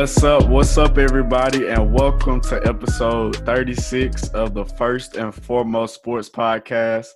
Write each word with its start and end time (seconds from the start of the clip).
What's 0.00 0.24
up? 0.24 0.48
What's 0.48 0.78
up, 0.78 0.96
everybody, 0.96 1.68
and 1.68 1.92
welcome 1.92 2.40
to 2.40 2.66
episode 2.66 3.36
36 3.44 4.28
of 4.28 4.54
the 4.54 4.64
First 4.64 5.16
and 5.16 5.34
Foremost 5.34 5.96
Sports 5.96 6.30
Podcast. 6.30 7.08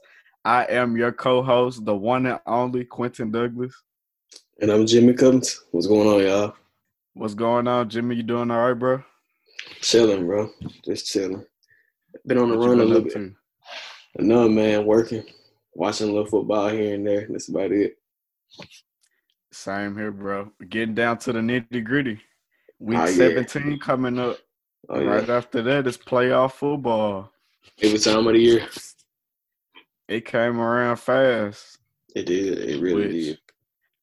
I 0.45 0.65
am 0.67 0.95
your 0.95 1.11
co-host, 1.11 1.87
the 1.87 1.97
one 1.97 2.27
and 2.27 2.39
only 2.45 2.85
Quentin 2.85 3.31
Douglas. 3.31 3.75
And 4.61 4.71
I'm 4.71 4.87
Jimmy 4.87 5.15
Cummins. 5.15 5.65
What's 5.71 5.87
going 5.87 6.07
on, 6.07 6.27
y'all? 6.27 6.57
What's 7.15 7.33
going 7.33 7.67
on, 7.69 7.89
Jimmy? 7.89 8.17
You 8.17 8.23
doing 8.23 8.51
all 8.51 8.69
right, 8.69 8.79
bro? 8.79 9.03
Chilling, 9.81 10.27
bro. 10.27 10.51
Just 10.85 11.07
chilling. 11.07 11.43
Been 12.27 12.37
on 12.37 12.51
the 12.51 12.59
what 12.59 12.69
run 12.69 12.81
a 12.81 12.85
little 12.85 13.01
bit. 13.01 13.15
To? 13.15 13.35
No, 14.19 14.47
man, 14.47 14.85
working, 14.85 15.25
watching 15.73 16.11
a 16.11 16.13
little 16.13 16.29
football 16.29 16.69
here 16.69 16.97
and 16.97 17.07
there. 17.07 17.27
That's 17.31 17.49
about 17.49 17.73
it. 17.73 17.97
Same 19.53 19.97
here, 19.97 20.13
bro. 20.13 20.53
Getting 20.69 20.95
down 20.95 21.17
to 21.21 21.33
the 21.33 21.41
nitty 21.41 21.83
gritty. 21.83 22.21
Week 22.79 22.99
oh, 22.99 23.07
17 23.07 23.71
yeah. 23.71 23.77
coming 23.79 24.19
up. 24.19 24.39
Oh, 24.89 25.03
right 25.03 25.27
yeah. 25.27 25.37
after 25.37 25.63
that 25.63 25.87
is 25.87 25.97
playoff 25.97 26.53
football. 26.53 27.33
Every 27.83 27.99
time 27.99 28.27
of 28.27 28.35
the 28.35 28.41
year. 28.41 28.69
It 30.09 30.27
came 30.27 30.61
around 30.61 30.97
fast. 30.97 31.79
It 32.15 32.27
did. 32.27 32.59
It 32.59 32.81
really 32.81 33.07
which, 33.07 33.13
did. 33.13 33.39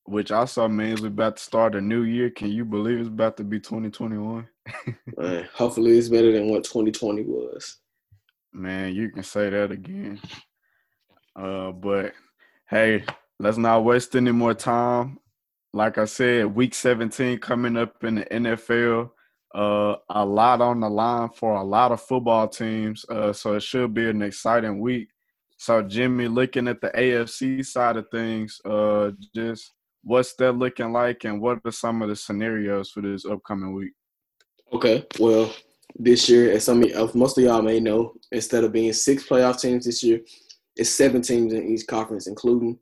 Which 0.05 0.31
also 0.31 0.67
means 0.67 1.01
we're 1.01 1.07
about 1.07 1.37
to 1.37 1.43
start 1.43 1.75
a 1.75 1.81
new 1.81 2.03
year. 2.03 2.31
Can 2.31 2.49
you 2.49 2.65
believe 2.65 2.99
it's 2.99 3.07
about 3.07 3.37
to 3.37 3.43
be 3.43 3.59
2021? 3.59 4.47
Man, 5.17 5.49
hopefully 5.53 5.97
it's 5.97 6.09
better 6.09 6.31
than 6.31 6.49
what 6.49 6.63
2020 6.63 7.23
was. 7.23 7.77
Man, 8.53 8.95
you 8.95 9.09
can 9.09 9.23
say 9.23 9.49
that 9.49 9.71
again. 9.71 10.19
Uh, 11.35 11.71
but 11.71 12.13
hey, 12.69 13.03
let's 13.39 13.57
not 13.57 13.85
waste 13.85 14.15
any 14.15 14.31
more 14.31 14.53
time 14.53 15.19
like 15.73 15.97
I 15.97 16.05
said, 16.05 16.53
week 16.53 16.73
17 16.73 17.39
coming 17.39 17.77
up 17.77 18.03
in 18.03 18.15
the 18.15 18.25
NFL. 18.25 19.11
Uh, 19.53 19.95
a 20.09 20.25
lot 20.25 20.61
on 20.61 20.79
the 20.79 20.89
line 20.89 21.29
for 21.29 21.55
a 21.55 21.63
lot 21.63 21.91
of 21.91 22.01
football 22.01 22.47
teams. 22.47 23.05
Uh, 23.09 23.33
so 23.33 23.55
it 23.55 23.63
should 23.63 23.93
be 23.93 24.09
an 24.09 24.21
exciting 24.21 24.79
week. 24.79 25.09
So, 25.57 25.81
Jimmy, 25.81 26.27
looking 26.27 26.67
at 26.67 26.81
the 26.81 26.89
AFC 26.89 27.65
side 27.65 27.97
of 27.97 28.09
things, 28.09 28.59
uh, 28.65 29.11
just 29.35 29.73
what's 30.03 30.33
that 30.35 30.53
looking 30.53 30.91
like, 30.91 31.23
and 31.25 31.39
what 31.39 31.59
are 31.63 31.71
some 31.71 32.01
of 32.01 32.09
the 32.09 32.15
scenarios 32.15 32.89
for 32.89 33.01
this 33.01 33.25
upcoming 33.25 33.73
week? 33.73 33.91
Okay, 34.73 35.05
well, 35.19 35.53
this 35.95 36.27
year, 36.29 36.51
as 36.51 36.63
some 36.63 36.83
of 36.83 37.13
most 37.13 37.37
of 37.37 37.43
y'all 37.43 37.61
may 37.61 37.79
know, 37.79 38.13
instead 38.31 38.63
of 38.63 38.71
being 38.71 38.93
six 38.93 39.27
playoff 39.27 39.61
teams 39.61 39.85
this 39.85 40.01
year, 40.01 40.21
it's 40.75 40.89
seven 40.89 41.21
teams 41.21 41.53
in 41.53 41.67
each 41.67 41.85
conference, 41.85 42.27
including 42.27 42.79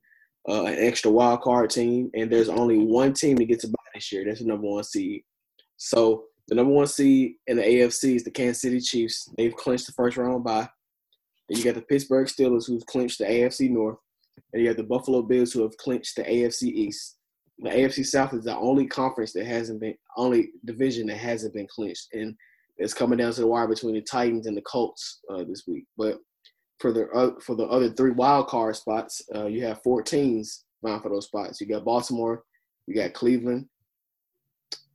uh, 0.48 0.64
an 0.64 0.76
extra 0.78 1.12
wild 1.12 1.42
card 1.42 1.70
team, 1.70 2.10
and 2.14 2.32
there's 2.32 2.50
only 2.50 2.78
one 2.78 3.14
team 3.14 3.36
that 3.38 3.46
gets 3.46 3.64
a 3.64 3.68
bye 3.68 3.76
this 3.94 4.12
year. 4.12 4.24
That's 4.26 4.40
the 4.40 4.46
number 4.46 4.68
one 4.68 4.84
seed. 4.84 5.24
So 5.78 6.26
the 6.48 6.56
number 6.56 6.74
one 6.74 6.88
seed 6.88 7.34
in 7.48 7.58
the 7.58 7.64
AFC 7.64 8.16
is 8.16 8.24
the 8.24 8.32
Kansas 8.32 8.62
City 8.62 8.80
Chiefs. 8.80 9.30
They've 9.38 9.56
clinched 9.56 9.88
the 9.88 9.94
first 9.94 10.18
round 10.18 10.44
bye. 10.44 10.68
Then 11.48 11.58
you 11.58 11.64
got 11.64 11.76
the 11.76 11.82
Pittsburgh 11.82 12.28
Steelers, 12.28 12.68
who've 12.68 12.86
clinched 12.86 13.20
the 13.20 13.26
AFC 13.26 13.70
North, 13.70 13.98
and 14.54 14.62
you 14.62 14.70
got 14.70 14.78
the 14.78 14.84
Buffalo 14.84 15.22
Bills, 15.22 15.52
who 15.52 15.64
have 15.64 15.76
clinched 15.78 16.16
the 16.16 16.24
AFC 16.24 16.64
East. 16.64 17.18
The 17.60 17.70
AFC 17.70 18.06
South 18.06 18.34
is 18.34 18.46
the 18.46 18.56
only 18.58 18.88
conference 18.88 19.34
that 19.34 19.46
hasn't 19.46 19.82
been, 19.82 19.96
only 20.16 20.52
division 20.66 21.08
that 21.08 21.18
hasn't 21.18 21.54
been 21.54 21.68
clinched, 21.68 22.08
and 22.14 22.36
it's 22.78 22.94
coming 22.94 23.18
down 23.18 23.34
to 23.34 23.42
the 23.42 23.48
wire 23.48 23.68
between 23.68 23.96
the 23.96 24.02
Titans 24.02 24.48
and 24.48 24.56
the 24.56 24.62
Colts 24.62 25.20
uh, 25.30 25.44
this 25.44 25.64
week. 25.68 25.86
But 25.98 26.20
for 26.80 26.92
the 26.92 27.08
uh, 27.10 27.32
for 27.42 27.56
the 27.56 27.66
other 27.66 27.90
three 27.90 28.12
wild 28.12 28.48
card 28.48 28.76
spots, 28.76 29.22
uh, 29.36 29.46
you 29.46 29.64
have 29.66 29.84
four 29.84 30.02
teams 30.02 30.64
vying 30.84 31.02
for 31.02 31.10
those 31.10 31.26
spots. 31.26 31.60
You 31.60 31.68
got 31.68 31.86
Baltimore, 31.86 32.44
you 32.88 32.96
got 32.96 33.14
Cleveland, 33.14 33.68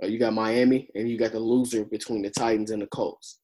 uh, 0.03 0.07
you 0.07 0.19
got 0.19 0.33
Miami, 0.33 0.89
and 0.95 1.09
you 1.09 1.19
got 1.19 1.33
the 1.33 1.39
loser 1.39 1.85
between 1.85 2.23
the 2.23 2.31
Titans 2.31 2.71
and 2.71 2.83
the 2.83 2.87
Colts. 2.87 3.41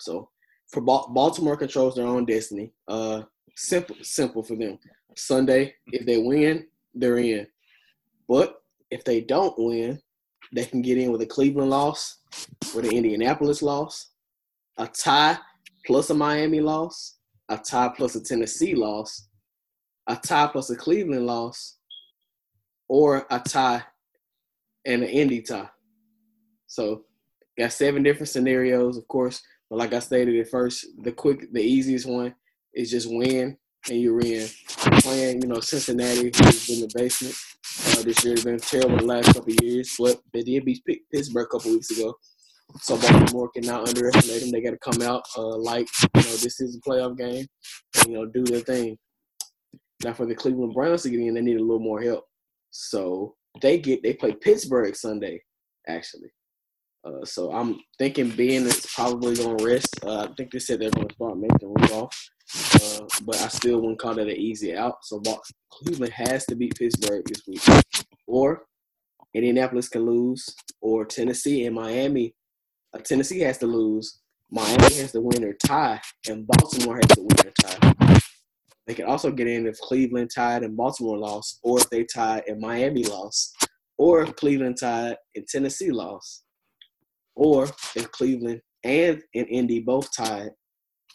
So 0.00 0.30
for 0.68 0.80
ba- 0.80 1.08
Baltimore 1.08 1.56
controls 1.56 1.94
their 1.94 2.06
own 2.06 2.24
destiny. 2.24 2.72
Uh, 2.86 3.22
simple, 3.56 3.96
simple 4.02 4.42
for 4.42 4.56
them. 4.56 4.78
Sunday, 5.16 5.74
if 5.88 6.06
they 6.06 6.18
win, 6.18 6.66
they're 6.94 7.18
in. 7.18 7.46
But 8.28 8.62
if 8.90 9.04
they 9.04 9.20
don't 9.20 9.54
win, 9.58 10.00
they 10.52 10.64
can 10.64 10.82
get 10.82 10.98
in 10.98 11.12
with 11.12 11.22
a 11.22 11.26
Cleveland 11.26 11.70
loss, 11.70 12.18
with 12.74 12.84
an 12.84 12.92
Indianapolis 12.92 13.62
loss, 13.62 14.10
a 14.78 14.86
tie 14.86 15.38
plus 15.86 16.10
a 16.10 16.14
Miami 16.14 16.60
loss, 16.60 17.18
a 17.50 17.58
tie 17.58 17.92
plus 17.94 18.14
a 18.14 18.22
Tennessee 18.22 18.74
loss, 18.74 19.28
a 20.06 20.16
tie 20.16 20.46
plus 20.46 20.70
a 20.70 20.76
Cleveland 20.76 21.26
loss, 21.26 21.76
or 22.88 23.26
a 23.30 23.40
tie 23.40 23.82
and 24.86 25.02
an 25.02 25.08
Indy 25.08 25.42
tie. 25.42 25.68
So 26.66 27.04
got 27.58 27.72
seven 27.72 28.02
different 28.02 28.28
scenarios, 28.28 28.96
of 28.96 29.06
course. 29.08 29.42
But 29.68 29.78
like 29.80 29.92
I 29.92 29.98
stated 29.98 30.38
at 30.40 30.48
first, 30.48 30.86
the 31.02 31.12
quick, 31.12 31.52
the 31.52 31.62
easiest 31.62 32.06
one 32.06 32.34
is 32.72 32.90
just 32.90 33.08
win 33.10 33.56
and 33.88 34.00
you're 34.00 34.20
in. 34.20 34.48
Playing, 35.00 35.42
you 35.42 35.48
know, 35.48 35.60
Cincinnati 35.60 36.30
has 36.34 36.66
been 36.66 36.80
the 36.80 36.90
basement 36.94 37.34
uh, 37.98 38.02
this 38.02 38.24
year. 38.24 38.34
It's 38.34 38.44
been 38.44 38.58
terrible 38.58 38.98
the 38.98 39.04
last 39.04 39.34
couple 39.34 39.52
years, 39.62 39.94
but 39.98 40.20
they 40.32 40.42
did 40.42 40.64
beat 40.64 40.84
Pittsburgh 41.12 41.46
a 41.46 41.48
couple 41.48 41.72
weeks 41.72 41.90
ago. 41.90 42.14
So 42.80 42.96
Baltimore 42.96 43.50
cannot 43.50 43.88
underestimate 43.88 44.40
them. 44.40 44.50
They 44.50 44.62
got 44.62 44.70
to 44.70 44.78
come 44.78 45.02
out 45.02 45.24
uh, 45.36 45.56
like 45.56 45.88
you 46.02 46.22
know 46.22 46.36
this 46.36 46.60
is 46.60 46.76
a 46.76 46.88
playoff 46.88 47.16
game, 47.16 47.46
and 47.98 48.06
you 48.06 48.14
know 48.14 48.26
do 48.26 48.44
their 48.44 48.60
thing. 48.60 48.96
Now 50.04 50.14
for 50.14 50.26
the 50.26 50.34
Cleveland 50.34 50.74
Browns 50.74 51.02
to 51.02 51.10
get 51.10 51.20
in, 51.20 51.34
they 51.34 51.40
need 51.40 51.58
a 51.58 51.62
little 51.62 51.80
more 51.80 52.00
help. 52.00 52.24
So 52.70 53.34
they 53.60 53.78
get 53.78 54.02
they 54.02 54.14
play 54.14 54.32
Pittsburgh 54.32 54.94
Sunday, 54.96 55.42
actually. 55.88 56.30
Uh, 57.04 57.24
so 57.24 57.50
I'm 57.50 57.80
thinking 57.98 58.30
Ben 58.30 58.66
is 58.66 58.86
probably 58.94 59.34
going 59.34 59.56
to 59.56 59.64
rest. 59.64 60.04
Uh, 60.04 60.24
I 60.24 60.28
think 60.36 60.52
they 60.52 60.58
said 60.58 60.80
they're 60.80 60.90
going 60.90 61.08
to 61.08 61.14
start 61.14 61.38
Mason 61.38 61.74
Rudolph, 61.74 62.30
uh, 62.74 63.06
but 63.24 63.36
I 63.36 63.48
still 63.48 63.80
wouldn't 63.80 63.98
call 63.98 64.14
that 64.14 64.28
an 64.28 64.36
easy 64.36 64.76
out. 64.76 64.96
So 65.02 65.22
Cleveland 65.72 66.12
has 66.12 66.44
to 66.46 66.54
beat 66.54 66.78
Pittsburgh 66.78 67.24
this 67.26 67.42
week, 67.46 67.62
or 68.26 68.64
Indianapolis 69.34 69.88
can 69.88 70.04
lose, 70.04 70.54
or 70.82 71.06
Tennessee 71.06 71.64
and 71.64 71.74
Miami 71.74 72.34
Uh, 72.92 72.98
Tennessee 72.98 73.40
has 73.40 73.58
to 73.58 73.66
lose, 73.66 74.20
Miami 74.50 74.94
has 74.96 75.12
to 75.12 75.20
win 75.20 75.44
or 75.44 75.54
tie, 75.64 76.00
and 76.28 76.46
Baltimore 76.46 76.96
has 76.96 77.16
to 77.16 77.20
win 77.20 77.46
or 77.46 77.52
tie. 77.62 78.20
They 78.86 78.94
can 78.94 79.04
also 79.04 79.30
get 79.30 79.46
in 79.46 79.66
if 79.66 79.78
Cleveland 79.78 80.30
tied 80.34 80.64
and 80.64 80.76
Baltimore 80.76 81.18
lost, 81.18 81.60
or 81.62 81.78
if 81.78 81.88
they 81.90 82.04
tied 82.04 82.42
and 82.48 82.60
Miami 82.60 83.04
lost, 83.04 83.54
or 83.96 84.22
if 84.22 84.34
Cleveland 84.34 84.78
tied 84.80 85.16
and 85.36 85.46
Tennessee 85.46 85.92
lost, 85.92 86.42
or 87.36 87.68
if 87.94 88.10
Cleveland 88.10 88.60
and, 88.82 89.22
and 89.36 89.46
Indy 89.46 89.78
both 89.78 90.08
tied, 90.16 90.50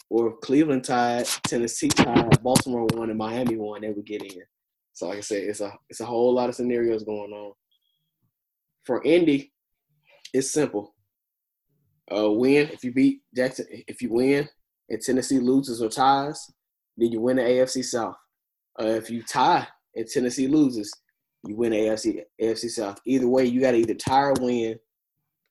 or 0.09 0.29
if 0.29 0.39
Cleveland 0.41 0.85
tied, 0.85 1.25
Tennessee 1.45 1.89
tied, 1.89 2.41
Baltimore 2.41 2.87
won, 2.93 3.09
and 3.09 3.19
Miami 3.19 3.57
won, 3.57 3.81
they 3.81 3.89
would 3.89 4.05
get 4.05 4.23
in. 4.23 4.41
So 4.93 5.09
like 5.09 5.17
I 5.17 5.21
said, 5.21 5.43
it's 5.43 5.59
a 5.59 5.73
it's 5.89 5.99
a 5.99 6.05
whole 6.05 6.33
lot 6.33 6.47
of 6.47 6.55
scenarios 6.55 7.03
going 7.03 7.33
on. 7.33 7.51
For 8.85 9.03
Indy, 9.03 9.51
it's 10.33 10.51
simple 10.51 10.94
uh, 12.13 12.31
win. 12.31 12.69
If 12.69 12.83
you 12.83 12.93
beat 12.93 13.21
Jackson, 13.35 13.65
if 13.69 14.01
you 14.01 14.11
win 14.11 14.47
and 14.89 15.01
Tennessee 15.01 15.39
loses 15.39 15.81
or 15.81 15.89
ties, 15.89 16.51
then 16.97 17.11
you 17.11 17.19
win 17.19 17.37
the 17.37 17.43
AFC 17.43 17.83
South. 17.83 18.15
Uh, 18.79 18.87
if 18.87 19.09
you 19.09 19.23
tie 19.23 19.67
and 19.95 20.07
Tennessee 20.07 20.47
loses, 20.47 20.93
you 21.45 21.55
win 21.55 21.71
the 21.71 21.77
AFC 21.77 22.21
AFC 22.41 22.69
South. 22.69 22.99
Either 23.05 23.27
way, 23.27 23.45
you 23.45 23.61
got 23.61 23.71
to 23.71 23.77
either 23.77 23.93
tie 23.93 24.23
or 24.23 24.33
win, 24.39 24.79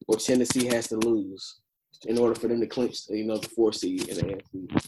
or 0.09 0.17
Tennessee 0.17 0.67
has 0.67 0.89
to 0.89 0.97
lose 0.97 1.61
in 2.06 2.19
order 2.19 2.35
for 2.35 2.49
them 2.49 2.61
to 2.61 2.67
clinch, 2.67 3.00
you 3.09 3.25
know, 3.25 3.39
the 3.39 3.49
four 3.49 3.73
seed 3.73 4.09
in 4.09 4.17
the 4.17 4.23
AFC. 4.23 4.83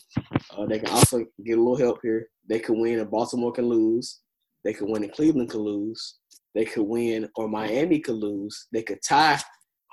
Uh, 0.57 0.67
they 0.67 0.79
can 0.79 0.91
also 0.91 1.25
get 1.45 1.59
a 1.59 1.61
little 1.61 1.77
help 1.77 2.01
here. 2.03 2.29
They 2.49 2.59
could 2.59 2.77
win 2.77 2.99
and 2.99 3.11
Baltimore 3.11 3.53
can 3.53 3.67
lose. 3.67 4.21
They 4.65 4.73
could 4.73 4.89
win 4.89 5.05
and 5.05 5.13
Cleveland 5.13 5.51
could 5.51 5.61
lose. 5.61 6.17
They 6.55 6.65
could 6.65 6.85
win 6.85 7.29
or 7.37 7.49
Miami 7.49 8.01
could 8.01 8.17
lose. 8.17 8.67
They 8.73 8.83
could 8.83 9.03
tie 9.03 9.41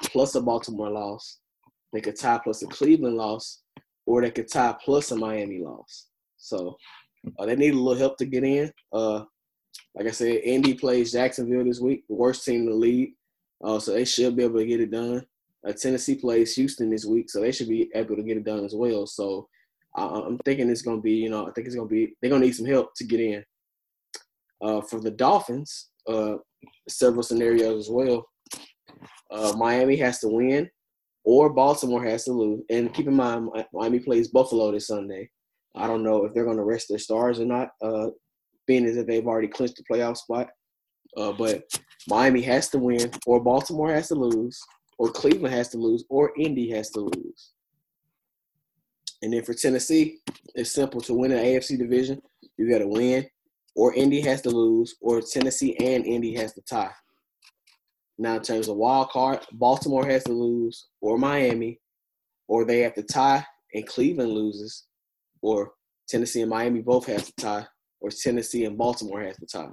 plus 0.05 0.35
a 0.35 0.41
Baltimore 0.41 0.89
loss. 0.89 1.39
They 1.93 2.01
could 2.01 2.17
tie 2.17 2.39
plus 2.43 2.63
a 2.63 2.67
Cleveland 2.67 3.15
loss, 3.15 3.61
or 4.05 4.21
they 4.21 4.31
could 4.31 4.49
tie 4.49 4.75
plus 4.83 5.11
a 5.11 5.15
Miami 5.15 5.59
loss. 5.59 6.07
So 6.37 6.75
uh, 7.39 7.45
they 7.45 7.55
need 7.55 7.75
a 7.75 7.77
little 7.77 7.99
help 7.99 8.17
to 8.17 8.25
get 8.25 8.43
in. 8.43 8.71
Uh, 8.91 9.23
like 9.95 10.07
I 10.07 10.11
said, 10.11 10.41
Indy 10.43 10.73
plays 10.73 11.11
Jacksonville 11.11 11.63
this 11.63 11.79
week, 11.79 12.03
the 12.09 12.15
worst 12.15 12.43
team 12.43 12.61
in 12.61 12.69
the 12.69 12.75
league. 12.75 13.13
Uh, 13.63 13.79
so 13.79 13.93
they 13.93 14.03
should 14.05 14.35
be 14.35 14.43
able 14.43 14.59
to 14.59 14.65
get 14.65 14.81
it 14.81 14.91
done. 14.91 15.25
Uh, 15.65 15.71
Tennessee 15.71 16.15
plays 16.15 16.55
Houston 16.55 16.89
this 16.89 17.05
week, 17.05 17.29
so 17.29 17.39
they 17.39 17.51
should 17.51 17.69
be 17.69 17.89
able 17.95 18.15
to 18.17 18.23
get 18.23 18.37
it 18.37 18.43
done 18.43 18.65
as 18.65 18.75
well. 18.75 19.07
So 19.07 19.47
I'm 19.95 20.39
thinking 20.39 20.69
it's 20.69 20.81
going 20.81 20.97
to 20.97 21.01
be, 21.01 21.13
you 21.13 21.29
know, 21.29 21.47
I 21.47 21.51
think 21.51 21.67
it's 21.67 21.75
going 21.75 21.87
to 21.87 21.93
be, 21.93 22.15
they're 22.19 22.29
going 22.29 22.41
to 22.41 22.47
need 22.47 22.55
some 22.55 22.65
help 22.65 22.95
to 22.95 23.05
get 23.05 23.19
in. 23.19 23.45
Uh, 24.61 24.81
for 24.81 24.99
the 24.99 25.11
Dolphins, 25.11 25.89
uh, 26.07 26.35
several 26.89 27.21
scenarios 27.21 27.85
as 27.85 27.89
well. 27.89 28.25
Miami 29.55 29.95
has 29.97 30.19
to 30.19 30.27
win 30.27 30.69
or 31.23 31.49
Baltimore 31.49 32.03
has 32.03 32.25
to 32.25 32.33
lose. 32.33 32.61
And 32.69 32.93
keep 32.93 33.07
in 33.07 33.15
mind, 33.15 33.49
Miami 33.73 33.99
plays 33.99 34.27
Buffalo 34.27 34.71
this 34.71 34.87
Sunday. 34.87 35.29
I 35.75 35.87
don't 35.87 36.03
know 36.03 36.25
if 36.25 36.33
they're 36.33 36.45
going 36.45 36.57
to 36.57 36.63
rest 36.63 36.87
their 36.89 36.99
stars 36.99 37.39
or 37.39 37.45
not, 37.45 37.69
uh, 37.81 38.07
being 38.67 38.85
as 38.85 38.97
if 38.97 39.07
they've 39.07 39.25
already 39.25 39.47
clinched 39.47 39.77
the 39.77 39.83
playoff 39.91 40.17
spot. 40.17 40.49
Uh, 41.15 41.31
but 41.31 41.63
Miami 42.07 42.41
has 42.41 42.69
to 42.69 42.79
win, 42.79 43.11
or 43.25 43.43
Baltimore 43.43 43.93
has 43.93 44.07
to 44.09 44.15
lose, 44.15 44.59
or 44.97 45.11
Cleveland 45.11 45.53
has 45.53 45.69
to 45.69 45.77
lose, 45.77 46.03
or 46.09 46.33
Indy 46.37 46.69
has 46.71 46.89
to 46.91 47.01
lose. 47.01 47.51
And 49.21 49.33
then 49.33 49.43
for 49.43 49.53
Tennessee, 49.53 50.19
it's 50.55 50.71
simple 50.71 51.01
to 51.01 51.13
win 51.13 51.31
an 51.31 51.39
AFC 51.39 51.77
division. 51.77 52.21
You 52.57 52.69
got 52.69 52.79
to 52.79 52.87
win, 52.87 53.25
or 53.75 53.93
Indy 53.93 54.21
has 54.21 54.41
to 54.41 54.49
lose, 54.49 54.95
or 55.01 55.21
Tennessee 55.21 55.77
and 55.77 56.05
Indy 56.05 56.35
has 56.35 56.53
to 56.53 56.61
tie. 56.61 56.91
Now, 58.17 58.35
in 58.35 58.41
terms 58.43 58.67
of 58.67 58.77
wild 58.77 59.09
card, 59.09 59.39
Baltimore 59.53 60.05
has 60.05 60.23
to 60.25 60.33
lose, 60.33 60.87
or 61.01 61.17
Miami, 61.17 61.79
or 62.47 62.65
they 62.65 62.79
have 62.79 62.93
to 62.95 63.03
tie 63.03 63.45
and 63.73 63.87
Cleveland 63.87 64.31
loses, 64.31 64.85
or 65.41 65.73
Tennessee 66.07 66.41
and 66.41 66.49
Miami 66.49 66.81
both 66.81 67.05
have 67.07 67.25
to 67.25 67.33
tie, 67.39 67.65
or 68.01 68.09
Tennessee 68.09 68.65
and 68.65 68.77
Baltimore 68.77 69.21
has 69.21 69.37
to 69.37 69.45
tie. 69.45 69.71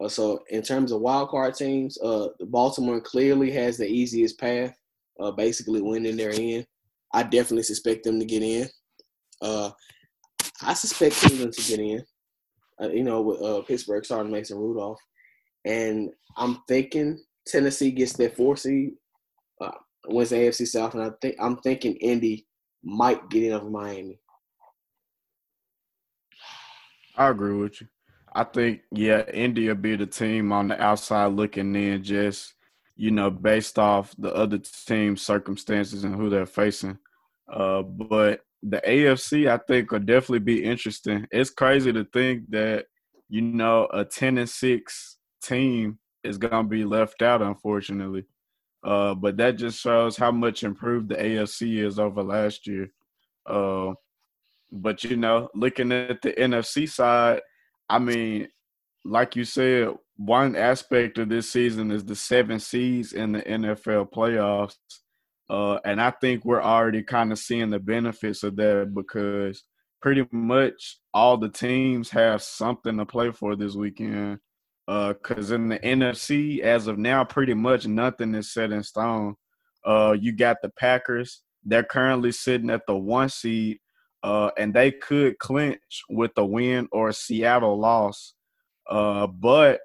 Uh, 0.00 0.08
so 0.08 0.44
in 0.50 0.62
terms 0.62 0.92
of 0.92 1.00
wild 1.00 1.30
card 1.30 1.54
teams, 1.54 1.98
uh, 2.02 2.28
Baltimore 2.40 3.00
clearly 3.00 3.50
has 3.50 3.76
the 3.76 3.86
easiest 3.86 4.38
path, 4.38 4.74
uh, 5.18 5.30
basically 5.30 5.80
winning 5.80 6.16
their 6.16 6.32
end. 6.32 6.66
I 7.12 7.22
definitely 7.22 7.62
suspect 7.62 8.04
them 8.04 8.20
to 8.20 8.26
get 8.26 8.42
in. 8.42 8.68
Uh, 9.40 9.70
I 10.62 10.74
suspect 10.74 11.16
Cleveland 11.16 11.54
to 11.54 11.62
get 11.62 11.80
in. 11.80 12.04
Uh, 12.80 12.90
you 12.90 13.02
know, 13.02 13.22
with 13.22 13.40
uh, 13.40 13.62
Pittsburgh 13.62 14.04
starting 14.04 14.30
Mason 14.30 14.58
Rudolph, 14.58 15.00
and 15.66 16.10
I'm 16.36 16.62
thinking 16.68 17.22
Tennessee 17.46 17.90
gets 17.90 18.14
their 18.14 18.30
four 18.30 18.56
seed, 18.56 18.92
wins 20.06 20.30
the 20.30 20.36
AFC 20.36 20.66
South, 20.66 20.94
and 20.94 21.02
I 21.02 21.10
think 21.20 21.36
I'm 21.40 21.56
thinking 21.58 21.96
Indy 21.96 22.46
might 22.82 23.28
get 23.28 23.42
in 23.42 23.52
over 23.52 23.68
Miami. 23.68 24.20
I 27.16 27.28
agree 27.28 27.56
with 27.56 27.80
you. 27.80 27.88
I 28.32 28.44
think 28.44 28.82
yeah, 28.92 29.22
India 29.32 29.74
be 29.74 29.96
the 29.96 30.06
team 30.06 30.52
on 30.52 30.68
the 30.68 30.80
outside 30.80 31.32
looking 31.32 31.74
in, 31.74 32.04
just 32.04 32.54
you 32.94 33.10
know, 33.10 33.30
based 33.30 33.78
off 33.78 34.14
the 34.18 34.34
other 34.34 34.58
team's 34.58 35.22
circumstances 35.22 36.04
and 36.04 36.14
who 36.14 36.30
they're 36.30 36.46
facing. 36.46 36.98
Uh, 37.52 37.82
but 37.82 38.40
the 38.62 38.80
AFC, 38.86 39.50
I 39.50 39.58
think, 39.58 39.88
could 39.88 40.06
definitely 40.06 40.40
be 40.40 40.64
interesting. 40.64 41.26
It's 41.30 41.50
crazy 41.50 41.92
to 41.92 42.04
think 42.04 42.50
that 42.50 42.86
you 43.28 43.40
know 43.40 43.88
a 43.92 44.04
ten 44.04 44.38
and 44.38 44.48
six 44.48 45.16
team 45.42 45.98
is 46.22 46.38
gonna 46.38 46.68
be 46.68 46.84
left 46.84 47.22
out, 47.22 47.42
unfortunately. 47.42 48.24
Uh, 48.82 49.14
but 49.14 49.36
that 49.36 49.56
just 49.56 49.80
shows 49.80 50.16
how 50.16 50.30
much 50.30 50.62
improved 50.62 51.08
the 51.08 51.16
AFC 51.16 51.84
is 51.84 51.98
over 51.98 52.22
last 52.22 52.66
year. 52.66 52.88
Uh, 53.44 53.92
but 54.70 55.04
you 55.04 55.16
know, 55.16 55.48
looking 55.54 55.92
at 55.92 56.22
the 56.22 56.32
NFC 56.32 56.88
side, 56.88 57.40
I 57.88 57.98
mean, 57.98 58.48
like 59.04 59.36
you 59.36 59.44
said, 59.44 59.94
one 60.16 60.56
aspect 60.56 61.18
of 61.18 61.28
this 61.28 61.50
season 61.50 61.90
is 61.90 62.04
the 62.04 62.16
seven 62.16 62.58
seeds 62.58 63.12
in 63.12 63.32
the 63.32 63.42
NFL 63.42 64.10
playoffs. 64.10 64.76
Uh, 65.48 65.78
and 65.84 66.00
I 66.00 66.10
think 66.10 66.44
we're 66.44 66.62
already 66.62 67.02
kind 67.02 67.30
of 67.30 67.38
seeing 67.38 67.70
the 67.70 67.78
benefits 67.78 68.42
of 68.42 68.56
that 68.56 68.92
because 68.94 69.62
pretty 70.02 70.26
much 70.32 70.98
all 71.14 71.36
the 71.36 71.48
teams 71.48 72.10
have 72.10 72.42
something 72.42 72.96
to 72.96 73.06
play 73.06 73.30
for 73.30 73.54
this 73.54 73.74
weekend. 73.74 74.40
Because 74.86 75.50
uh, 75.50 75.56
in 75.56 75.68
the 75.68 75.78
NFC, 75.80 76.60
as 76.60 76.86
of 76.86 76.98
now, 76.98 77.24
pretty 77.24 77.54
much 77.54 77.86
nothing 77.86 78.34
is 78.34 78.52
set 78.52 78.72
in 78.72 78.82
stone. 78.82 79.34
Uh, 79.84 80.16
you 80.18 80.32
got 80.32 80.58
the 80.62 80.70
Packers. 80.70 81.42
They're 81.64 81.82
currently 81.82 82.32
sitting 82.32 82.70
at 82.70 82.86
the 82.86 82.96
one 82.96 83.28
seed 83.28 83.78
uh, 84.22 84.50
and 84.58 84.74
they 84.74 84.90
could 84.90 85.38
clinch 85.38 86.02
with 86.08 86.32
a 86.36 86.44
win 86.44 86.88
or 86.90 87.10
a 87.10 87.14
Seattle 87.14 87.78
loss. 87.78 88.34
Uh, 88.88 89.26
but 89.26 89.80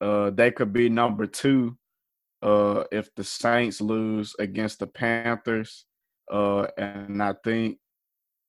uh, 0.00 0.30
they 0.30 0.52
could 0.52 0.72
be 0.72 0.88
number 0.88 1.26
two 1.26 1.76
uh, 2.42 2.84
if 2.92 3.12
the 3.16 3.24
Saints 3.24 3.80
lose 3.80 4.34
against 4.38 4.78
the 4.78 4.86
Panthers. 4.86 5.84
And 6.30 7.20
I 7.20 7.34
think 7.42 7.78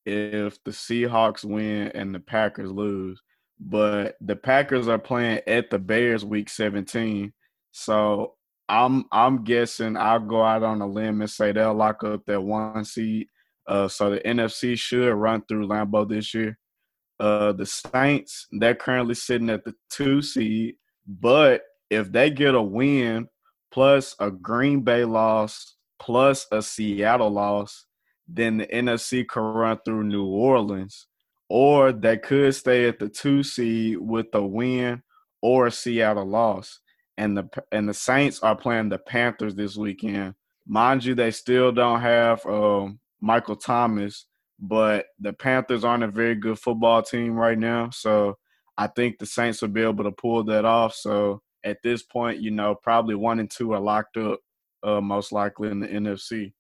if 0.05 0.63
the 0.63 0.71
Seahawks 0.71 1.43
win 1.43 1.87
and 1.89 2.13
the 2.13 2.19
Packers 2.19 2.71
lose. 2.71 3.21
But 3.59 4.15
the 4.21 4.35
Packers 4.35 4.87
are 4.87 4.99
playing 4.99 5.41
at 5.47 5.69
the 5.69 5.79
Bears 5.79 6.23
week 6.23 6.49
17. 6.49 7.33
So 7.71 8.35
I'm 8.69 9.05
I'm 9.11 9.43
guessing 9.43 9.97
I'll 9.97 10.19
go 10.19 10.43
out 10.43 10.63
on 10.63 10.81
a 10.81 10.87
limb 10.87 11.21
and 11.21 11.29
say 11.29 11.51
they'll 11.51 11.73
lock 11.73 12.03
up 12.03 12.25
that 12.25 12.41
one 12.41 12.85
seed 12.85 13.27
uh, 13.67 13.87
so 13.87 14.09
the 14.09 14.19
NFC 14.19 14.77
should 14.77 15.13
run 15.13 15.43
through 15.47 15.67
Lambeau 15.67 16.07
this 16.07 16.33
year. 16.33 16.57
Uh, 17.19 17.51
the 17.51 17.65
Saints, 17.65 18.47
they're 18.51 18.75
currently 18.75 19.15
sitting 19.15 19.49
at 19.49 19.65
the 19.65 19.73
two 19.89 20.21
seed, 20.21 20.75
but 21.07 21.63
if 21.89 22.11
they 22.11 22.29
get 22.29 22.55
a 22.55 22.61
win 22.61 23.27
plus 23.71 24.15
a 24.19 24.29
Green 24.29 24.81
Bay 24.81 25.03
loss 25.03 25.75
plus 25.99 26.45
a 26.51 26.61
Seattle 26.61 27.31
loss, 27.31 27.85
then 28.27 28.57
the 28.57 28.67
NFC 28.67 29.27
could 29.27 29.41
run 29.41 29.79
through 29.83 30.03
New 30.03 30.25
Orleans, 30.25 31.06
or 31.49 31.91
they 31.91 32.17
could 32.17 32.53
stay 32.55 32.87
at 32.87 32.99
the 32.99 33.09
two 33.09 33.43
seed 33.43 33.97
with 33.99 34.27
a 34.33 34.43
win 34.43 35.01
or 35.41 35.67
a 35.67 35.71
Seattle 35.71 36.25
loss. 36.25 36.79
And 37.17 37.37
the 37.37 37.49
and 37.71 37.89
the 37.89 37.93
Saints 37.93 38.41
are 38.41 38.55
playing 38.55 38.89
the 38.89 38.99
Panthers 38.99 39.55
this 39.55 39.75
weekend. 39.75 40.35
Mind 40.67 41.03
you, 41.03 41.15
they 41.15 41.31
still 41.31 41.71
don't 41.71 42.01
have 42.01 42.45
um, 42.45 42.99
Michael 43.21 43.55
Thomas, 43.55 44.27
but 44.59 45.07
the 45.19 45.33
Panthers 45.33 45.83
aren't 45.83 46.03
a 46.03 46.07
very 46.07 46.35
good 46.35 46.59
football 46.59 47.01
team 47.01 47.33
right 47.33 47.57
now. 47.57 47.89
So 47.89 48.37
I 48.77 48.87
think 48.87 49.17
the 49.17 49.25
Saints 49.25 49.61
will 49.61 49.69
be 49.69 49.81
able 49.81 50.03
to 50.03 50.11
pull 50.11 50.43
that 50.45 50.65
off. 50.65 50.93
So 50.93 51.41
at 51.63 51.77
this 51.83 52.03
point, 52.03 52.39
you 52.39 52.51
know, 52.51 52.75
probably 52.75 53.15
one 53.15 53.39
and 53.39 53.49
two 53.49 53.73
are 53.73 53.79
locked 53.79 54.17
up, 54.17 54.39
uh, 54.83 55.01
most 55.01 55.31
likely 55.31 55.69
in 55.69 55.79
the 55.79 55.87
NFC. 55.87 56.53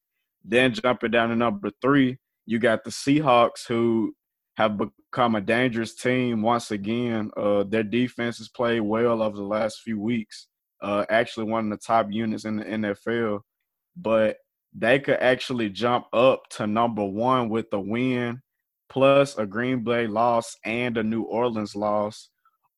Then 0.43 0.73
jumping 0.73 1.11
down 1.11 1.29
to 1.29 1.35
number 1.35 1.69
three, 1.81 2.17
you 2.45 2.57
got 2.57 2.83
the 2.83 2.89
Seahawks, 2.89 3.67
who 3.67 4.15
have 4.57 4.77
become 4.77 5.35
a 5.35 5.41
dangerous 5.41 5.93
team 5.93 6.41
once 6.41 6.71
again. 6.71 7.29
Uh, 7.37 7.63
their 7.63 7.83
defense 7.83 8.39
has 8.39 8.49
played 8.49 8.79
well 8.79 9.21
over 9.21 9.37
the 9.37 9.43
last 9.43 9.81
few 9.81 9.99
weeks. 9.99 10.47
Uh, 10.81 11.05
actually, 11.09 11.45
one 11.45 11.65
of 11.65 11.79
the 11.79 11.85
top 11.85 12.07
units 12.09 12.45
in 12.45 12.57
the 12.57 12.63
NFL. 12.63 13.41
But 13.95 14.37
they 14.73 14.99
could 14.99 15.17
actually 15.19 15.69
jump 15.69 16.05
up 16.11 16.41
to 16.51 16.65
number 16.65 17.05
one 17.05 17.49
with 17.49 17.67
a 17.71 17.79
win 17.79 18.41
plus 18.89 19.37
a 19.37 19.45
Green 19.45 19.83
Bay 19.83 20.07
loss 20.07 20.55
and 20.65 20.97
a 20.97 21.03
New 21.03 21.23
Orleans 21.23 21.75
loss, 21.75 22.29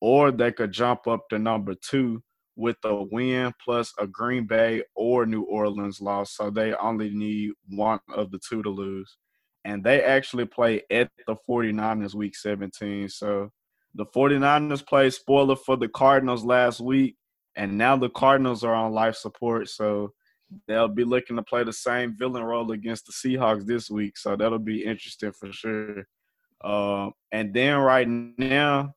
or 0.01 0.31
they 0.31 0.51
could 0.51 0.73
jump 0.73 1.07
up 1.07 1.29
to 1.29 1.39
number 1.39 1.75
two 1.75 2.21
with 2.57 2.77
a 2.83 3.03
win 3.03 3.53
plus 3.63 3.93
a 3.99 4.05
Green 4.05 4.45
Bay 4.45 4.83
or 4.95 5.25
New 5.25 5.43
Orleans 5.43 6.01
loss. 6.01 6.35
So 6.35 6.49
they 6.49 6.73
only 6.73 7.09
need 7.09 7.51
one 7.69 7.99
of 8.13 8.31
the 8.31 8.39
two 8.39 8.63
to 8.63 8.69
lose. 8.69 9.17
And 9.65 9.83
they 9.83 10.03
actually 10.03 10.45
play 10.45 10.83
at 10.89 11.09
the 11.27 11.35
49ers 11.47 12.13
week 12.13 12.35
17. 12.35 13.09
So 13.09 13.51
the 13.95 14.05
49ers 14.05 14.85
played 14.85 15.13
spoiler 15.13 15.55
for 15.55 15.75
the 15.75 15.89
Cardinals 15.89 16.45
last 16.45 16.79
week, 16.79 17.17
and 17.55 17.77
now 17.77 17.97
the 17.97 18.09
Cardinals 18.09 18.63
are 18.63 18.73
on 18.73 18.93
life 18.93 19.15
support. 19.15 19.67
So 19.69 20.13
they'll 20.67 20.87
be 20.87 21.03
looking 21.03 21.35
to 21.35 21.43
play 21.43 21.63
the 21.63 21.73
same 21.73 22.15
villain 22.17 22.43
role 22.43 22.71
against 22.71 23.05
the 23.05 23.11
Seahawks 23.11 23.65
this 23.65 23.89
week. 23.89 24.17
So 24.17 24.35
that'll 24.35 24.59
be 24.59 24.85
interesting 24.85 25.31
for 25.31 25.51
sure. 25.51 26.07
Uh, 26.61 27.09
and 27.31 27.53
then 27.53 27.77
right 27.77 28.07
now, 28.07 28.93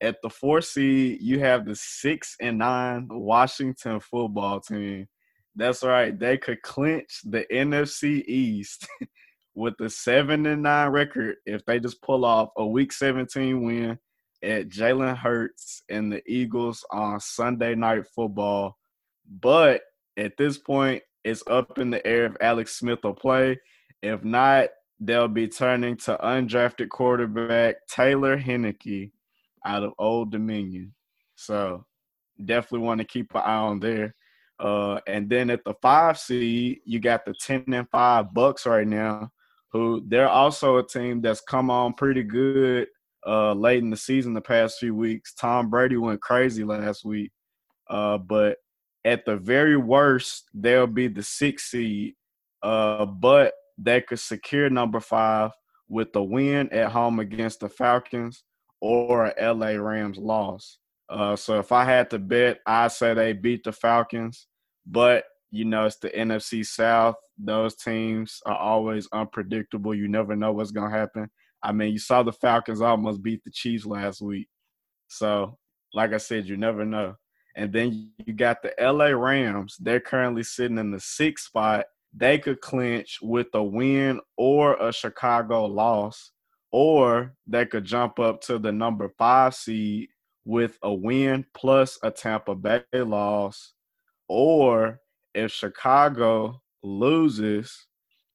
at 0.00 0.16
the 0.22 0.30
four 0.30 0.60
seed, 0.60 1.20
you 1.20 1.40
have 1.40 1.66
the 1.66 1.74
six 1.74 2.36
and 2.40 2.58
nine 2.58 3.08
Washington 3.10 4.00
football 4.00 4.60
team. 4.60 5.06
That's 5.54 5.82
right. 5.82 6.18
They 6.18 6.38
could 6.38 6.62
clinch 6.62 7.20
the 7.24 7.44
NFC 7.52 8.24
East 8.26 8.88
with 9.54 9.74
the 9.78 9.90
seven 9.90 10.46
and 10.46 10.62
nine 10.62 10.90
record 10.90 11.36
if 11.46 11.64
they 11.64 11.80
just 11.80 12.02
pull 12.02 12.24
off 12.24 12.50
a 12.56 12.66
week 12.66 12.92
17 12.92 13.62
win 13.62 13.98
at 14.42 14.68
Jalen 14.68 15.16
Hurts 15.16 15.82
and 15.88 16.12
the 16.12 16.22
Eagles 16.26 16.84
on 16.90 17.20
Sunday 17.20 17.74
night 17.74 18.04
football. 18.14 18.78
But 19.28 19.82
at 20.16 20.36
this 20.36 20.58
point, 20.58 21.02
it's 21.24 21.42
up 21.46 21.78
in 21.78 21.90
the 21.90 22.04
air 22.06 22.26
if 22.26 22.36
Alex 22.40 22.76
Smith 22.76 23.00
will 23.02 23.14
play. 23.14 23.58
If 24.02 24.24
not, 24.24 24.70
they'll 24.98 25.28
be 25.28 25.48
turning 25.48 25.96
to 25.98 26.18
undrafted 26.22 26.88
quarterback 26.88 27.76
Taylor 27.88 28.38
Heinicke 28.38 29.12
out 29.64 29.82
of 29.82 29.92
Old 29.98 30.32
Dominion. 30.32 30.94
So 31.36 31.84
definitely 32.42 32.86
want 32.86 33.00
to 33.00 33.06
keep 33.06 33.34
an 33.34 33.42
eye 33.42 33.56
on 33.56 33.80
there. 33.80 34.14
Uh, 34.58 35.00
and 35.06 35.28
then 35.28 35.48
at 35.50 35.64
the 35.64 35.74
five 35.80 36.18
seed, 36.18 36.80
you 36.84 37.00
got 37.00 37.24
the 37.24 37.34
ten 37.34 37.64
and 37.68 37.88
five 37.90 38.32
Bucks 38.34 38.66
right 38.66 38.86
now, 38.86 39.30
who 39.72 40.02
they're 40.06 40.28
also 40.28 40.78
a 40.78 40.86
team 40.86 41.20
that's 41.20 41.40
come 41.40 41.70
on 41.70 41.94
pretty 41.94 42.22
good 42.22 42.88
uh, 43.26 43.52
late 43.52 43.82
in 43.82 43.90
the 43.90 43.96
season 43.96 44.34
the 44.34 44.40
past 44.40 44.78
few 44.78 44.94
weeks. 44.94 45.34
Tom 45.34 45.70
Brady 45.70 45.96
went 45.96 46.20
crazy 46.20 46.64
last 46.64 47.04
week, 47.04 47.30
uh, 47.88 48.18
but 48.18 48.56
at 49.04 49.24
the 49.24 49.36
very 49.36 49.76
worst, 49.76 50.48
they'll 50.54 50.86
be 50.86 51.08
the 51.08 51.22
sixth 51.22 51.68
seed, 51.68 52.14
uh, 52.62 53.06
but 53.06 53.52
they 53.78 54.00
could 54.00 54.20
secure 54.20 54.68
number 54.68 55.00
five 55.00 55.50
with 55.88 56.14
a 56.14 56.22
win 56.22 56.72
at 56.72 56.92
home 56.92 57.18
against 57.18 57.60
the 57.60 57.68
Falcons 57.68 58.44
or 58.80 59.26
a 59.26 59.52
LA 59.52 59.70
Rams 59.70 60.18
loss. 60.18 60.78
Uh, 61.08 61.34
so 61.34 61.58
if 61.58 61.72
I 61.72 61.84
had 61.84 62.10
to 62.10 62.18
bet, 62.18 62.60
I'd 62.66 62.92
say 62.92 63.14
they 63.14 63.32
beat 63.32 63.64
the 63.64 63.72
Falcons, 63.72 64.46
but 64.86 65.24
you 65.50 65.64
know, 65.64 65.86
it's 65.86 65.96
the 65.96 66.10
NFC 66.10 66.64
South. 66.64 67.16
Those 67.36 67.74
teams 67.74 68.40
are 68.46 68.56
always 68.56 69.08
unpredictable. 69.12 69.94
You 69.94 70.08
never 70.08 70.36
know 70.36 70.52
what's 70.52 70.72
to 70.72 70.88
happen. 70.88 71.28
I 71.62 71.72
mean, 71.72 71.92
you 71.92 71.98
saw 71.98 72.22
the 72.22 72.32
Falcons 72.32 72.80
almost 72.80 73.22
beat 73.22 73.42
the 73.44 73.50
Chiefs 73.50 73.84
last 73.84 74.22
week. 74.22 74.48
So, 75.08 75.58
like 75.92 76.12
I 76.12 76.18
said, 76.18 76.46
you 76.46 76.56
never 76.56 76.84
know. 76.84 77.16
And 77.56 77.72
then 77.72 78.10
you 78.24 78.32
got 78.32 78.62
the 78.62 78.72
LA 78.80 79.06
Rams. 79.06 79.76
They're 79.80 80.00
currently 80.00 80.44
sitting 80.44 80.78
in 80.78 80.92
the 80.92 81.00
sixth 81.00 81.46
spot. 81.46 81.86
They 82.14 82.38
could 82.38 82.60
clinch 82.60 83.18
with 83.20 83.48
a 83.54 83.62
win 83.62 84.20
or 84.36 84.74
a 84.76 84.92
Chicago 84.92 85.66
loss, 85.66 86.30
or 86.70 87.34
they 87.46 87.66
could 87.66 87.84
jump 87.84 88.18
up 88.18 88.40
to 88.42 88.58
the 88.58 88.72
number 88.72 89.08
five 89.18 89.54
seed 89.54 90.08
with 90.44 90.78
a 90.82 90.92
win 90.92 91.44
plus 91.54 91.98
a 92.02 92.10
Tampa 92.10 92.54
Bay 92.54 92.82
loss, 92.94 93.74
or 94.28 95.00
if 95.34 95.52
Chicago 95.52 96.60
loses 96.82 97.86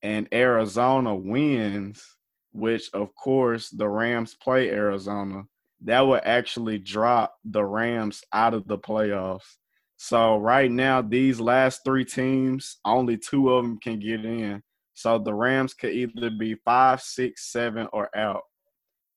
and 0.02 0.28
Arizona 0.34 1.16
wins, 1.16 2.04
which 2.52 2.90
of 2.94 3.14
course 3.16 3.70
the 3.70 3.88
Rams 3.88 4.36
play 4.36 4.70
Arizona, 4.70 5.44
that 5.82 6.02
would 6.02 6.22
actually 6.24 6.80
drop 6.80 7.36
the 7.44 7.64
Rams 7.64 8.24
out 8.34 8.54
of 8.54 8.68
the 8.68 8.78
playoffs. 8.78 9.58
So 9.98 10.38
right 10.38 10.72
now, 10.72 11.02
these 11.02 11.40
last 11.40 11.82
three 11.86 12.06
teams, 12.06 12.78
only 12.86 13.18
two 13.18 13.52
of 13.52 13.64
them 13.64 13.80
can 13.80 14.00
get 14.00 14.26
in. 14.26 14.62
So 14.94 15.18
the 15.18 15.34
Rams 15.34 15.74
could 15.74 15.92
either 15.92 16.30
be 16.30 16.56
five, 16.66 17.02
six, 17.02 17.52
seven, 17.52 17.88
or 17.94 18.10
out. 18.16 18.44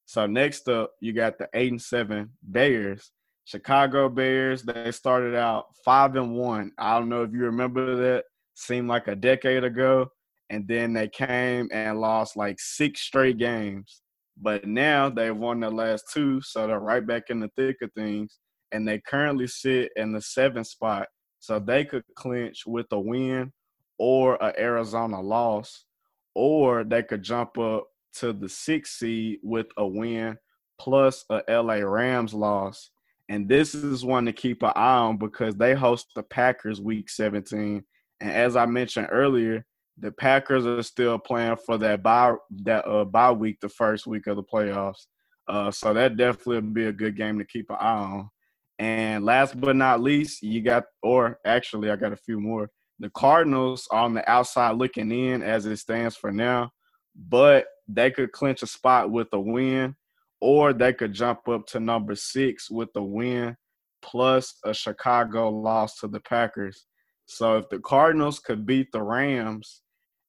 So 0.07 0.27
next 0.27 0.69
up, 0.69 0.91
you 1.01 1.13
got 1.13 1.39
the 1.39 1.49
eight 1.55 1.71
and 1.71 1.83
seven 1.83 2.31
Bears. 2.43 3.13
Chicago 3.49 4.11
Bears, 4.11 4.63
they 4.63 4.93
started 4.93 5.35
out 5.35 5.69
five 5.83 6.17
and 6.17 6.37
one. 6.37 6.71
I 6.77 6.99
don't 6.99 7.09
know 7.09 7.23
if 7.23 7.33
you 7.33 7.45
remember 7.45 7.97
that. 7.97 8.25
Seemed 8.55 8.89
like 8.89 9.09
a 9.09 9.17
decade 9.17 9.65
ago. 9.65 10.09
And 10.51 10.69
then 10.69 10.93
they 10.93 11.09
came 11.09 11.71
and 11.73 11.99
lost 11.99 12.37
like 12.37 12.61
six 12.61 13.01
straight 13.01 13.39
games. 13.39 14.03
But 14.37 14.67
now 14.67 15.09
they've 15.09 15.35
won 15.35 15.61
the 15.61 15.71
last 15.71 16.13
two, 16.13 16.43
so 16.43 16.67
they're 16.67 16.79
right 16.79 17.07
back 17.07 17.31
in 17.31 17.41
the 17.41 17.51
thick 17.57 17.77
of 17.81 17.91
things. 17.95 18.39
And 18.73 18.87
they 18.87 18.99
currently 18.99 19.47
sit 19.47 19.93
in 19.97 20.13
the 20.13 20.21
seventh 20.21 20.67
spot. 20.67 21.09
So 21.39 21.59
they 21.59 21.87
could 21.87 22.05
clinch 22.17 22.65
with 22.67 22.89
a 22.91 23.01
win 23.01 23.55
or 23.99 24.35
a 24.43 24.53
Arizona 24.61 25.23
loss, 25.23 25.87
or 26.35 26.85
they 26.85 27.03
could 27.03 27.23
jump 27.23 27.57
up 27.57 27.87
to 28.17 28.35
the 28.35 28.49
sixth 28.51 28.99
seed 28.99 29.39
with 29.43 29.69
a 29.79 29.87
win 29.87 30.37
plus 30.79 31.25
a 31.31 31.43
LA 31.49 31.77
Rams 31.77 32.35
loss. 32.35 32.91
And 33.29 33.49
this 33.49 33.75
is 33.75 34.05
one 34.05 34.25
to 34.27 34.33
keep 34.33 34.63
an 34.63 34.73
eye 34.75 34.99
on 34.99 35.19
because 35.19 35.55
they 35.57 35.75
host 35.75 36.07
the 36.15 36.23
Packers 36.23 36.81
week 36.81 37.11
17. 37.11 37.85
And 38.21 38.31
as 38.31 38.57
I 38.57 38.67
mentioned 38.67 39.09
earlier, 39.11 39.65
the 39.99 40.13
Packers 40.13 40.65
are 40.65 40.83
still 40.83 41.19
playing 41.19 41.57
for 41.67 41.77
that 41.79 42.03
bye 42.03 42.35
that 42.63 42.87
uh 42.87 43.05
bye 43.05 43.33
week, 43.33 43.59
the 43.61 43.69
first 43.69 44.07
week 44.07 44.27
of 44.27 44.37
the 44.37 44.43
playoffs. 44.43 45.07
Uh, 45.49 45.71
so 45.71 45.93
that 45.95 46.17
definitely 46.17 46.57
would 46.57 46.75
be 46.75 46.87
a 46.87 46.93
good 46.93 47.17
game 47.17 47.39
to 47.39 47.45
keep 47.45 47.71
an 47.71 47.77
eye 47.81 47.99
on. 47.99 48.31
And 48.79 49.25
last 49.25 49.61
but 49.61 49.77
not 49.77 50.01
least, 50.01 50.43
you 50.43 50.61
got, 50.61 50.85
or 51.03 51.41
actually, 51.45 51.91
I 51.91 51.97
got 51.97 52.13
a 52.13 52.17
few 52.17 52.39
more. 52.39 52.71
The 53.01 53.11
Cardinals 53.11 53.89
on 53.91 54.15
the 54.15 54.29
outside 54.31 54.77
looking 54.77 55.11
in 55.11 55.43
as 55.43 55.67
it 55.67 55.79
stands 55.79 56.17
for 56.17 56.31
now, 56.31 56.71
but 57.17 57.67
they 57.89 58.11
could 58.11 58.33
clinch 58.33 58.63
a 58.63 58.67
spot 58.67 59.11
with 59.11 59.29
a 59.33 59.41
win 59.41 59.97
or 60.41 60.73
they 60.73 60.93
could 60.93 61.13
jump 61.13 61.49
up 61.49 61.67
to 61.67 61.81
number 61.81 62.15
six 62.15 62.71
with 62.71 62.89
a 62.97 63.03
win 63.03 63.57
plus 64.03 64.55
a 64.65 64.73
Chicago 64.73 65.51
loss 65.51 65.99
to 65.99 66.09
the 66.09 66.21
Packers. 66.21 66.87
So 67.27 67.59
if 67.59 67.69
the 67.69 67.79
Cardinals 67.81 68.39
could 68.39 68.65
beat 68.65 68.91
the 68.93 69.03
Rams, 69.03 69.83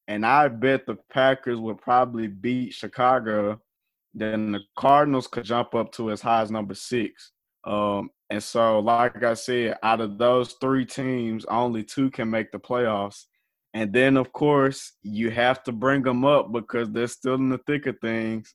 and 0.08 0.26
I 0.26 0.48
bet 0.48 0.86
the 0.86 0.98
Packers 1.12 1.58
would 1.58 1.78
probably 1.78 2.26
beat 2.26 2.74
Chicago, 2.74 3.60
then 4.12 4.52
the 4.52 4.60
Cardinals 4.76 5.28
could 5.28 5.44
jump 5.44 5.74
up 5.74 5.92
to 5.92 6.10
as 6.10 6.20
high 6.20 6.42
as 6.42 6.50
number 6.50 6.74
six. 6.74 7.32
Um, 7.64 8.10
and 8.28 8.42
so, 8.42 8.80
like 8.80 9.22
I 9.22 9.34
said, 9.34 9.78
out 9.82 10.00
of 10.00 10.18
those 10.18 10.54
three 10.60 10.84
teams, 10.84 11.44
only 11.46 11.84
two 11.84 12.10
can 12.10 12.28
make 12.28 12.50
the 12.50 12.58
playoffs. 12.58 13.26
And 13.72 13.92
then, 13.92 14.16
of 14.16 14.32
course, 14.32 14.92
you 15.02 15.30
have 15.30 15.62
to 15.64 15.72
bring 15.72 16.02
them 16.02 16.24
up 16.24 16.52
because 16.52 16.90
they're 16.90 17.06
still 17.06 17.34
in 17.34 17.50
the 17.50 17.58
thick 17.66 17.86
of 17.86 17.96
things. 18.00 18.54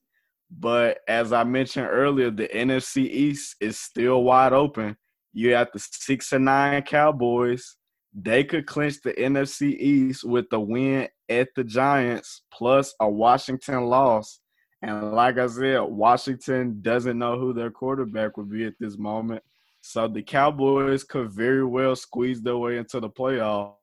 But 0.57 0.99
as 1.07 1.33
I 1.33 1.43
mentioned 1.43 1.87
earlier, 1.89 2.31
the 2.31 2.47
NFC 2.47 3.09
East 3.09 3.55
is 3.59 3.77
still 3.77 4.23
wide 4.23 4.53
open. 4.53 4.95
You 5.33 5.53
have 5.53 5.69
the 5.73 5.79
six 5.79 6.31
and 6.31 6.45
nine 6.45 6.81
Cowboys. 6.83 7.75
They 8.13 8.45
could 8.45 8.65
clinch 8.65 9.01
the 9.01 9.13
NFC 9.13 9.77
East 9.77 10.23
with 10.23 10.49
the 10.49 10.59
win 10.59 11.09
at 11.27 11.49
the 11.55 11.63
Giants 11.65 12.43
plus 12.53 12.93
a 13.01 13.09
Washington 13.09 13.85
loss. 13.85 14.39
And 14.81 15.11
like 15.11 15.37
I 15.37 15.47
said, 15.47 15.81
Washington 15.81 16.79
doesn't 16.81 17.17
know 17.17 17.37
who 17.37 17.53
their 17.53 17.71
quarterback 17.71 18.37
would 18.37 18.49
be 18.49 18.65
at 18.65 18.75
this 18.79 18.97
moment. 18.97 19.43
So 19.81 20.07
the 20.07 20.23
Cowboys 20.23 21.03
could 21.03 21.31
very 21.31 21.65
well 21.65 21.95
squeeze 21.95 22.41
their 22.41 22.57
way 22.57 22.77
into 22.77 22.99
the 22.99 23.09
playoffs. 23.09 23.75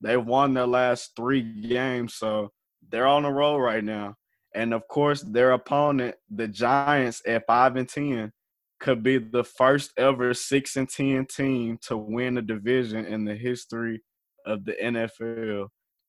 They've 0.00 0.24
won 0.24 0.52
their 0.52 0.66
last 0.66 1.12
three 1.16 1.42
games, 1.42 2.14
so 2.14 2.50
they're 2.90 3.06
on 3.06 3.24
a 3.24 3.32
roll 3.32 3.60
right 3.60 3.84
now. 3.84 4.16
And 4.54 4.74
of 4.74 4.86
course, 4.88 5.22
their 5.22 5.52
opponent, 5.52 6.16
the 6.30 6.48
Giants 6.48 7.22
at 7.26 7.46
five 7.46 7.76
and 7.76 7.88
ten, 7.88 8.32
could 8.80 9.02
be 9.02 9.18
the 9.18 9.44
first 9.44 9.92
ever 9.96 10.34
six 10.34 10.76
and 10.76 10.88
ten 10.88 11.26
team 11.26 11.78
to 11.86 11.96
win 11.96 12.38
a 12.38 12.42
division 12.42 13.06
in 13.06 13.24
the 13.24 13.34
history 13.34 14.02
of 14.44 14.64
the 14.64 14.74
NFL. 14.82 15.68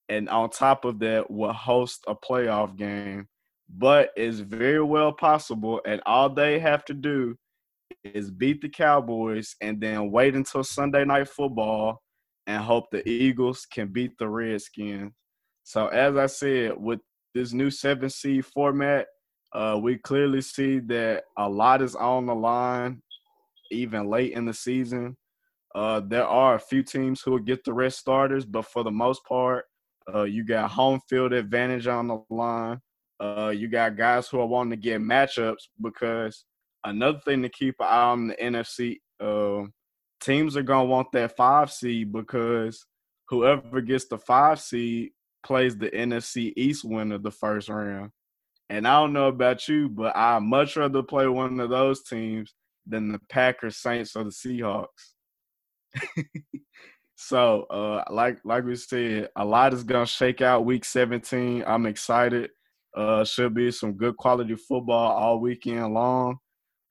And 0.09 0.27
on 0.27 0.49
top 0.49 0.83
of 0.83 0.99
that, 0.99 1.29
will 1.29 1.53
host 1.53 2.03
a 2.07 2.15
playoff 2.15 2.75
game. 2.75 3.27
But 3.69 4.11
it's 4.15 4.39
very 4.39 4.83
well 4.83 5.13
possible, 5.13 5.81
and 5.85 6.01
all 6.05 6.29
they 6.29 6.59
have 6.59 6.83
to 6.85 6.93
do 6.93 7.35
is 8.03 8.29
beat 8.29 8.61
the 8.61 8.69
Cowboys 8.69 9.55
and 9.61 9.79
then 9.79 10.11
wait 10.11 10.35
until 10.35 10.63
Sunday 10.63 11.05
night 11.05 11.29
football 11.29 12.01
and 12.47 12.61
hope 12.61 12.91
the 12.91 13.07
Eagles 13.07 13.65
can 13.65 13.87
beat 13.87 14.17
the 14.17 14.27
Redskins. 14.27 15.13
So 15.63 15.87
as 15.87 16.17
I 16.17 16.25
said, 16.25 16.73
with 16.77 16.99
this 17.33 17.53
new 17.53 17.69
seven 17.69 18.09
seed 18.09 18.45
format, 18.45 19.07
uh, 19.53 19.79
we 19.81 19.97
clearly 19.97 20.41
see 20.41 20.79
that 20.79 21.23
a 21.37 21.47
lot 21.47 21.81
is 21.81 21.95
on 21.95 22.25
the 22.25 22.35
line, 22.35 23.01
even 23.71 24.09
late 24.09 24.33
in 24.33 24.45
the 24.45 24.53
season. 24.53 25.15
Uh, 25.75 25.99
there 25.99 26.27
are 26.27 26.55
a 26.55 26.59
few 26.59 26.83
teams 26.83 27.21
who 27.21 27.31
will 27.31 27.39
get 27.39 27.63
the 27.63 27.73
rest 27.73 27.99
starters, 27.99 28.45
but 28.45 28.65
for 28.65 28.83
the 28.83 28.91
most 28.91 29.23
part, 29.25 29.65
uh, 30.13 30.23
you 30.23 30.43
got 30.43 30.69
home 30.69 30.99
field 31.09 31.33
advantage 31.33 31.87
on 31.87 32.07
the 32.07 32.21
line. 32.29 32.79
Uh, 33.19 33.53
you 33.55 33.67
got 33.67 33.95
guys 33.95 34.27
who 34.27 34.39
are 34.39 34.45
wanting 34.45 34.71
to 34.71 34.77
get 34.77 35.01
matchups 35.01 35.67
because 35.81 36.45
another 36.83 37.19
thing 37.25 37.41
to 37.41 37.49
keep 37.49 37.75
an 37.79 37.87
eye 37.87 38.03
on 38.03 38.27
the 38.27 38.35
NFC 38.35 38.97
uh, 39.19 39.67
teams 40.19 40.57
are 40.57 40.63
gonna 40.63 40.85
want 40.85 41.11
that 41.13 41.35
five 41.35 41.71
seed 41.71 42.11
because 42.11 42.85
whoever 43.29 43.81
gets 43.81 44.05
the 44.05 44.17
five 44.17 44.59
seed 44.59 45.11
plays 45.43 45.77
the 45.77 45.89
NFC 45.89 46.53
East 46.55 46.83
winner 46.83 47.17
the 47.17 47.31
first 47.31 47.69
round. 47.69 48.11
And 48.69 48.87
I 48.87 48.99
don't 48.99 49.13
know 49.13 49.27
about 49.27 49.67
you, 49.67 49.89
but 49.89 50.15
I 50.15 50.39
much 50.39 50.77
rather 50.77 51.03
play 51.03 51.27
one 51.27 51.59
of 51.59 51.69
those 51.69 52.03
teams 52.03 52.53
than 52.87 53.11
the 53.11 53.19
Packers, 53.29 53.77
Saints, 53.77 54.15
or 54.15 54.23
the 54.23 54.29
Seahawks. 54.29 54.87
so, 57.15 57.63
uh, 57.63 58.03
like 58.09 58.39
like 58.43 58.65
we 58.65 58.75
said, 58.75 59.29
a 59.35 59.45
lot 59.45 59.73
is 59.73 59.83
gonna 59.83 60.05
shake 60.05 60.41
out 60.41 60.65
week 60.65 60.85
17. 60.85 61.63
I'm 61.67 61.85
excited. 61.85 62.49
Uh, 62.95 63.23
should 63.23 63.53
be 63.53 63.71
some 63.71 63.93
good 63.93 64.15
quality 64.17 64.55
football 64.55 65.11
all 65.11 65.39
weekend 65.39 65.93
long. 65.93 66.37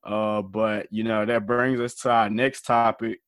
Uh, 0.04 0.42
but 0.42 0.86
you 0.90 1.04
know 1.04 1.24
that 1.24 1.46
brings 1.46 1.80
us 1.80 1.94
to 1.94 2.10
our 2.10 2.30
next 2.30 2.62
topic. 2.62 3.20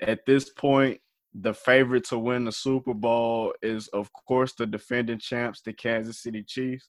At 0.00 0.24
this 0.26 0.48
point, 0.48 1.00
the 1.34 1.54
favorite 1.54 2.04
to 2.04 2.18
win 2.18 2.44
the 2.44 2.52
Super 2.52 2.94
Bowl 2.94 3.54
is, 3.62 3.88
of 3.88 4.10
course, 4.12 4.52
the 4.54 4.66
defending 4.66 5.18
champs, 5.18 5.60
the 5.60 5.72
Kansas 5.72 6.22
City 6.22 6.42
Chiefs. 6.42 6.88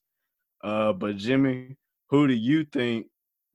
Uh, 0.64 0.92
but 0.92 1.16
Jimmy, 1.16 1.76
who 2.08 2.26
do 2.26 2.34
you 2.34 2.64
think 2.64 3.06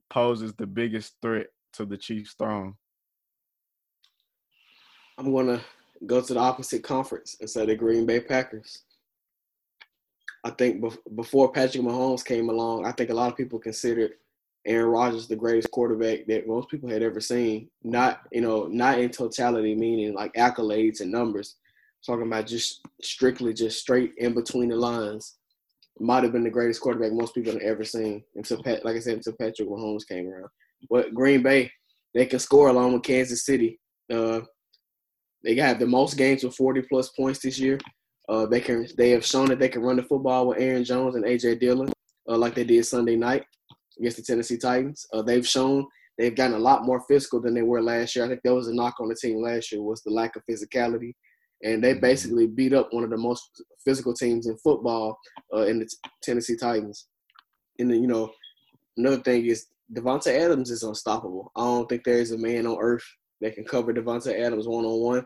poses 0.10 0.54
the 0.54 0.68
biggest 0.68 1.16
threat 1.22 1.48
to 1.74 1.86
the 1.86 1.98
Chiefs' 1.98 2.36
throne? 2.38 2.76
I'm 5.18 5.34
gonna 5.34 5.62
go 6.06 6.22
to 6.22 6.34
the 6.34 6.40
opposite 6.40 6.84
conference 6.84 7.38
and 7.40 7.50
say 7.50 7.66
the 7.66 7.76
Green 7.76 8.06
Bay 8.06 8.20
Packers. 8.20 8.84
I 10.44 10.52
think 10.52 10.84
before 11.16 11.52
Patrick 11.52 11.84
Mahomes 11.84 12.24
came 12.24 12.50
along, 12.50 12.86
I 12.86 12.92
think 12.92 13.10
a 13.10 13.14
lot 13.14 13.32
of 13.32 13.38
people 13.38 13.60
considered 13.60 14.14
Aaron 14.68 14.92
Rodgers 14.92 15.28
the 15.28 15.36
greatest 15.36 15.72
quarterback 15.72 16.28
that 16.28 16.48
most 16.48 16.70
people 16.70 16.90
had 16.90 17.02
ever 17.02 17.22
seen. 17.22 17.70
Not 17.84 18.22
you 18.32 18.42
know 18.42 18.68
not 18.68 19.00
in 19.00 19.10
totality, 19.10 19.74
meaning 19.74 20.14
like 20.14 20.34
accolades 20.34 21.00
and 21.02 21.12
numbers. 21.12 21.56
Talking 22.06 22.28
about 22.28 22.48
just 22.48 22.82
strictly 23.02 23.54
just 23.54 23.80
straight 23.80 24.12
in 24.18 24.34
between 24.34 24.70
the 24.70 24.76
lines. 24.76 25.38
Might 26.00 26.24
have 26.24 26.32
been 26.34 26.44
the 26.44 26.50
greatest 26.50 26.82
quarterback 26.82 27.12
most 27.12 27.34
people 27.34 27.54
have 27.54 27.62
ever 27.62 27.84
seen 27.84 28.24
until 28.36 28.62
Pat, 28.62 28.86
like 28.86 28.96
I 28.96 29.00
said, 29.00 29.16
until 29.16 29.34
Patrick 29.34 29.68
Mahomes 29.68 30.08
came 30.08 30.28
around. 30.28 30.50
But 30.92 31.14
Green 31.16 31.42
Bay, 31.42 31.72
they 32.14 32.28
can 32.28 32.38
score 32.38 32.68
along 32.68 32.94
with 32.94 33.02
Kansas 33.02 33.46
City. 33.46 33.80
Uh, 34.14 34.42
They 35.44 35.56
got 35.56 35.80
the 35.80 35.88
most 35.88 36.16
games 36.16 36.44
with 36.44 36.56
40 36.56 36.84
plus 36.84 37.10
points 37.10 37.40
this 37.40 37.58
year. 37.58 37.80
Uh, 38.30 38.46
they 38.46 38.60
can 38.62 38.86
they 38.98 39.10
have 39.12 39.26
shown 39.26 39.48
that 39.48 39.58
they 39.60 39.70
can 39.70 39.82
run 39.82 39.96
the 39.96 40.04
football 40.04 40.48
with 40.48 40.60
Aaron 40.60 40.84
Jones 40.84 41.16
and 41.16 41.26
AJ 41.26 41.60
Dillon, 41.62 41.90
uh, 42.30 42.38
like 42.38 42.54
they 42.54 42.66
did 42.66 42.86
Sunday 42.86 43.16
night 43.16 43.46
against 44.00 44.18
the 44.18 44.24
Tennessee 44.24 44.58
Titans. 44.58 45.06
Uh, 45.14 45.22
they've 45.22 45.48
shown 45.48 45.86
they've 46.18 46.36
gotten 46.36 46.56
a 46.56 46.60
lot 46.60 46.86
more 46.86 47.02
physical 47.08 47.42
than 47.42 47.54
they 47.54 47.62
were 47.62 47.82
last 47.82 48.16
year. 48.16 48.26
I 48.26 48.28
think 48.28 48.42
that 48.44 48.54
was 48.54 48.68
a 48.68 48.76
knock 48.76 48.96
on 49.00 49.10
the 49.10 49.16
team 49.16 49.42
last 49.42 49.72
year 49.72 49.82
was 49.82 50.02
the 50.04 50.12
lack 50.12 50.36
of 50.36 50.44
physicality, 50.50 51.14
and 51.64 51.84
they 51.84 51.92
mm-hmm. 51.92 52.02
basically 52.02 52.48
beat 52.48 52.74
up 52.74 52.90
one 52.92 53.04
of 53.04 53.10
the 53.10 53.18
most 53.18 53.44
physical 53.86 54.14
teams 54.14 54.48
in 54.48 54.58
football 54.58 55.18
uh, 55.56 55.66
in 55.66 55.80
the 55.80 55.86
t- 55.86 56.10
Tennessee 56.24 56.58
Titans. 56.58 57.08
And 57.80 57.90
then 57.90 58.02
you 58.02 58.08
know 58.08 58.32
another 58.98 59.18
thing 59.18 59.46
is 59.46 59.68
Davante 59.96 60.28
Adams 60.28 60.72
is 60.72 60.84
unstoppable. 60.84 61.52
I 61.56 61.62
don't 61.62 61.88
think 61.88 62.04
there 62.04 62.20
is 62.20 62.32
a 62.32 62.38
man 62.38 62.68
on 62.68 62.78
earth 62.80 63.06
that 63.42 63.56
can 63.56 63.66
cover 63.66 63.94
Davante 63.94 64.38
Adams 64.40 64.68
one 64.68 64.86
on 64.86 65.00
one. 65.00 65.26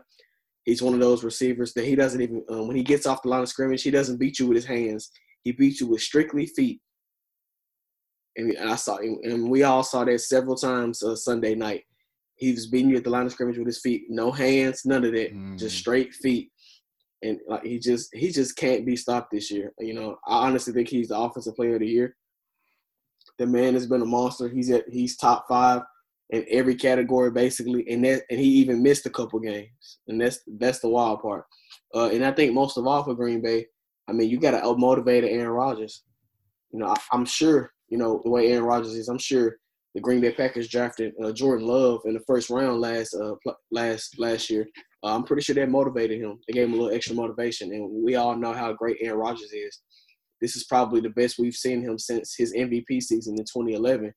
He's 0.64 0.82
one 0.82 0.94
of 0.94 1.00
those 1.00 1.24
receivers 1.24 1.72
that 1.74 1.84
he 1.84 1.96
doesn't 1.96 2.20
even 2.20 2.44
um, 2.48 2.68
when 2.68 2.76
he 2.76 2.84
gets 2.84 3.06
off 3.06 3.22
the 3.22 3.28
line 3.28 3.42
of 3.42 3.48
scrimmage, 3.48 3.82
he 3.82 3.90
doesn't 3.90 4.18
beat 4.18 4.38
you 4.38 4.46
with 4.46 4.56
his 4.56 4.66
hands. 4.66 5.10
He 5.42 5.52
beats 5.52 5.80
you 5.80 5.88
with 5.88 6.00
strictly 6.00 6.46
feet. 6.46 6.80
And 8.36 8.56
I 8.58 8.76
saw, 8.76 8.96
and 8.96 9.50
we 9.50 9.62
all 9.62 9.82
saw 9.82 10.04
that 10.04 10.20
several 10.20 10.56
times 10.56 11.02
uh, 11.02 11.16
Sunday 11.16 11.54
night. 11.54 11.84
He 12.36 12.50
was 12.50 12.66
beating 12.66 12.90
you 12.90 12.96
at 12.96 13.04
the 13.04 13.10
line 13.10 13.26
of 13.26 13.32
scrimmage 13.32 13.58
with 13.58 13.66
his 13.66 13.80
feet, 13.80 14.04
no 14.08 14.32
hands, 14.32 14.82
none 14.84 15.04
of 15.04 15.12
that, 15.12 15.34
mm. 15.34 15.58
just 15.58 15.76
straight 15.76 16.12
feet. 16.14 16.50
And 17.22 17.38
like 17.46 17.62
he 17.62 17.78
just, 17.78 18.08
he 18.14 18.30
just 18.30 18.56
can't 18.56 18.84
be 18.84 18.96
stopped 18.96 19.30
this 19.30 19.50
year. 19.50 19.72
You 19.78 19.94
know, 19.94 20.16
I 20.26 20.46
honestly 20.46 20.72
think 20.72 20.88
he's 20.88 21.08
the 21.08 21.18
offensive 21.18 21.54
player 21.54 21.74
of 21.74 21.80
the 21.80 21.86
year. 21.86 22.16
The 23.38 23.46
man 23.46 23.74
has 23.74 23.86
been 23.86 24.02
a 24.02 24.06
monster. 24.06 24.48
He's 24.48 24.70
at, 24.70 24.88
he's 24.88 25.16
top 25.16 25.46
five 25.48 25.82
in 26.32 26.44
every 26.50 26.74
category 26.74 27.30
basically, 27.30 27.88
and 27.88 28.04
that 28.04 28.22
and 28.30 28.40
he 28.40 28.46
even 28.46 28.82
missed 28.82 29.06
a 29.06 29.10
couple 29.10 29.38
games, 29.38 29.98
and 30.08 30.20
that's 30.20 30.40
that's 30.58 30.80
the 30.80 30.88
wild 30.88 31.20
part. 31.20 31.44
Uh, 31.94 32.08
and 32.08 32.24
I 32.24 32.32
think 32.32 32.54
most 32.54 32.78
of 32.78 32.86
all 32.86 33.04
for 33.04 33.14
Green 33.14 33.42
Bay, 33.42 33.66
I 34.08 34.12
mean, 34.12 34.30
you 34.30 34.40
got 34.40 34.52
to 34.52 34.76
motivate 34.76 35.24
Aaron 35.24 35.48
Rodgers. 35.48 36.02
You 36.72 36.80
know, 36.80 36.86
I, 36.86 36.96
am 37.14 37.26
sure 37.26 37.71
you 37.92 37.98
know 37.98 38.22
the 38.24 38.30
way 38.30 38.50
Aaron 38.50 38.64
Rodgers 38.64 38.94
is. 38.94 39.08
I'm 39.08 39.18
sure 39.18 39.58
the 39.94 40.00
Green 40.00 40.22
Bay 40.22 40.32
Packers 40.32 40.68
drafted 40.68 41.12
uh, 41.22 41.30
Jordan 41.30 41.66
Love 41.66 42.00
in 42.06 42.14
the 42.14 42.24
first 42.26 42.48
round 42.48 42.80
last 42.80 43.14
uh, 43.14 43.34
last 43.70 44.18
last 44.18 44.48
year. 44.48 44.66
Uh, 45.04 45.14
I'm 45.14 45.24
pretty 45.24 45.42
sure 45.42 45.54
that 45.56 45.68
motivated 45.68 46.18
him. 46.18 46.38
It 46.48 46.54
gave 46.54 46.68
him 46.68 46.72
a 46.72 46.76
little 46.76 46.96
extra 46.96 47.14
motivation, 47.14 47.70
and 47.70 48.02
we 48.02 48.14
all 48.14 48.34
know 48.34 48.54
how 48.54 48.72
great 48.72 48.96
Aaron 49.02 49.18
Rodgers 49.18 49.52
is. 49.52 49.82
This 50.40 50.56
is 50.56 50.64
probably 50.64 51.02
the 51.02 51.10
best 51.10 51.38
we've 51.38 51.54
seen 51.54 51.82
him 51.82 51.98
since 51.98 52.34
his 52.34 52.54
MVP 52.54 53.02
season 53.02 53.34
in 53.38 53.44
2011 53.44 54.12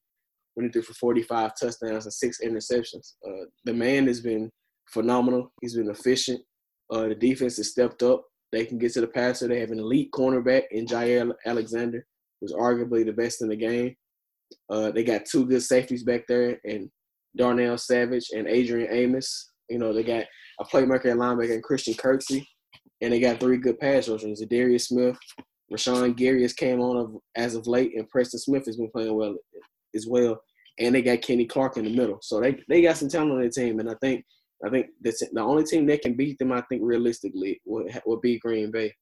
when 0.54 0.66
he 0.66 0.72
threw 0.72 0.82
for 0.82 0.94
45 0.94 1.52
touchdowns 1.60 2.06
and 2.06 2.14
six 2.14 2.40
interceptions. 2.44 3.16
Uh, 3.28 3.46
the 3.66 3.74
man 3.74 4.08
has 4.08 4.22
been 4.22 4.50
phenomenal. 4.88 5.52
He's 5.62 5.76
been 5.76 5.90
efficient. 5.90 6.42
Uh, 6.90 7.10
the 7.10 7.16
defense 7.16 7.58
has 7.58 7.72
stepped 7.72 8.02
up. 8.04 8.24
They 8.54 8.66
can 8.66 8.78
get 8.78 8.94
to 8.94 9.02
the 9.02 9.08
passer. 9.08 9.48
They 9.50 9.60
have 9.60 9.72
an 9.72 9.80
elite 9.80 10.12
cornerback 10.14 10.64
in 10.72 10.86
Jaire 10.86 11.32
Alexander, 11.46 12.06
who's 12.40 12.54
arguably 12.54 13.06
the 13.06 13.14
best 13.14 13.42
in 13.42 13.50
the 13.50 13.56
game. 13.56 13.96
Uh, 14.70 14.92
they 14.92 15.04
got 15.04 15.26
two 15.26 15.46
good 15.46 15.64
safeties 15.64 16.04
back 16.04 16.26
there, 16.28 16.60
and 16.66 16.90
Darnell 17.36 17.78
Savage 17.78 18.30
and 18.36 18.48
Adrian 18.48 18.92
Amos. 18.92 19.52
You 19.70 19.80
know, 19.80 19.94
they 19.94 20.04
got 20.04 20.26
a 20.60 20.66
playmaker 20.66 21.12
and 21.12 21.20
linebacker 21.20 21.54
and 21.54 21.64
Christian 21.64 21.96
Kirksey, 21.96 22.46
and 23.02 23.12
they 23.12 23.20
got 23.20 23.40
three 23.40 23.58
good 23.58 23.80
pass 23.80 24.08
rushers: 24.08 24.44
Darius 24.48 24.88
Smith, 24.90 25.18
Rashan 25.72 26.16
Gary 26.16 26.44
has 26.44 26.54
came 26.54 26.80
on 26.80 27.20
as 27.36 27.56
of 27.56 27.68
late, 27.68 27.98
and 27.98 28.08
Preston 28.10 28.40
Smith 28.40 28.66
has 28.66 28.78
been 28.78 28.92
playing 28.92 29.16
well 29.16 29.36
as 29.96 30.08
well. 30.08 30.40
And 30.80 30.94
they 30.94 31.02
got 31.02 31.22
Kenny 31.22 31.46
Clark 31.46 31.78
in 31.78 31.86
the 31.86 31.96
middle, 31.96 32.20
so 32.22 32.40
they 32.40 32.60
they 32.68 32.82
got 32.82 32.98
some 32.98 33.10
talent 33.10 33.32
on 33.32 33.40
their 33.40 33.50
team. 33.50 33.80
And 33.80 33.90
I 33.90 33.96
think 34.02 34.26
I 34.66 34.70
think 34.70 34.88
the 35.02 35.42
only 35.42 35.64
team 35.64 35.86
that 35.88 36.02
can 36.02 36.16
beat 36.16 36.38
them. 36.38 36.52
I 36.52 36.62
think 36.62 36.82
realistically 36.84 37.62
would 37.66 37.88
would 38.06 38.22
be 38.22 38.40
Green 38.40 38.72
Bay. 38.72 38.94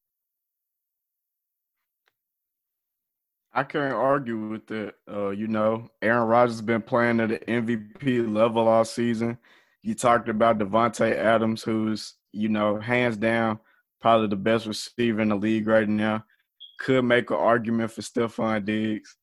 I 3.54 3.64
can't 3.64 3.94
argue 3.94 4.48
with 4.50 4.68
that. 4.68 4.96
Uh, 5.10 5.30
you 5.30 5.48
know, 5.48 5.90
Aaron 6.02 6.28
Rodgers 6.28 6.56
has 6.56 6.62
been 6.62 6.82
playing 6.82 7.20
at 7.20 7.32
an 7.32 7.66
MVP 7.66 8.34
level 8.34 8.68
all 8.68 8.86
season. 8.86 9.38
You 9.82 9.96
talked 9.96 10.30
about 10.30 10.58
Davante 10.58 11.16
Adams, 11.16 11.62
who's 11.62 12.16
you 12.32 12.50
know 12.50 12.80
hands 12.80 13.18
down 13.18 13.60
probably 14.02 14.28
the 14.28 14.36
best 14.36 14.66
receiver 14.66 15.22
in 15.22 15.30
the 15.30 15.36
league 15.36 15.68
right 15.68 15.88
now. 15.88 16.26
Could 16.80 17.06
make 17.06 17.30
an 17.30 17.38
argument 17.38 17.92
for 17.92 18.02
Stefon 18.02 18.66
Diggs. 18.66 19.16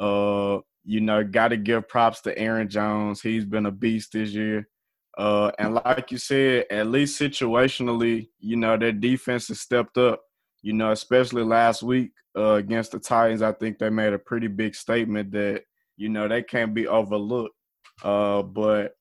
Uh, 0.00 0.58
you 0.84 1.00
know, 1.00 1.22
got 1.22 1.48
to 1.48 1.56
give 1.56 1.88
props 1.88 2.20
to 2.22 2.36
Aaron 2.36 2.68
Jones. 2.68 3.20
He's 3.20 3.44
been 3.44 3.66
a 3.66 3.70
beast 3.70 4.12
this 4.12 4.30
year. 4.30 4.68
Uh, 5.16 5.50
and 5.58 5.74
like 5.74 6.10
you 6.10 6.18
said, 6.18 6.66
at 6.70 6.88
least 6.88 7.20
situationally, 7.20 8.28
you 8.38 8.56
know, 8.56 8.76
their 8.76 8.92
defense 8.92 9.48
has 9.48 9.60
stepped 9.60 9.96
up. 9.96 10.20
You 10.66 10.72
know, 10.72 10.90
especially 10.90 11.44
last 11.44 11.84
week 11.84 12.10
uh, 12.36 12.54
against 12.54 12.90
the 12.90 12.98
Titans, 12.98 13.40
I 13.40 13.52
think 13.52 13.78
they 13.78 13.88
made 13.88 14.12
a 14.12 14.18
pretty 14.18 14.48
big 14.48 14.74
statement 14.74 15.30
that 15.30 15.62
you 15.96 16.08
know 16.08 16.26
they 16.26 16.42
can't 16.42 16.74
be 16.74 16.88
overlooked. 16.88 17.54
Uh, 18.02 18.42
but 18.42 18.96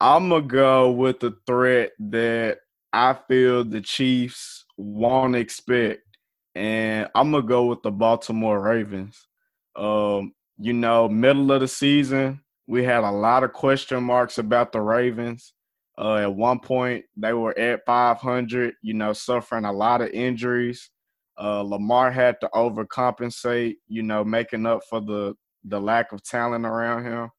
I'm 0.00 0.30
gonna 0.30 0.40
go 0.40 0.90
with 0.92 1.20
the 1.20 1.36
threat 1.46 1.90
that 1.98 2.60
I 2.94 3.18
feel 3.28 3.64
the 3.64 3.82
Chiefs 3.82 4.64
won't 4.78 5.36
expect, 5.36 6.00
and 6.54 7.06
I'm 7.14 7.32
gonna 7.32 7.46
go 7.46 7.66
with 7.66 7.82
the 7.82 7.90
Baltimore 7.90 8.58
Ravens. 8.58 9.28
Um, 9.76 10.32
you 10.56 10.72
know, 10.72 11.06
middle 11.06 11.52
of 11.52 11.60
the 11.60 11.68
season, 11.68 12.40
we 12.66 12.82
had 12.82 13.04
a 13.04 13.10
lot 13.10 13.44
of 13.44 13.52
question 13.52 14.02
marks 14.02 14.38
about 14.38 14.72
the 14.72 14.80
Ravens. 14.80 15.52
Uh, 15.98 16.14
at 16.14 16.34
one 16.34 16.60
point, 16.60 17.04
they 17.14 17.34
were 17.34 17.58
at 17.58 17.84
500, 17.84 18.72
you 18.80 18.94
know, 18.94 19.12
suffering 19.12 19.66
a 19.66 19.72
lot 19.72 20.00
of 20.00 20.08
injuries. 20.08 20.88
Uh, 21.38 21.62
Lamar 21.62 22.10
had 22.10 22.40
to 22.40 22.50
overcompensate, 22.54 23.76
you 23.88 24.02
know, 24.02 24.24
making 24.24 24.66
up 24.66 24.82
for 24.88 25.00
the 25.00 25.34
the 25.64 25.80
lack 25.80 26.12
of 26.12 26.22
talent 26.22 26.64
around 26.64 27.04
him. 27.04 27.30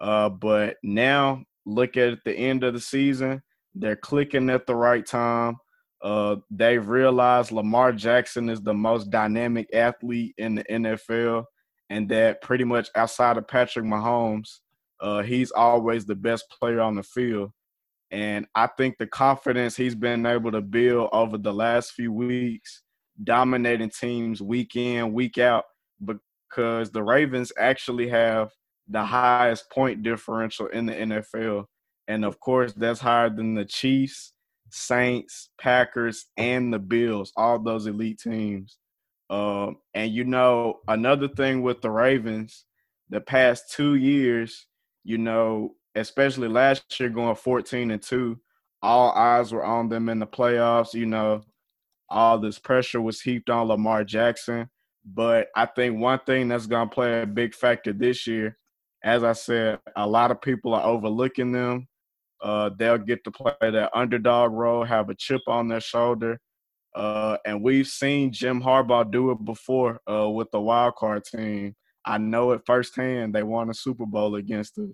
Uh, 0.00 0.28
but 0.28 0.76
now, 0.82 1.42
look 1.64 1.96
at 1.96 2.18
the 2.24 2.34
end 2.34 2.64
of 2.64 2.74
the 2.74 2.80
season, 2.80 3.42
they're 3.74 3.96
clicking 3.96 4.50
at 4.50 4.66
the 4.66 4.74
right 4.74 5.06
time. 5.06 5.56
Uh, 6.02 6.36
they've 6.50 6.88
realized 6.88 7.52
Lamar 7.52 7.92
Jackson 7.92 8.48
is 8.48 8.60
the 8.60 8.74
most 8.74 9.10
dynamic 9.10 9.72
athlete 9.72 10.34
in 10.36 10.56
the 10.56 10.64
NFL 10.64 11.44
and 11.92 12.08
that 12.08 12.40
pretty 12.40 12.64
much 12.64 12.88
outside 12.96 13.36
of 13.36 13.46
Patrick 13.46 13.84
Mahomes, 13.84 14.60
uh, 15.00 15.22
he's 15.22 15.50
always 15.52 16.06
the 16.06 16.14
best 16.14 16.44
player 16.58 16.80
on 16.80 16.94
the 16.94 17.02
field. 17.02 17.50
And 18.10 18.46
I 18.54 18.66
think 18.66 18.96
the 18.96 19.06
confidence 19.06 19.76
he's 19.76 19.94
been 19.94 20.24
able 20.24 20.52
to 20.52 20.62
build 20.62 21.10
over 21.12 21.36
the 21.36 21.52
last 21.52 21.92
few 21.92 22.10
weeks, 22.10 22.82
dominating 23.22 23.90
teams 23.90 24.42
week 24.42 24.76
in, 24.76 25.12
week 25.12 25.38
out, 25.38 25.64
because 26.04 26.90
the 26.90 27.02
Ravens 27.02 27.52
actually 27.58 28.08
have 28.08 28.50
the 28.88 29.04
highest 29.04 29.70
point 29.70 30.02
differential 30.02 30.66
in 30.66 30.86
the 30.86 30.92
NFL. 30.92 31.64
And 32.08 32.24
of 32.24 32.40
course, 32.40 32.72
that's 32.72 33.00
higher 33.00 33.30
than 33.30 33.54
the 33.54 33.64
Chiefs, 33.64 34.32
Saints, 34.70 35.50
Packers, 35.60 36.26
and 36.36 36.72
the 36.72 36.78
Bills, 36.78 37.32
all 37.36 37.58
those 37.58 37.86
elite 37.86 38.18
teams. 38.18 38.78
Um, 39.30 39.76
and 39.94 40.12
you 40.12 40.24
know, 40.24 40.80
another 40.88 41.28
thing 41.28 41.62
with 41.62 41.80
the 41.80 41.90
Ravens, 41.90 42.66
the 43.08 43.20
past 43.20 43.72
two 43.72 43.94
years, 43.94 44.66
you 45.04 45.18
know, 45.18 45.74
especially 45.94 46.48
last 46.48 46.84
year 46.98 47.08
going 47.08 47.34
14 47.36 47.90
and 47.90 48.02
2, 48.02 48.38
all 48.82 49.12
eyes 49.12 49.52
were 49.52 49.64
on 49.64 49.88
them 49.88 50.08
in 50.08 50.18
the 50.18 50.26
playoffs. 50.26 50.92
You 50.92 51.06
know, 51.06 51.42
all 52.12 52.38
this 52.38 52.58
pressure 52.58 53.00
was 53.00 53.20
heaped 53.20 53.50
on 53.50 53.68
Lamar 53.68 54.04
Jackson. 54.04 54.68
But 55.04 55.48
I 55.56 55.66
think 55.66 55.98
one 55.98 56.20
thing 56.26 56.48
that's 56.48 56.66
going 56.66 56.88
to 56.88 56.94
play 56.94 57.22
a 57.22 57.26
big 57.26 57.54
factor 57.54 57.92
this 57.92 58.26
year, 58.26 58.56
as 59.02 59.24
I 59.24 59.32
said, 59.32 59.80
a 59.96 60.06
lot 60.06 60.30
of 60.30 60.40
people 60.40 60.74
are 60.74 60.84
overlooking 60.84 61.50
them. 61.50 61.88
Uh, 62.40 62.70
they'll 62.76 62.98
get 62.98 63.24
to 63.24 63.30
play 63.30 63.54
that 63.60 63.90
underdog 63.94 64.52
role, 64.52 64.84
have 64.84 65.08
a 65.08 65.14
chip 65.14 65.40
on 65.48 65.68
their 65.68 65.80
shoulder. 65.80 66.38
Uh, 66.94 67.36
and 67.46 67.62
we've 67.62 67.86
seen 67.86 68.32
Jim 68.32 68.62
Harbaugh 68.62 69.10
do 69.10 69.30
it 69.30 69.44
before 69.44 69.98
uh, 70.10 70.28
with 70.28 70.50
the 70.50 70.60
wild 70.60 70.94
card 70.96 71.24
team. 71.24 71.74
I 72.04 72.18
know 72.18 72.52
it 72.52 72.62
firsthand. 72.66 73.34
They 73.34 73.42
won 73.42 73.70
a 73.70 73.74
Super 73.74 74.06
Bowl 74.06 74.34
against 74.34 74.78
us. 74.78 74.90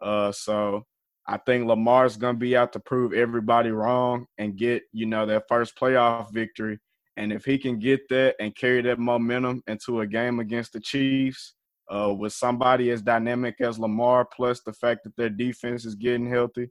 Uh, 0.00 0.32
so 0.32 0.84
I 1.26 1.36
think 1.38 1.66
Lamar's 1.66 2.16
going 2.16 2.34
to 2.34 2.40
be 2.40 2.56
out 2.56 2.72
to 2.72 2.80
prove 2.80 3.12
everybody 3.12 3.70
wrong 3.70 4.26
and 4.38 4.56
get, 4.56 4.82
you 4.92 5.06
know, 5.06 5.26
that 5.26 5.44
first 5.48 5.78
playoff 5.78 6.32
victory. 6.32 6.78
And 7.16 7.32
if 7.32 7.44
he 7.44 7.58
can 7.58 7.78
get 7.78 8.08
that 8.08 8.36
and 8.40 8.56
carry 8.56 8.82
that 8.82 8.98
momentum 8.98 9.62
into 9.66 10.00
a 10.00 10.06
game 10.06 10.40
against 10.40 10.72
the 10.72 10.80
Chiefs 10.80 11.54
uh, 11.88 12.14
with 12.14 12.32
somebody 12.32 12.90
as 12.90 13.02
dynamic 13.02 13.56
as 13.60 13.78
Lamar, 13.78 14.24
plus 14.24 14.62
the 14.62 14.72
fact 14.72 15.04
that 15.04 15.16
their 15.16 15.28
defense 15.28 15.84
is 15.84 15.94
getting 15.94 16.28
healthy, 16.28 16.70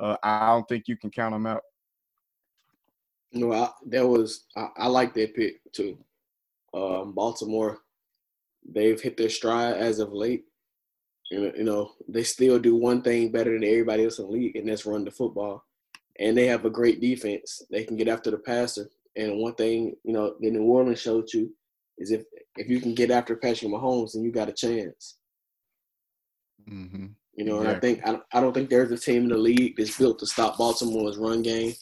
uh, 0.00 0.16
I 0.22 0.50
don't 0.50 0.68
think 0.68 0.84
you 0.86 0.96
can 0.96 1.10
count 1.10 1.34
them 1.34 1.46
out. 1.46 1.62
No, 3.32 3.52
I, 3.52 3.70
that 3.86 4.06
was 4.06 4.46
I, 4.56 4.68
I 4.76 4.86
like 4.86 5.12
that 5.14 5.34
pick 5.34 5.60
too. 5.72 5.98
Um, 6.72 7.12
Baltimore, 7.12 7.78
they've 8.66 9.00
hit 9.00 9.16
their 9.16 9.30
stride 9.30 9.74
as 9.74 9.98
of 9.98 10.12
late. 10.12 10.44
And, 11.30 11.52
you 11.56 11.64
know, 11.64 11.92
they 12.08 12.22
still 12.22 12.58
do 12.58 12.74
one 12.76 13.02
thing 13.02 13.30
better 13.30 13.52
than 13.52 13.64
everybody 13.64 14.04
else 14.04 14.18
in 14.18 14.26
the 14.26 14.32
league, 14.32 14.56
and 14.56 14.68
that's 14.68 14.86
run 14.86 15.04
the 15.04 15.10
football. 15.10 15.64
and 16.18 16.36
they 16.36 16.46
have 16.46 16.64
a 16.64 16.70
great 16.70 17.00
defense. 17.00 17.62
They 17.70 17.84
can 17.84 17.96
get 17.96 18.08
after 18.08 18.30
the 18.30 18.38
passer. 18.38 18.90
And 19.16 19.38
one 19.38 19.54
thing, 19.54 19.94
you 20.04 20.12
know, 20.12 20.34
the 20.40 20.50
New 20.50 20.62
Orleans 20.62 21.00
showed 21.00 21.32
you 21.32 21.52
is 21.98 22.10
if 22.10 22.24
if 22.56 22.68
you 22.68 22.80
can 22.80 22.94
get 22.94 23.10
after 23.10 23.36
Patrick 23.36 23.70
Mahomes, 23.70 24.12
then 24.12 24.22
you 24.22 24.32
got 24.32 24.48
a 24.48 24.52
chance. 24.52 25.18
Mm-hmm. 26.68 27.06
You 27.34 27.44
know, 27.44 27.60
and 27.60 27.68
I 27.68 27.78
think 27.78 28.06
I, 28.06 28.18
I 28.32 28.40
don't 28.40 28.52
think 28.52 28.68
there's 28.68 28.90
a 28.90 28.98
team 28.98 29.24
in 29.24 29.28
the 29.28 29.38
league 29.38 29.76
that's 29.76 29.96
built 29.96 30.18
to 30.20 30.26
stop 30.26 30.58
Baltimore's 30.58 31.16
run 31.16 31.42
game. 31.42 31.72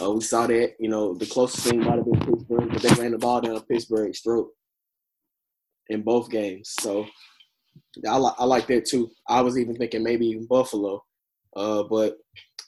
Uh, 0.00 0.12
we 0.12 0.20
saw 0.20 0.46
that. 0.46 0.74
You 0.78 0.88
know, 0.88 1.14
the 1.14 1.26
closest 1.26 1.66
thing 1.66 1.80
might 1.80 1.96
have 1.96 2.04
been 2.04 2.20
Pittsburgh, 2.20 2.68
but 2.72 2.82
they 2.82 3.02
ran 3.02 3.12
the 3.12 3.18
ball 3.18 3.40
down 3.40 3.60
Pittsburgh's 3.62 4.20
throat 4.20 4.50
in 5.88 6.02
both 6.02 6.30
games. 6.30 6.74
So 6.78 7.06
I, 8.08 8.18
li- 8.18 8.34
I 8.38 8.44
like 8.44 8.66
that 8.68 8.86
too. 8.86 9.10
I 9.28 9.40
was 9.40 9.58
even 9.58 9.76
thinking 9.76 10.02
maybe 10.02 10.26
even 10.26 10.46
Buffalo, 10.46 11.04
uh, 11.56 11.82
but 11.84 12.16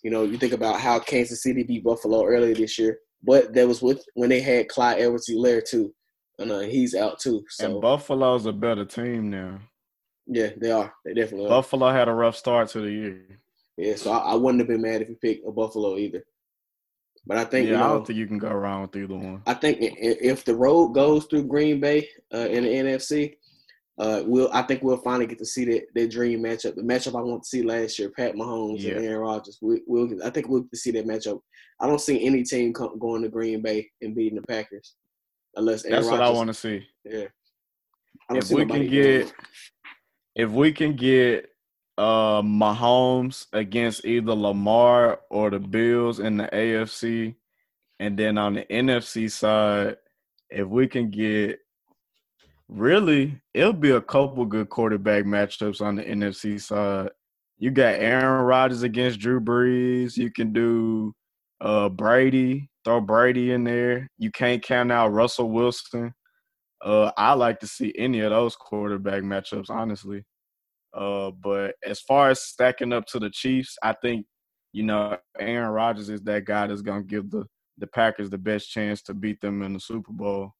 you 0.02 0.10
know, 0.10 0.22
you 0.22 0.38
think 0.38 0.52
about 0.52 0.80
how 0.80 0.98
Kansas 0.98 1.42
City 1.42 1.62
beat 1.62 1.84
Buffalo 1.84 2.24
earlier 2.24 2.54
this 2.54 2.78
year, 2.78 2.98
but 3.22 3.52
that 3.54 3.68
was 3.68 3.82
with 3.82 4.04
when 4.14 4.30
they 4.30 4.40
had 4.40 4.68
Clyde 4.68 5.00
Edwards-Helaire 5.00 5.64
too, 5.68 5.94
and 6.38 6.50
uh, 6.50 6.60
he's 6.60 6.94
out 6.94 7.18
too. 7.18 7.44
So 7.48 7.66
and 7.66 7.80
Buffalo's 7.80 8.46
a 8.46 8.52
better 8.52 8.84
team 8.84 9.30
now. 9.30 9.60
Yeah, 10.26 10.50
they 10.56 10.70
are. 10.70 10.92
They 11.04 11.14
definitely 11.14 11.46
are. 11.46 11.50
Buffalo 11.50 11.90
had 11.90 12.08
a 12.08 12.12
rough 12.12 12.36
start 12.36 12.68
to 12.70 12.80
the 12.80 12.90
year. 12.90 13.40
Yeah, 13.76 13.96
so 13.96 14.12
I, 14.12 14.32
I 14.32 14.34
wouldn't 14.34 14.60
have 14.60 14.68
been 14.68 14.82
mad 14.82 15.02
if 15.02 15.08
you 15.08 15.16
picked 15.16 15.46
a 15.46 15.50
Buffalo 15.50 15.96
either. 15.96 16.24
But 17.26 17.38
I 17.38 17.44
think 17.44 17.66
yeah, 17.66 17.72
you 17.72 17.78
know, 17.78 17.84
I 17.84 17.88
don't 17.88 18.06
think 18.06 18.18
you 18.18 18.26
can 18.26 18.38
go 18.38 18.50
wrong 18.50 18.82
with 18.82 18.96
either 18.96 19.14
one. 19.14 19.42
I 19.46 19.54
think 19.54 19.78
if 19.80 20.44
the 20.44 20.54
road 20.54 20.88
goes 20.88 21.26
through 21.26 21.44
Green 21.44 21.80
Bay 21.80 22.08
uh, 22.32 22.48
in 22.48 22.64
the 22.64 22.70
NFC, 22.70 23.36
uh, 24.00 24.22
we'll 24.24 24.48
I 24.50 24.62
think 24.62 24.82
we'll 24.82 24.96
finally 24.96 25.26
get 25.26 25.38
to 25.40 25.44
see 25.44 25.66
that, 25.66 25.82
that 25.94 26.10
dream 26.10 26.42
matchup. 26.42 26.74
The 26.74 26.80
matchup 26.80 27.18
I 27.18 27.22
want 27.22 27.42
to 27.42 27.48
see 27.48 27.62
last 27.62 27.98
year, 27.98 28.08
Pat 28.08 28.34
Mahomes 28.34 28.80
yeah. 28.80 28.94
and 28.94 29.04
Aaron 29.04 29.20
Rodgers. 29.20 29.58
We, 29.60 29.82
will 29.86 30.08
I 30.24 30.30
think 30.30 30.48
we'll 30.48 30.62
get 30.62 30.70
to 30.70 30.76
see 30.78 30.90
that 30.92 31.06
matchup. 31.06 31.40
I 31.80 31.86
don't 31.86 32.00
see 32.00 32.24
any 32.24 32.42
team 32.42 32.72
come, 32.72 32.98
going 32.98 33.20
to 33.22 33.28
Green 33.28 33.60
Bay 33.60 33.90
and 34.00 34.14
beating 34.14 34.40
the 34.40 34.46
Packers, 34.46 34.94
unless 35.54 35.84
Aaron 35.84 35.96
that's 35.96 36.06
Rodgers, 36.06 36.20
what 36.20 36.26
I 36.26 36.30
want 36.30 36.48
to 36.48 36.54
see. 36.54 36.86
Yeah, 37.04 37.26
if 38.30 38.50
we 38.50 38.64
can 38.64 38.88
get, 38.88 39.34
if 40.34 40.50
we 40.50 40.72
can 40.72 40.96
get 40.96 41.50
uh 41.98 42.40
Mahomes 42.40 43.48
against 43.52 44.06
either 44.06 44.32
Lamar 44.32 45.20
or 45.28 45.50
the 45.50 45.58
Bills 45.58 46.20
in 46.20 46.38
the 46.38 46.48
AFC, 46.50 47.34
and 47.98 48.18
then 48.18 48.38
on 48.38 48.54
the 48.54 48.64
NFC 48.64 49.30
side, 49.30 49.98
if 50.48 50.66
we 50.66 50.88
can 50.88 51.10
get 51.10 51.58
really, 52.70 53.40
it'll 53.52 53.72
be 53.72 53.90
a 53.90 54.00
couple 54.00 54.44
good 54.46 54.70
quarterback 54.70 55.24
matchups 55.24 55.80
on 55.80 55.96
the 55.96 56.04
NFC 56.04 56.60
side. 56.60 57.10
You 57.58 57.70
got 57.70 57.94
Aaron 57.94 58.44
Rodgers 58.44 58.82
against 58.82 59.20
Drew 59.20 59.40
Brees. 59.40 60.16
You 60.16 60.30
can 60.30 60.52
do 60.52 61.12
uh, 61.60 61.88
Brady, 61.90 62.70
throw 62.84 63.00
Brady 63.00 63.52
in 63.52 63.64
there. 63.64 64.08
You 64.18 64.30
can't 64.30 64.62
count 64.62 64.90
out 64.90 65.12
Russell 65.12 65.50
Wilson. 65.50 66.14
Uh, 66.82 67.10
I 67.16 67.34
like 67.34 67.60
to 67.60 67.66
see 67.66 67.92
any 67.98 68.20
of 68.20 68.30
those 68.30 68.56
quarterback 68.56 69.22
matchups, 69.22 69.68
honestly. 69.68 70.24
Uh, 70.94 71.30
but 71.30 71.74
as 71.84 72.00
far 72.00 72.30
as 72.30 72.40
stacking 72.40 72.92
up 72.92 73.06
to 73.06 73.18
the 73.18 73.30
Chiefs, 73.30 73.76
I 73.82 73.92
think 73.92 74.26
you 74.72 74.84
know 74.84 75.16
Aaron 75.38 75.70
Rodgers 75.70 76.08
is 76.08 76.22
that 76.22 76.44
guy 76.44 76.66
that's 76.66 76.82
gonna 76.82 77.02
give 77.02 77.30
the 77.30 77.44
the 77.78 77.86
Packers 77.86 78.30
the 78.30 78.38
best 78.38 78.70
chance 78.70 79.02
to 79.02 79.14
beat 79.14 79.40
them 79.40 79.62
in 79.62 79.74
the 79.74 79.80
Super 79.80 80.12
Bowl. 80.12 80.52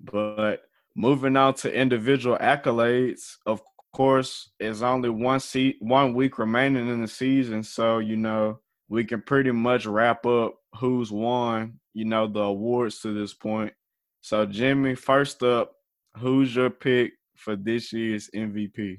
But 0.00 0.62
moving 0.94 1.36
on 1.36 1.54
to 1.54 1.72
individual 1.72 2.38
accolades, 2.38 3.36
of 3.46 3.60
course, 3.92 4.50
it's 4.60 4.82
only 4.82 5.08
one 5.08 5.40
seat, 5.40 5.76
one 5.80 6.14
week 6.14 6.38
remaining 6.38 6.88
in 6.88 7.02
the 7.02 7.08
season, 7.08 7.62
so 7.62 7.98
you 7.98 8.16
know 8.16 8.60
we 8.88 9.04
can 9.04 9.20
pretty 9.20 9.50
much 9.50 9.86
wrap 9.86 10.24
up 10.26 10.54
who's 10.74 11.10
won, 11.10 11.78
you 11.94 12.04
know, 12.04 12.26
the 12.26 12.40
awards 12.40 13.00
to 13.00 13.12
this 13.12 13.34
point. 13.34 13.72
So, 14.20 14.46
Jimmy, 14.46 14.94
first 14.94 15.42
up, 15.42 15.72
who's 16.16 16.54
your 16.54 16.70
pick 16.70 17.12
for 17.36 17.56
this 17.56 17.92
year's 17.92 18.30
MVP? 18.34 18.98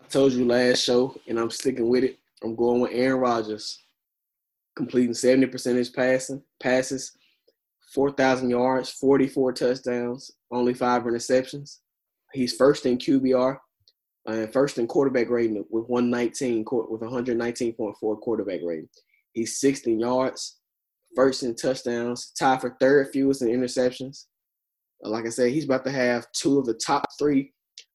I 0.00 0.06
told 0.08 0.32
you 0.32 0.44
last 0.44 0.82
show, 0.82 1.16
and 1.28 1.38
I'm 1.38 1.50
sticking 1.50 1.88
with 1.88 2.04
it. 2.04 2.18
I'm 2.42 2.56
going 2.56 2.80
with 2.80 2.92
Aaron 2.92 3.20
Rodgers, 3.20 3.78
completing 4.74 5.12
70% 5.12 5.70
of 5.70 5.76
his 5.76 5.90
passing 5.90 6.42
passes, 6.60 7.12
4,000 7.94 8.50
yards, 8.50 8.90
44 8.90 9.52
touchdowns, 9.52 10.30
only 10.50 10.74
five 10.74 11.02
interceptions. 11.02 11.78
He's 12.32 12.54
first 12.54 12.86
in 12.86 12.98
QBR 12.98 13.58
and 14.26 14.52
first 14.52 14.78
in 14.78 14.86
quarterback 14.86 15.28
rating 15.28 15.64
with 15.70 15.88
119 15.88 16.64
with 16.70 17.00
119.4 17.00 18.20
quarterback 18.20 18.60
rating. 18.64 18.88
He's 19.32 19.60
sixth 19.60 19.86
in 19.86 20.00
yards, 20.00 20.58
first 21.14 21.42
in 21.42 21.54
touchdowns, 21.54 22.32
tied 22.38 22.60
for 22.60 22.76
third 22.80 23.08
fewest 23.12 23.42
in 23.42 23.48
interceptions. 23.48 24.26
Like 25.02 25.26
I 25.26 25.30
said, 25.30 25.50
he's 25.50 25.64
about 25.64 25.84
to 25.84 25.90
have 25.90 26.26
two 26.32 26.58
of 26.58 26.66
the 26.66 26.74
top 26.74 27.06
three 27.18 27.52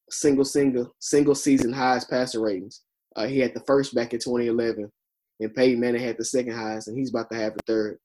single 0.09 0.45
single 0.45 0.93
single 0.99 1.35
season 1.35 1.73
highest 1.73 2.09
passer 2.09 2.41
ratings. 2.41 2.81
Uh, 3.15 3.27
he 3.27 3.39
had 3.39 3.53
the 3.53 3.63
first 3.65 3.95
back 3.95 4.13
in 4.13 4.19
2011, 4.19 4.91
and 5.39 5.55
Peyton 5.55 5.79
Manning 5.79 6.01
had 6.01 6.17
the 6.17 6.25
second 6.25 6.53
highest, 6.53 6.87
and 6.87 6.97
he's 6.97 7.09
about 7.09 7.29
to 7.31 7.37
have 7.37 7.53
the 7.53 7.59
third. 7.65 7.97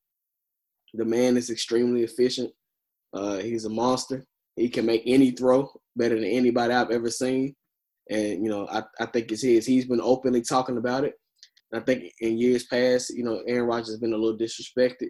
The 0.93 1.05
man 1.05 1.37
is 1.37 1.49
extremely 1.49 2.03
efficient. 2.03 2.51
Uh, 3.13 3.37
he's 3.37 3.65
a 3.65 3.69
monster. 3.69 4.25
He 4.55 4.69
can 4.69 4.85
make 4.85 5.03
any 5.05 5.31
throw 5.31 5.69
better 5.95 6.15
than 6.15 6.25
anybody 6.25 6.73
I've 6.73 6.91
ever 6.91 7.09
seen. 7.09 7.55
And, 8.09 8.43
you 8.43 8.49
know, 8.49 8.67
I, 8.67 8.83
I 8.99 9.05
think 9.07 9.31
it's 9.31 9.41
his. 9.41 9.65
He's 9.65 9.85
been 9.85 10.01
openly 10.01 10.41
talking 10.41 10.77
about 10.77 11.03
it. 11.03 11.13
And 11.71 11.81
I 11.81 11.85
think 11.85 12.11
in 12.19 12.37
years 12.37 12.65
past, 12.65 13.15
you 13.15 13.23
know, 13.23 13.41
Aaron 13.47 13.67
Rodgers 13.67 13.89
has 13.89 13.99
been 13.99 14.13
a 14.13 14.17
little 14.17 14.37
disrespected. 14.37 15.09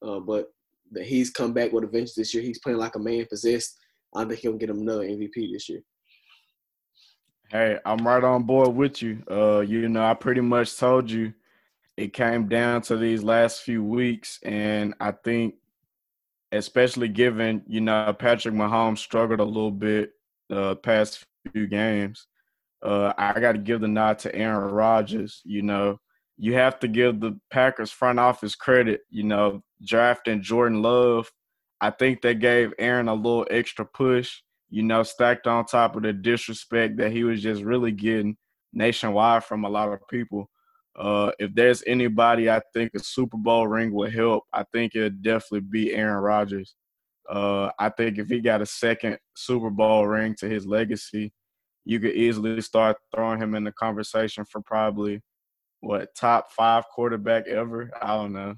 Uh, 0.00 0.20
but 0.20 0.46
that 0.92 1.04
he's 1.04 1.30
come 1.30 1.52
back 1.52 1.72
with 1.72 1.84
a 1.84 1.86
vengeance 1.86 2.14
this 2.14 2.32
year. 2.32 2.42
He's 2.42 2.60
playing 2.60 2.78
like 2.78 2.96
a 2.96 3.00
man 3.00 3.26
possessed. 3.28 3.76
I 4.14 4.24
think 4.24 4.40
he'll 4.40 4.56
get 4.56 4.70
him 4.70 4.80
another 4.80 5.04
MVP 5.04 5.52
this 5.52 5.68
year. 5.68 5.80
Hey, 7.50 7.78
I'm 7.84 8.06
right 8.06 8.22
on 8.22 8.42
board 8.42 8.74
with 8.74 9.02
you. 9.02 9.22
Uh, 9.30 9.60
you 9.60 9.88
know, 9.88 10.04
I 10.04 10.14
pretty 10.14 10.40
much 10.40 10.76
told 10.76 11.10
you 11.10 11.32
it 11.98 12.12
came 12.12 12.46
down 12.46 12.80
to 12.82 12.96
these 12.96 13.24
last 13.24 13.62
few 13.62 13.82
weeks, 13.82 14.38
and 14.44 14.94
I 15.00 15.10
think, 15.10 15.56
especially 16.52 17.08
given 17.08 17.62
you 17.66 17.80
know 17.80 18.14
Patrick 18.16 18.54
Mahomes 18.54 18.98
struggled 18.98 19.40
a 19.40 19.44
little 19.44 19.72
bit 19.72 20.12
the 20.48 20.60
uh, 20.60 20.74
past 20.76 21.26
few 21.52 21.66
games, 21.66 22.28
uh, 22.84 23.12
I 23.18 23.40
got 23.40 23.52
to 23.52 23.58
give 23.58 23.80
the 23.80 23.88
nod 23.88 24.20
to 24.20 24.32
Aaron 24.32 24.72
Rodgers. 24.72 25.42
You 25.44 25.62
know, 25.62 25.98
you 26.36 26.54
have 26.54 26.78
to 26.80 26.88
give 26.88 27.18
the 27.18 27.36
Packers 27.50 27.90
front 27.90 28.20
office 28.20 28.54
credit. 28.54 29.00
You 29.10 29.24
know, 29.24 29.64
drafting 29.84 30.40
Jordan 30.40 30.82
Love, 30.82 31.28
I 31.80 31.90
think 31.90 32.22
they 32.22 32.36
gave 32.36 32.74
Aaron 32.78 33.08
a 33.08 33.14
little 33.14 33.46
extra 33.50 33.84
push. 33.84 34.40
You 34.70 34.84
know, 34.84 35.02
stacked 35.02 35.48
on 35.48 35.64
top 35.64 35.96
of 35.96 36.04
the 36.04 36.12
disrespect 36.12 36.98
that 36.98 37.10
he 37.10 37.24
was 37.24 37.42
just 37.42 37.64
really 37.64 37.90
getting 37.90 38.36
nationwide 38.72 39.42
from 39.42 39.64
a 39.64 39.68
lot 39.68 39.92
of 39.92 40.06
people. 40.06 40.48
Uh, 40.98 41.30
if 41.38 41.54
there's 41.54 41.84
anybody 41.86 42.50
I 42.50 42.60
think 42.74 42.92
a 42.94 42.98
Super 42.98 43.36
Bowl 43.36 43.68
ring 43.68 43.92
would 43.92 44.12
help, 44.12 44.44
I 44.52 44.64
think 44.72 44.96
it'd 44.96 45.22
definitely 45.22 45.60
be 45.60 45.94
Aaron 45.94 46.22
Rodgers. 46.22 46.74
Uh, 47.30 47.70
I 47.78 47.90
think 47.90 48.18
if 48.18 48.28
he 48.28 48.40
got 48.40 48.62
a 48.62 48.66
second 48.66 49.18
Super 49.36 49.70
Bowl 49.70 50.06
ring 50.06 50.34
to 50.40 50.48
his 50.48 50.66
legacy, 50.66 51.32
you 51.84 52.00
could 52.00 52.14
easily 52.14 52.60
start 52.62 52.96
throwing 53.14 53.40
him 53.40 53.54
in 53.54 53.64
the 53.64 53.72
conversation 53.72 54.44
for 54.44 54.60
probably 54.60 55.22
what 55.80 56.14
top 56.16 56.50
five 56.50 56.84
quarterback 56.92 57.46
ever. 57.46 57.90
I 58.02 58.16
don't 58.16 58.32
know. 58.32 58.56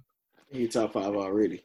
He 0.50 0.66
top 0.66 0.94
five 0.94 1.14
already. 1.14 1.62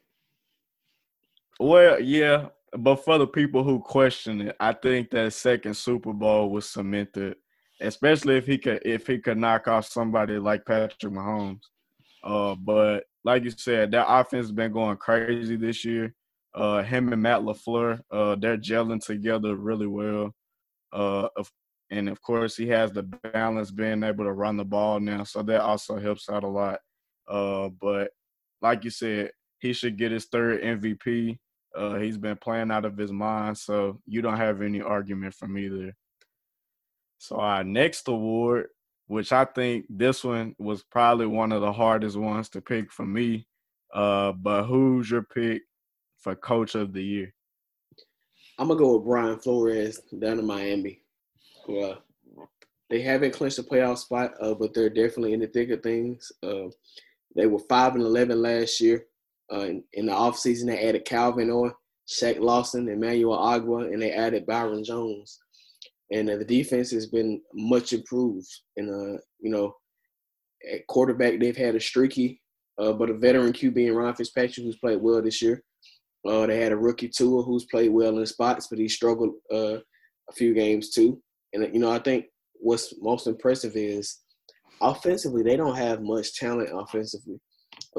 Well, 1.58 2.02
yeah, 2.02 2.48
but 2.78 2.98
for 2.98 3.18
the 3.18 3.28
people 3.28 3.64
who 3.64 3.80
question 3.80 4.42
it, 4.42 4.58
I 4.60 4.74
think 4.74 5.10
that 5.12 5.32
second 5.32 5.76
Super 5.78 6.12
Bowl 6.12 6.50
was 6.50 6.68
cemented 6.68 7.38
especially 7.82 8.38
if 8.38 8.46
he 8.46 8.58
could 8.58 8.82
if 8.86 9.08
he 9.08 9.18
could 9.20 9.38
knock 9.38 9.68
off 9.68 9.86
somebody 9.86 10.38
like 10.38 10.66
Patrick 10.66 11.14
Mahomes. 11.14 11.62
Uh, 12.24 12.56
but 12.56 13.06
like 13.24 13.44
you 13.44 13.52
said, 13.52 13.92
that 13.92 14.08
offense 14.08 14.48
has 14.48 14.52
been 14.52 14.72
going 14.72 14.98
crazy 14.98 15.56
this 15.56 15.86
year. 15.86 16.14
Uh, 16.54 16.82
him 16.82 17.12
and 17.12 17.22
Matt 17.22 17.42
LaFleur, 17.42 18.00
uh, 18.12 18.36
they're 18.36 18.58
gelling 18.58 19.04
together 19.04 19.56
really 19.56 19.88
well. 19.88 20.34
Uh, 20.94 21.28
and 21.92 22.10
of 22.10 22.22
course, 22.22 22.56
he 22.56 22.68
has 22.68 22.92
the 22.92 23.04
balance 23.04 23.72
being 23.72 24.04
able 24.04 24.24
to 24.24 24.32
run 24.32 24.58
the 24.58 24.66
ball 24.66 25.00
now, 25.00 25.24
so 25.24 25.44
that 25.44 25.62
also 25.62 26.00
helps 26.00 26.30
out 26.30 26.44
a 26.44 26.48
lot. 26.48 26.80
Uh, 27.28 27.70
but 27.82 28.12
like 28.62 28.84
you 28.84 28.90
said, 28.90 29.32
he 29.60 29.74
should 29.74 29.98
get 29.98 30.12
his 30.12 30.26
third 30.26 30.62
MVP. 30.62 31.38
Uh, 31.76 31.96
he's 31.96 32.18
been 32.18 32.38
playing 32.38 32.72
out 32.72 32.86
of 32.86 32.98
his 32.98 33.12
mind, 33.12 33.58
so 33.58 34.00
you 34.06 34.22
don't 34.22 34.38
have 34.38 34.62
any 34.62 34.82
argument 34.82 35.34
from 35.34 35.58
either. 35.58 35.94
So 37.18 37.38
our 37.38 37.64
next 37.64 38.08
award, 38.08 38.68
which 39.08 39.32
I 39.32 39.46
think 39.46 39.86
this 39.90 40.24
one 40.24 40.56
was 40.60 40.84
probably 40.84 41.28
one 41.28 41.52
of 41.52 41.62
the 41.62 41.72
hardest 41.72 42.18
ones 42.18 42.50
to 42.50 42.62
pick 42.62 42.92
for 42.92 43.06
me. 43.06 43.48
Uh, 43.94 44.32
but 44.34 44.64
who's 44.64 45.10
your 45.10 45.24
pick 45.24 45.64
for 46.20 46.36
coach 46.36 46.76
of 46.76 46.94
the 46.94 47.04
year? 47.04 47.34
I'm 48.58 48.68
gonna 48.68 48.80
go 48.80 48.96
with 48.96 49.06
Brian 49.06 49.40
Flores 49.40 50.00
down 50.20 50.40
in 50.40 50.46
Miami. 50.46 51.02
Well, 51.68 52.02
they 52.90 53.02
haven't 53.02 53.34
clinched 53.34 53.60
a 53.60 53.64
playoff 53.64 53.98
spot, 53.98 54.34
uh, 54.40 54.54
but 54.54 54.74
they're 54.74 54.90
definitely 54.90 55.34
in 55.34 55.40
the 55.40 55.48
thick 55.48 55.70
of 55.72 55.82
things. 55.82 56.32
Uh, 56.44 56.68
they 57.36 57.48
were 57.48 57.60
five 57.60 57.96
and 57.96 58.04
eleven 58.04 58.42
last 58.42 58.80
year. 58.80 59.06
Uh, 59.52 59.62
in, 59.62 59.84
in, 59.94 60.06
the 60.08 60.12
offseason, 60.12 60.68
they 60.68 60.88
added 60.88 61.06
Kyle 61.06 61.32
Van 61.32 61.48
Noy, 61.48 61.70
Shaq 62.08 62.40
Lawson, 62.40 62.88
Emmanuel 62.88 63.38
Ogbah, 63.38 63.94
and 63.94 64.02
they 64.02 64.12
added 64.12 64.46
Byron 64.46 64.84
Jones. 64.84 65.40
And 66.12 66.30
uh, 66.30 66.38
the 66.38 66.46
defense 66.46 66.92
has 66.92 67.08
been 67.08 67.42
much 67.54 67.94
improved. 67.94 68.48
And 68.78 68.90
uh, 68.90 69.20
you 69.40 69.50
know, 69.50 69.76
at 70.72 70.86
quarterback, 70.88 71.40
they've 71.40 71.58
had 71.58 71.76
a 71.76 71.80
streaky, 71.80 72.42
uh, 72.80 72.94
but 72.94 73.10
a 73.10 73.14
veteran 73.14 73.54
QB 73.54 73.78
in 73.88 73.96
Ryan 73.96 74.16
Fitzpatrick 74.16 74.66
who's 74.66 74.78
played 74.78 75.02
well 75.02 75.22
this 75.22 75.42
year. 75.42 75.64
Uh, 76.28 76.48
they 76.48 76.60
had 76.60 76.72
a 76.72 76.78
rookie 76.78 77.10
Tua 77.10 77.44
who's 77.44 77.66
played 77.66 77.92
well 77.92 78.18
in 78.18 78.26
spots, 78.26 78.68
but 78.68 78.80
he 78.80 78.88
struggled 78.88 79.36
uh, 79.54 79.78
a 80.30 80.34
few 80.34 80.54
games 80.54 80.90
too. 80.90 81.22
And 81.54 81.74
you 81.74 81.80
know, 81.80 81.92
I 81.92 82.00
think 82.00 82.26
what's 82.54 82.94
most 83.00 83.28
impressive 83.28 83.76
is 83.76 84.22
offensively 84.82 85.44
they 85.44 85.56
don't 85.56 85.76
have 85.76 86.02
much 86.02 86.36
talent 86.36 86.70
offensively. 86.74 87.40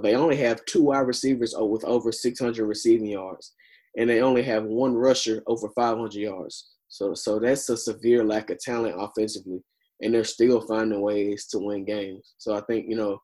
They 0.03 0.15
only 0.15 0.37
have 0.37 0.65
two 0.65 0.85
wide 0.85 1.01
receivers 1.01 1.55
with 1.57 1.85
over 1.85 2.11
600 2.11 2.65
receiving 2.67 3.07
yards, 3.07 3.55
and 3.97 4.09
they 4.09 4.21
only 4.21 4.43
have 4.43 4.65
one 4.65 4.95
rusher 4.95 5.43
over 5.47 5.69
500 5.71 6.15
yards. 6.15 6.71
So, 6.97 7.13
so 7.13 7.39
that's 7.39 7.69
a 7.69 7.77
severe 7.77 8.25
lack 8.25 8.49
of 8.49 8.59
talent 8.59 8.95
offensively, 8.99 9.63
and 10.01 10.15
they're 10.15 10.25
still 10.25 10.63
finding 10.63 11.03
ways 11.03 11.47
to 11.49 11.59
win 11.59 11.85
games. 11.85 12.35
So 12.39 12.57
I 12.57 12.63
think 12.63 12.87
you 12.89 12.97
know, 12.97 13.21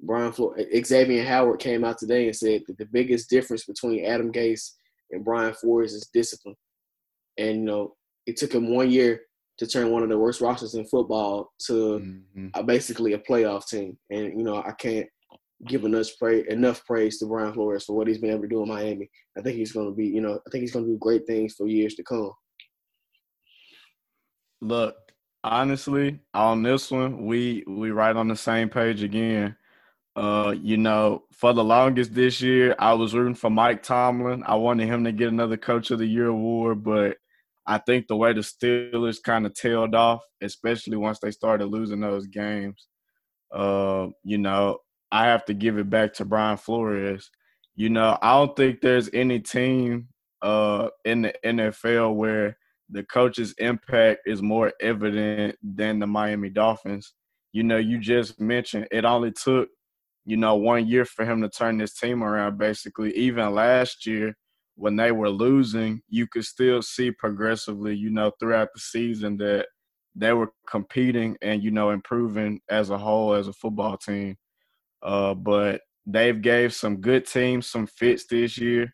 Brian 0.00 0.32
Flo- 0.32 0.54
Xavier 0.84 1.24
Howard 1.24 1.58
came 1.58 1.84
out 1.84 1.98
today 1.98 2.26
and 2.26 2.36
said 2.36 2.62
that 2.68 2.78
the 2.78 2.86
biggest 2.86 3.28
difference 3.28 3.64
between 3.64 4.04
Adam 4.04 4.30
Gase 4.30 4.70
and 5.10 5.24
Brian 5.24 5.54
Flores 5.54 5.92
is 5.92 6.08
discipline. 6.14 6.54
And 7.36 7.56
you 7.56 7.64
know, 7.64 7.94
it 8.26 8.36
took 8.36 8.54
him 8.54 8.72
one 8.72 8.92
year 8.92 9.22
to 9.58 9.66
turn 9.66 9.90
one 9.90 10.04
of 10.04 10.08
the 10.08 10.18
worst 10.18 10.40
rosters 10.40 10.74
in 10.74 10.86
football 10.86 11.50
to 11.66 11.72
mm-hmm. 12.32 12.64
basically 12.64 13.14
a 13.14 13.18
playoff 13.18 13.66
team. 13.66 13.98
And 14.10 14.38
you 14.38 14.44
know, 14.44 14.62
I 14.62 14.70
can't 14.78 15.08
give 15.66 15.84
enough 15.84 16.06
praise 16.16 16.46
enough 16.48 16.86
praise 16.86 17.18
to 17.18 17.26
Brian 17.26 17.52
Flores 17.52 17.84
for 17.86 17.96
what 17.96 18.06
he's 18.06 18.18
been 18.18 18.30
able 18.30 18.42
to 18.42 18.48
do 18.48 18.62
in 18.62 18.68
Miami. 18.68 19.10
I 19.36 19.42
think 19.42 19.56
he's 19.56 19.72
going 19.72 19.90
to 19.90 19.96
be, 19.96 20.06
you 20.06 20.20
know, 20.20 20.38
I 20.46 20.50
think 20.50 20.62
he's 20.62 20.72
going 20.72 20.84
to 20.84 20.92
do 20.92 20.98
great 20.98 21.26
things 21.26 21.54
for 21.54 21.66
years 21.66 21.96
to 21.96 22.04
come. 22.04 22.30
Look, 24.60 24.96
honestly, 25.42 26.20
on 26.34 26.62
this 26.62 26.90
one, 26.90 27.26
we 27.26 27.64
we 27.66 27.90
right 27.90 28.14
on 28.14 28.28
the 28.28 28.36
same 28.36 28.68
page 28.68 29.02
again. 29.02 29.56
Uh, 30.16 30.54
you 30.60 30.76
know, 30.76 31.24
for 31.32 31.52
the 31.52 31.64
longest 31.64 32.14
this 32.14 32.40
year, 32.42 32.74
I 32.78 32.92
was 32.94 33.14
rooting 33.14 33.34
for 33.34 33.48
Mike 33.50 33.82
Tomlin. 33.82 34.42
I 34.44 34.56
wanted 34.56 34.88
him 34.88 35.04
to 35.04 35.12
get 35.12 35.28
another 35.28 35.56
Coach 35.56 35.90
of 35.90 35.98
the 35.98 36.06
Year 36.06 36.26
award, 36.26 36.82
but 36.82 37.16
I 37.66 37.78
think 37.78 38.08
the 38.08 38.16
way 38.16 38.32
the 38.32 38.40
Steelers 38.40 39.22
kind 39.22 39.46
of 39.46 39.54
tailed 39.54 39.94
off, 39.94 40.22
especially 40.42 40.96
once 40.96 41.20
they 41.20 41.30
started 41.30 41.66
losing 41.66 42.00
those 42.00 42.26
games, 42.26 42.88
uh, 43.52 44.08
you 44.24 44.38
know, 44.38 44.78
I 45.12 45.26
have 45.26 45.44
to 45.46 45.54
give 45.54 45.78
it 45.78 45.88
back 45.88 46.14
to 46.14 46.24
Brian 46.24 46.56
Flores. 46.56 47.30
You 47.76 47.90
know, 47.90 48.18
I 48.20 48.34
don't 48.34 48.56
think 48.56 48.80
there's 48.80 49.08
any 49.12 49.40
team 49.40 50.08
uh, 50.42 50.88
in 51.04 51.22
the 51.22 51.34
NFL 51.44 52.14
where 52.14 52.58
the 52.90 53.04
coach's 53.04 53.52
impact 53.58 54.20
is 54.26 54.42
more 54.42 54.72
evident 54.80 55.56
than 55.62 55.98
the 55.98 56.06
Miami 56.06 56.50
Dolphins. 56.50 57.14
You 57.52 57.62
know, 57.62 57.76
you 57.76 57.98
just 57.98 58.40
mentioned 58.40 58.88
it 58.90 59.04
only 59.04 59.32
took, 59.32 59.68
you 60.24 60.36
know, 60.36 60.56
one 60.56 60.86
year 60.86 61.04
for 61.04 61.24
him 61.24 61.40
to 61.42 61.48
turn 61.48 61.78
this 61.78 61.94
team 61.94 62.22
around, 62.22 62.58
basically. 62.58 63.16
Even 63.16 63.54
last 63.54 64.06
year, 64.06 64.36
when 64.76 64.96
they 64.96 65.12
were 65.12 65.30
losing, 65.30 66.00
you 66.08 66.26
could 66.26 66.44
still 66.44 66.82
see 66.82 67.10
progressively, 67.10 67.94
you 67.94 68.10
know, 68.10 68.32
throughout 68.38 68.68
the 68.74 68.80
season 68.80 69.36
that 69.38 69.66
they 70.14 70.32
were 70.32 70.52
competing 70.68 71.36
and, 71.42 71.62
you 71.62 71.70
know, 71.70 71.90
improving 71.90 72.60
as 72.68 72.90
a 72.90 72.98
whole 72.98 73.34
as 73.34 73.48
a 73.48 73.52
football 73.52 73.96
team. 73.96 74.36
Uh, 75.02 75.34
but 75.34 75.80
they've 76.06 76.40
gave 76.40 76.74
some 76.74 77.00
good 77.00 77.26
teams 77.26 77.66
some 77.66 77.86
fits 77.86 78.26
this 78.26 78.58
year. 78.58 78.92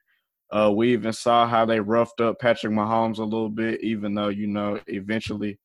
Uh, 0.50 0.72
we 0.74 0.92
even 0.92 1.12
saw 1.12 1.46
how 1.46 1.64
they 1.64 1.80
roughed 1.80 2.20
up 2.20 2.38
Patrick 2.38 2.72
Mahomes 2.72 3.18
a 3.18 3.24
little 3.24 3.48
bit, 3.48 3.82
even 3.82 4.14
though, 4.14 4.28
you 4.28 4.46
know, 4.46 4.80
eventually 4.86 5.58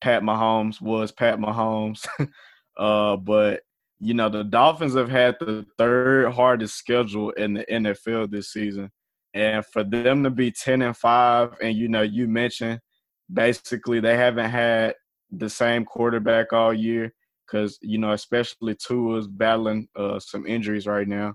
Pat 0.00 0.22
Mahomes 0.22 0.80
was 0.80 1.12
Pat 1.12 1.38
Mahomes. 1.38 2.06
uh, 2.78 3.16
but, 3.16 3.62
you 4.00 4.14
know, 4.14 4.28
the 4.28 4.44
Dolphins 4.44 4.94
have 4.94 5.10
had 5.10 5.36
the 5.40 5.66
third 5.78 6.32
hardest 6.32 6.76
schedule 6.76 7.30
in 7.30 7.54
the 7.54 7.64
NFL 7.70 8.30
this 8.30 8.50
season 8.52 8.90
and 9.34 9.66
for 9.66 9.82
them 9.82 10.22
to 10.22 10.30
be 10.30 10.50
10 10.50 10.80
and 10.82 10.96
5 10.96 11.56
and 11.60 11.76
you 11.76 11.88
know 11.88 12.02
you 12.02 12.26
mentioned 12.26 12.80
basically 13.32 14.00
they 14.00 14.16
haven't 14.16 14.50
had 14.50 14.94
the 15.30 15.50
same 15.50 15.84
quarterback 15.84 16.52
all 16.52 16.72
year 16.72 17.12
because 17.46 17.78
you 17.82 17.98
know 17.98 18.12
especially 18.12 18.74
Tua 18.76 19.18
is 19.18 19.26
battling 19.26 19.88
uh, 19.96 20.18
some 20.20 20.46
injuries 20.46 20.86
right 20.86 21.08
now 21.08 21.34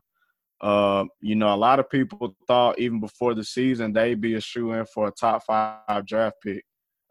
uh, 0.62 1.06
you 1.22 1.36
know 1.36 1.54
a 1.54 1.56
lot 1.56 1.80
of 1.80 1.90
people 1.90 2.36
thought 2.48 2.80
even 2.80 3.00
before 3.00 3.34
the 3.34 3.44
season 3.44 3.94
they'd 3.94 4.22
be 4.22 4.36
a 4.36 4.42
shoe 4.42 4.72
in 4.74 4.86
for 4.86 5.08
a 5.08 5.12
top 5.12 5.44
five 5.44 6.06
draft 6.06 6.38
pick. 6.44 6.64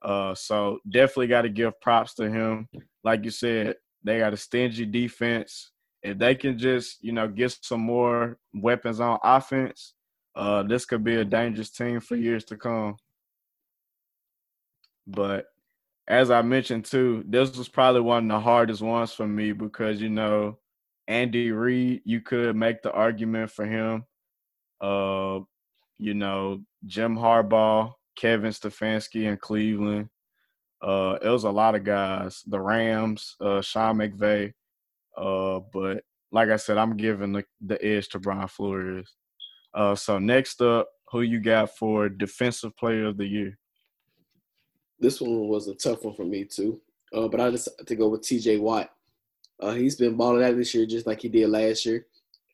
Uh, 0.03 0.35
so 0.35 0.79
definitely 0.89 1.27
got 1.27 1.43
to 1.43 1.49
give 1.49 1.81
props 1.81 2.15
to 2.15 2.31
him. 2.31 2.69
Like 3.03 3.25
you 3.25 3.31
said 3.31 3.77
they 4.05 4.19
got 4.19 4.33
a 4.33 4.37
stingy 4.37 4.87
defense. 4.87 5.73
If 6.03 6.19
they 6.19 6.35
can 6.35 6.59
just 6.59 7.03
you 7.03 7.13
know 7.13 7.29
get 7.29 7.57
some 7.63 7.81
more 7.81 8.39
weapons 8.53 9.01
on 9.01 9.19
offense 9.23 9.95
uh, 10.39 10.63
this 10.63 10.85
could 10.85 11.03
be 11.03 11.17
a 11.17 11.25
dangerous 11.25 11.69
team 11.69 11.99
for 11.99 12.15
years 12.15 12.45
to 12.45 12.57
come. 12.57 12.97
But 15.05 15.47
as 16.07 16.31
I 16.31 16.43
mentioned 16.43 16.85
too, 16.85 17.25
this 17.27 17.59
was 17.59 17.69
probably 17.69 18.03
one 18.03 18.31
of 18.31 18.37
the 18.37 18.41
hardest 18.41 18.81
ones 18.81 19.13
for 19.13 19.27
me 19.27 19.51
because 19.51 20.01
you 20.01 20.11
know 20.11 20.59
Andy 21.09 21.51
Reid, 21.51 22.03
you 22.05 22.21
could 22.21 22.55
make 22.55 22.83
the 22.83 22.93
argument 22.93 23.51
for 23.51 23.67
him. 23.67 24.05
Uh, 24.81 25.41
you 25.99 26.15
know 26.15 26.63
Jim 26.87 27.17
Harbaugh, 27.17 27.93
Kevin 28.17 28.53
Stefanski 28.53 29.25
in 29.25 29.37
Cleveland. 29.37 30.09
Uh, 30.81 31.19
it 31.21 31.29
was 31.29 31.45
a 31.45 31.51
lot 31.51 31.75
of 31.75 31.83
guys. 31.83 32.43
The 32.47 32.61
Rams, 32.61 33.35
uh, 33.41 33.61
Sean 33.61 33.97
McVay. 33.97 34.53
Uh, 35.17 35.61
but 35.73 36.05
like 36.31 36.51
I 36.51 36.57
said, 36.57 36.79
I'm 36.79 36.97
giving 36.97 37.33
the, 37.33 37.45
the 37.61 37.85
edge 37.85 38.09
to 38.11 38.21
Brian 38.21 38.47
Flores. 38.47 39.13
Uh, 39.75 39.97
so 39.97 40.19
next 40.19 40.63
up, 40.63 40.89
who 41.11 41.23
you 41.23 41.41
got 41.41 41.77
for 41.77 42.09
defensive 42.09 42.77
player 42.77 43.07
of 43.07 43.17
the 43.17 43.27
year? 43.27 43.59
This 45.01 45.21
one 45.21 45.49
was 45.49 45.69
a 45.69 45.75
tough 45.75 46.05
one 46.05 46.15
for 46.15 46.25
me 46.25 46.45
too, 46.45 46.81
uh, 47.13 47.29
but 47.29 47.41
I 47.41 47.51
decided 47.51 47.87
to 47.87 47.97
go 47.97 48.09
with 48.09 48.23
T.J. 48.23 48.59
Watt. 48.59 48.91
Uh, 49.61 49.75
he's 49.75 49.97
been 49.97 50.17
balling 50.17 50.45
out 50.45 50.57
this 50.57 50.75
year 50.75 50.87
just 50.87 51.07
like 51.07 51.21
he 51.21 51.29
did 51.29 51.49
last 51.49 51.85
year. 51.85 52.07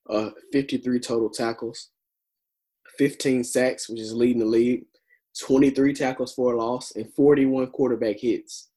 Uh, 0.09 0.31
53 0.53 1.01
total 1.01 1.31
tackles, 1.31 1.91
15 2.99 3.43
sacks, 3.45 3.89
which 3.89 4.01
is 4.01 4.13
leading 4.13 4.41
the 4.41 4.47
league, 4.47 4.85
23 5.41 5.95
tackles 5.95 6.35
for 6.35 6.53
a 6.53 6.57
loss, 6.57 6.93
and 6.97 7.13
41 7.15 7.69
quarterback 7.69 8.21
hits. 8.21 8.71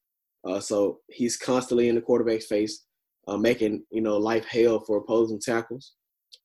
Uh, 0.45 0.59
so 0.59 0.99
he's 1.09 1.37
constantly 1.37 1.89
in 1.89 1.95
the 1.95 2.01
quarterback's 2.01 2.45
face, 2.45 2.85
uh, 3.27 3.37
making 3.37 3.83
you 3.91 4.01
know 4.01 4.17
life 4.17 4.45
hell 4.45 4.79
for 4.79 4.97
opposing 4.97 5.39
tackles. 5.39 5.93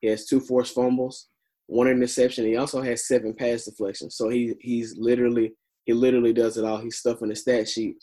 He 0.01 0.09
has 0.09 0.27
two 0.27 0.41
forced 0.41 0.75
fumbles, 0.75 1.29
one 1.67 1.89
interception. 1.89 2.45
He 2.45 2.57
also 2.57 2.83
has 2.83 3.07
seven 3.07 3.35
pass 3.35 3.65
deflections. 3.65 4.17
So 4.17 4.29
he 4.29 4.55
he's 4.61 4.97
literally 4.99 5.53
he 5.85 5.93
literally 5.93 6.33
does 6.33 6.57
it 6.57 6.65
all. 6.65 6.79
He's 6.79 6.99
stuffing 6.99 7.29
the 7.29 7.37
stat 7.37 7.69
sheet. 7.69 7.97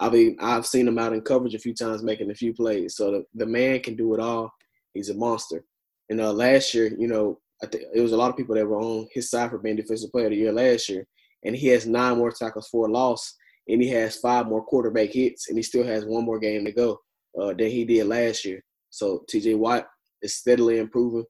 I 0.00 0.08
mean, 0.08 0.36
I've 0.40 0.66
seen 0.66 0.88
him 0.88 0.98
out 0.98 1.12
in 1.12 1.20
coverage 1.20 1.54
a 1.54 1.58
few 1.58 1.74
times 1.74 2.02
making 2.02 2.30
a 2.30 2.34
few 2.34 2.54
plays. 2.54 2.96
So 2.96 3.10
the, 3.10 3.24
the 3.34 3.46
man 3.46 3.80
can 3.80 3.96
do 3.96 4.14
it 4.14 4.20
all. 4.20 4.52
He's 4.94 5.10
a 5.10 5.14
monster. 5.14 5.64
And 6.08 6.20
uh, 6.20 6.32
last 6.32 6.74
year, 6.74 6.90
you 6.98 7.06
know, 7.06 7.38
I 7.62 7.68
it 7.94 8.00
was 8.00 8.12
a 8.12 8.16
lot 8.16 8.30
of 8.30 8.36
people 8.36 8.54
that 8.54 8.66
were 8.66 8.80
on 8.80 9.06
his 9.12 9.30
side 9.30 9.50
for 9.50 9.58
being 9.58 9.76
defensive 9.76 10.10
player 10.10 10.26
of 10.26 10.30
the 10.30 10.36
year 10.36 10.52
last 10.52 10.88
year. 10.88 11.06
And 11.44 11.54
he 11.54 11.68
has 11.68 11.86
nine 11.86 12.18
more 12.18 12.32
tackles 12.32 12.68
for 12.68 12.86
a 12.86 12.90
loss, 12.90 13.34
and 13.68 13.82
he 13.82 13.88
has 13.90 14.16
five 14.16 14.46
more 14.46 14.64
quarterback 14.64 15.10
hits, 15.10 15.48
and 15.48 15.56
he 15.56 15.62
still 15.62 15.84
has 15.84 16.04
one 16.04 16.24
more 16.24 16.38
game 16.38 16.64
to 16.64 16.72
go 16.72 16.98
uh, 17.40 17.54
than 17.54 17.70
he 17.70 17.84
did 17.84 18.06
last 18.06 18.44
year. 18.44 18.62
So 18.90 19.24
T.J. 19.28 19.54
Watt 19.54 19.86
is 20.22 20.34
steadily 20.34 20.78
improving 20.78 21.24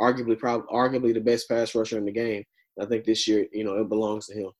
arguably 0.00 0.38
probably 0.38 0.66
arguably 0.72 1.14
the 1.14 1.20
best 1.20 1.48
pass 1.48 1.74
rusher 1.74 1.98
in 1.98 2.04
the 2.04 2.12
game. 2.12 2.44
I 2.80 2.86
think 2.86 3.04
this 3.04 3.28
year, 3.28 3.46
you 3.52 3.64
know, 3.64 3.76
it 3.76 3.88
belongs 3.88 4.26
to 4.26 4.34
him. 4.34 4.50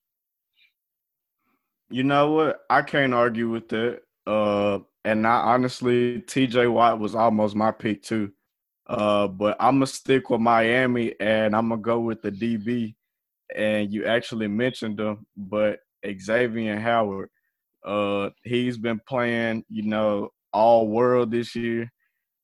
You 1.94 2.02
know 2.02 2.32
what? 2.32 2.58
I 2.68 2.82
can't 2.82 3.14
argue 3.14 3.48
with 3.48 3.68
that. 3.68 4.00
Uh, 4.26 4.80
and 5.04 5.24
I 5.24 5.36
honestly, 5.52 6.22
TJ 6.22 6.72
Watt 6.72 6.98
was 6.98 7.14
almost 7.14 7.54
my 7.54 7.70
pick 7.70 8.02
too. 8.02 8.32
Uh, 8.88 9.28
but 9.28 9.56
I'm 9.60 9.76
gonna 9.76 9.86
stick 9.86 10.28
with 10.28 10.40
Miami, 10.40 11.14
and 11.20 11.54
I'm 11.54 11.68
gonna 11.68 11.80
go 11.80 12.00
with 12.00 12.20
the 12.20 12.32
DB. 12.32 12.96
And 13.54 13.92
you 13.92 14.06
actually 14.06 14.48
mentioned 14.48 14.98
him, 14.98 15.24
but 15.36 15.78
Xavier 16.04 16.80
Howard. 16.80 17.30
Uh, 17.84 18.30
he's 18.42 18.76
been 18.76 19.00
playing, 19.06 19.64
you 19.68 19.84
know, 19.84 20.32
all 20.52 20.88
world 20.88 21.30
this 21.30 21.54
year. 21.54 21.92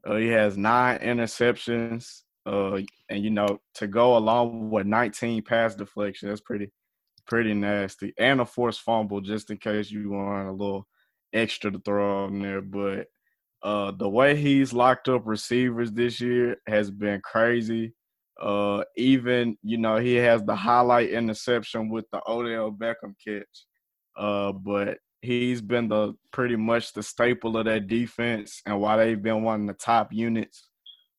Uh, 0.06 0.14
he 0.14 0.28
has 0.28 0.56
nine 0.56 1.00
interceptions. 1.00 2.22
Uh, 2.46 2.82
and 3.08 3.24
you 3.24 3.30
know, 3.30 3.58
to 3.74 3.88
go 3.88 4.16
along 4.16 4.70
with 4.70 4.86
19 4.86 5.42
pass 5.42 5.74
deflection, 5.74 6.28
that's 6.28 6.40
pretty 6.40 6.70
pretty 7.30 7.54
nasty. 7.54 8.12
And 8.18 8.40
a 8.40 8.44
forced 8.44 8.82
fumble 8.82 9.22
just 9.22 9.50
in 9.50 9.56
case 9.56 9.90
you 9.90 10.10
want 10.10 10.48
a 10.48 10.52
little 10.52 10.86
extra 11.32 11.70
to 11.70 11.78
throw 11.78 12.24
on 12.24 12.42
there, 12.42 12.60
but 12.60 13.06
uh, 13.62 13.92
the 13.92 14.08
way 14.08 14.36
he's 14.36 14.72
locked 14.72 15.08
up 15.08 15.22
receivers 15.24 15.92
this 15.92 16.20
year 16.20 16.56
has 16.66 16.90
been 16.90 17.20
crazy. 17.22 17.94
Uh, 18.40 18.82
even 18.96 19.56
you 19.62 19.76
know 19.76 19.98
he 19.98 20.14
has 20.14 20.42
the 20.42 20.56
highlight 20.56 21.10
interception 21.10 21.90
with 21.90 22.06
the 22.10 22.20
Odell 22.26 22.72
Beckham 22.72 23.14
catch. 23.22 23.66
Uh, 24.16 24.52
but 24.52 24.98
he's 25.22 25.60
been 25.60 25.88
the 25.88 26.14
pretty 26.32 26.56
much 26.56 26.94
the 26.94 27.02
staple 27.02 27.56
of 27.58 27.66
that 27.66 27.86
defense, 27.86 28.62
and 28.66 28.80
why 28.80 28.96
they've 28.96 29.22
been 29.22 29.42
one 29.42 29.62
of 29.62 29.66
the 29.66 29.74
top 29.74 30.10
units 30.10 30.68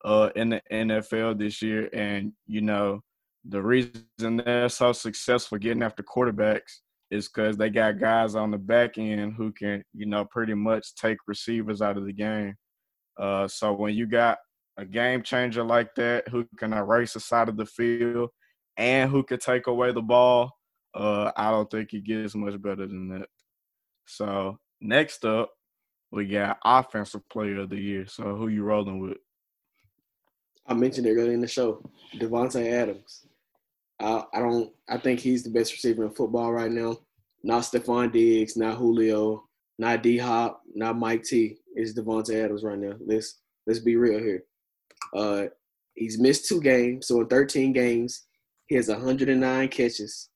uh, 0.03 0.29
in 0.35 0.49
the 0.49 0.61
NFL 0.71 1.37
this 1.37 1.61
year. 1.61 1.89
And 1.93 2.33
you 2.47 2.61
know 2.61 3.01
the 3.45 3.61
reason 3.61 4.05
they're 4.19 4.69
so 4.69 4.91
successful 4.91 5.57
getting 5.57 5.83
after 5.83 6.03
quarterbacks 6.03 6.79
is 7.09 7.27
because 7.27 7.57
they 7.57 7.69
got 7.69 7.99
guys 7.99 8.35
on 8.35 8.51
the 8.51 8.57
back 8.57 8.97
end 8.97 9.33
who 9.33 9.51
can, 9.51 9.83
you 9.93 10.05
know, 10.05 10.23
pretty 10.25 10.53
much 10.53 10.95
take 10.95 11.17
receivers 11.27 11.81
out 11.81 11.97
of 11.97 12.05
the 12.05 12.13
game. 12.13 12.55
Uh, 13.19 13.47
so 13.47 13.73
when 13.73 13.93
you 13.93 14.07
got 14.07 14.37
a 14.77 14.85
game 14.85 15.21
changer 15.21 15.63
like 15.63 15.93
that 15.95 16.27
who 16.29 16.45
can 16.57 16.71
erase 16.73 17.13
the 17.13 17.19
side 17.19 17.49
of 17.49 17.57
the 17.57 17.65
field 17.65 18.29
and 18.77 19.11
who 19.11 19.23
can 19.23 19.39
take 19.39 19.67
away 19.67 19.91
the 19.91 20.01
ball, 20.01 20.51
uh, 20.93 21.31
I 21.35 21.51
don't 21.51 21.69
think 21.69 21.93
it 21.93 22.05
gets 22.05 22.35
much 22.35 22.59
better 22.61 22.87
than 22.87 23.09
that. 23.09 23.27
So 24.05 24.57
next 24.79 25.25
up, 25.25 25.51
we 26.11 26.27
got 26.27 26.59
offensive 26.63 27.27
player 27.29 27.61
of 27.61 27.69
the 27.69 27.79
year. 27.79 28.05
So 28.07 28.35
who 28.35 28.47
you 28.47 28.63
rolling 28.63 28.99
with? 28.99 29.17
I 30.65 30.73
mentioned 30.73 31.07
it 31.07 31.15
earlier 31.15 31.33
in 31.33 31.41
the 31.41 31.47
show, 31.47 31.83
Davante 32.15 32.71
Adams. 32.71 33.25
I, 34.01 34.23
I 34.33 34.39
don't. 34.39 34.71
I 34.89 34.97
think 34.97 35.19
he's 35.19 35.43
the 35.43 35.49
best 35.49 35.71
receiver 35.71 36.03
in 36.03 36.11
football 36.11 36.51
right 36.51 36.71
now. 36.71 36.97
Not 37.43 37.63
Stefon 37.63 38.11
Diggs, 38.11 38.57
not 38.57 38.77
Julio, 38.77 39.47
not 39.77 40.03
D 40.03 40.17
Hop, 40.17 40.61
not 40.73 40.97
Mike 40.97 41.23
T. 41.23 41.57
It's 41.75 41.93
Davante 41.93 42.43
Adams 42.43 42.63
right 42.63 42.77
now. 42.77 42.93
Let's 43.05 43.39
let's 43.65 43.79
be 43.79 43.95
real 43.95 44.19
here. 44.19 44.43
Uh, 45.15 45.45
he's 45.93 46.19
missed 46.19 46.47
two 46.47 46.61
games, 46.61 47.07
so 47.07 47.21
in 47.21 47.27
13 47.27 47.73
games, 47.73 48.25
he 48.67 48.75
has 48.75 48.87
109 48.87 49.67
catches, 49.69 50.29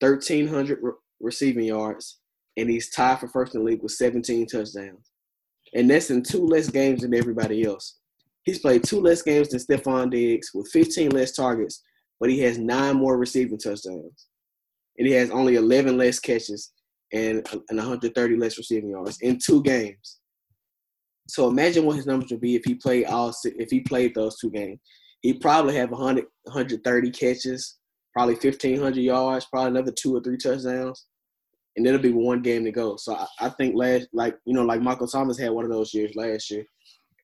1,300 0.00 0.78
re- 0.82 0.92
receiving 1.20 1.64
yards, 1.64 2.18
and 2.56 2.68
he's 2.68 2.90
tied 2.90 3.20
for 3.20 3.28
first 3.28 3.54
in 3.54 3.60
the 3.60 3.66
league 3.66 3.82
with 3.82 3.92
17 3.92 4.46
touchdowns. 4.46 5.10
And 5.74 5.90
that's 5.90 6.10
in 6.10 6.22
two 6.22 6.46
less 6.46 6.70
games 6.70 7.02
than 7.02 7.14
everybody 7.14 7.64
else. 7.64 7.98
He's 8.44 8.60
played 8.60 8.84
two 8.84 9.00
less 9.00 9.22
games 9.22 9.48
than 9.48 9.60
Stefon 9.60 10.10
Diggs 10.10 10.50
with 10.54 10.70
15 10.72 11.10
less 11.10 11.32
targets, 11.32 11.82
but 12.20 12.30
he 12.30 12.40
has 12.40 12.58
nine 12.58 12.96
more 12.96 13.18
receiving 13.18 13.58
touchdowns. 13.58 14.26
And 14.98 15.06
he 15.06 15.12
has 15.14 15.30
only 15.30 15.56
11 15.56 15.98
less 15.98 16.18
catches 16.18 16.72
and, 17.12 17.46
and 17.68 17.78
130 17.78 18.36
less 18.36 18.56
receiving 18.56 18.90
yards 18.90 19.18
in 19.20 19.38
two 19.38 19.62
games. 19.62 20.18
So 21.28 21.48
imagine 21.48 21.84
what 21.84 21.96
his 21.96 22.06
numbers 22.06 22.30
would 22.30 22.40
be 22.40 22.54
if 22.54 22.64
he 22.64 22.74
played 22.74 23.06
all 23.06 23.34
if 23.44 23.70
he 23.70 23.80
played 23.80 24.14
those 24.14 24.38
two 24.38 24.50
games. 24.50 24.78
He'd 25.22 25.40
probably 25.40 25.74
have 25.74 25.90
100, 25.90 26.24
130 26.44 27.10
catches, 27.10 27.78
probably 28.12 28.34
1,500 28.34 28.96
yards, 28.96 29.46
probably 29.46 29.70
another 29.70 29.92
two 29.92 30.14
or 30.14 30.20
three 30.20 30.36
touchdowns, 30.36 31.06
and 31.76 31.86
it'll 31.86 32.00
be 32.00 32.12
one 32.12 32.42
game 32.42 32.64
to 32.64 32.70
go. 32.70 32.96
So 32.96 33.14
I, 33.14 33.26
I 33.40 33.48
think 33.50 33.74
last, 33.74 34.08
like 34.12 34.36
you 34.44 34.54
know, 34.54 34.64
like 34.64 34.80
Michael 34.80 35.08
Thomas 35.08 35.38
had 35.38 35.50
one 35.50 35.64
of 35.64 35.70
those 35.70 35.92
years 35.92 36.14
last 36.14 36.50
year 36.50 36.64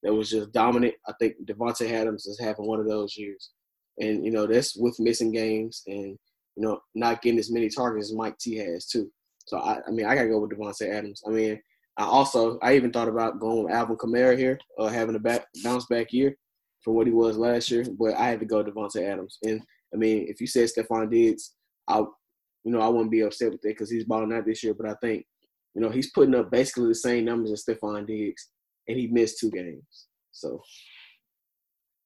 that 0.03 0.13
was 0.13 0.31
just 0.31 0.53
dominant. 0.53 0.95
I 1.07 1.13
think 1.21 1.35
Davante 1.45 1.91
Adams 1.91 2.27
is 2.27 2.41
having 2.41 2.67
one 2.67 2.81
of 2.81 2.89
those 2.89 3.17
years, 3.17 3.51
and 3.99 4.25
you 4.25 4.31
know 4.31 4.47
that's 4.47 4.77
with 4.77 4.99
missing 4.99 5.33
games 5.33 5.83
and 5.87 6.19
you 6.57 6.63
know 6.63 6.81
not 6.95 7.23
getting 7.23 7.39
as 7.39 7.51
many 7.51 7.69
targets 7.69 8.11
as 8.11 8.17
Mike 8.17 8.39
T 8.39 8.57
has 8.57 8.87
too. 8.87 9.11
So 9.47 9.59
I, 9.59 9.79
I 9.87 9.91
mean, 9.91 10.07
I 10.07 10.15
gotta 10.15 10.29
go 10.29 10.41
with 10.41 10.51
Davante 10.51 10.89
Adams. 10.89 11.23
I 11.27 11.31
mean, 11.31 11.61
I 11.97 12.05
also 12.05 12.59
I 12.63 12.75
even 12.77 12.93
thought 12.93 13.09
about 13.09 13.41
going 13.41 13.65
with 13.65 13.73
Alvin 13.73 13.97
Kamara 13.97 14.37
here, 14.37 14.59
uh, 14.79 14.89
having 14.89 15.15
a 15.15 15.21
back 15.21 15.47
bounce 15.63 15.87
back 15.87 16.13
year 16.13 16.37
for 16.83 16.93
what 16.93 17.07
he 17.07 17.13
was 17.13 17.37
last 17.37 17.71
year, 17.71 17.85
but 17.99 18.15
I 18.15 18.29
had 18.29 18.41
to 18.41 18.47
go 18.47 18.63
Davante 18.63 19.03
Adams. 19.03 19.39
And 19.43 19.61
I 19.93 19.97
mean, 19.97 20.27
if 20.29 20.41
you 20.41 20.47
said 20.47 20.69
Stefon 20.69 21.11
Diggs, 21.11 21.55
I 21.89 21.99
you 21.99 22.73
know 22.73 22.81
I 22.81 22.89
wouldn't 22.89 23.11
be 23.11 23.23
upset 23.23 23.53
with 23.53 23.61
that 23.63 23.69
because 23.69 23.91
he's 23.91 24.05
balling 24.05 24.33
out 24.33 24.47
this 24.47 24.63
year. 24.63 24.75
But 24.75 24.89
I 24.89 24.95
think 25.03 25.27
you 25.75 25.81
know 25.81 25.91
he's 25.91 26.11
putting 26.13 26.35
up 26.35 26.51
basically 26.51 26.89
the 26.89 26.95
same 26.95 27.25
numbers 27.25 27.53
as 27.53 27.65
Stefon 27.65 28.07
Diggs, 28.07 28.49
and 28.89 28.99
he 28.99 29.09
missed 29.09 29.39
two 29.39 29.51
games. 29.51 30.07
So 30.33 30.63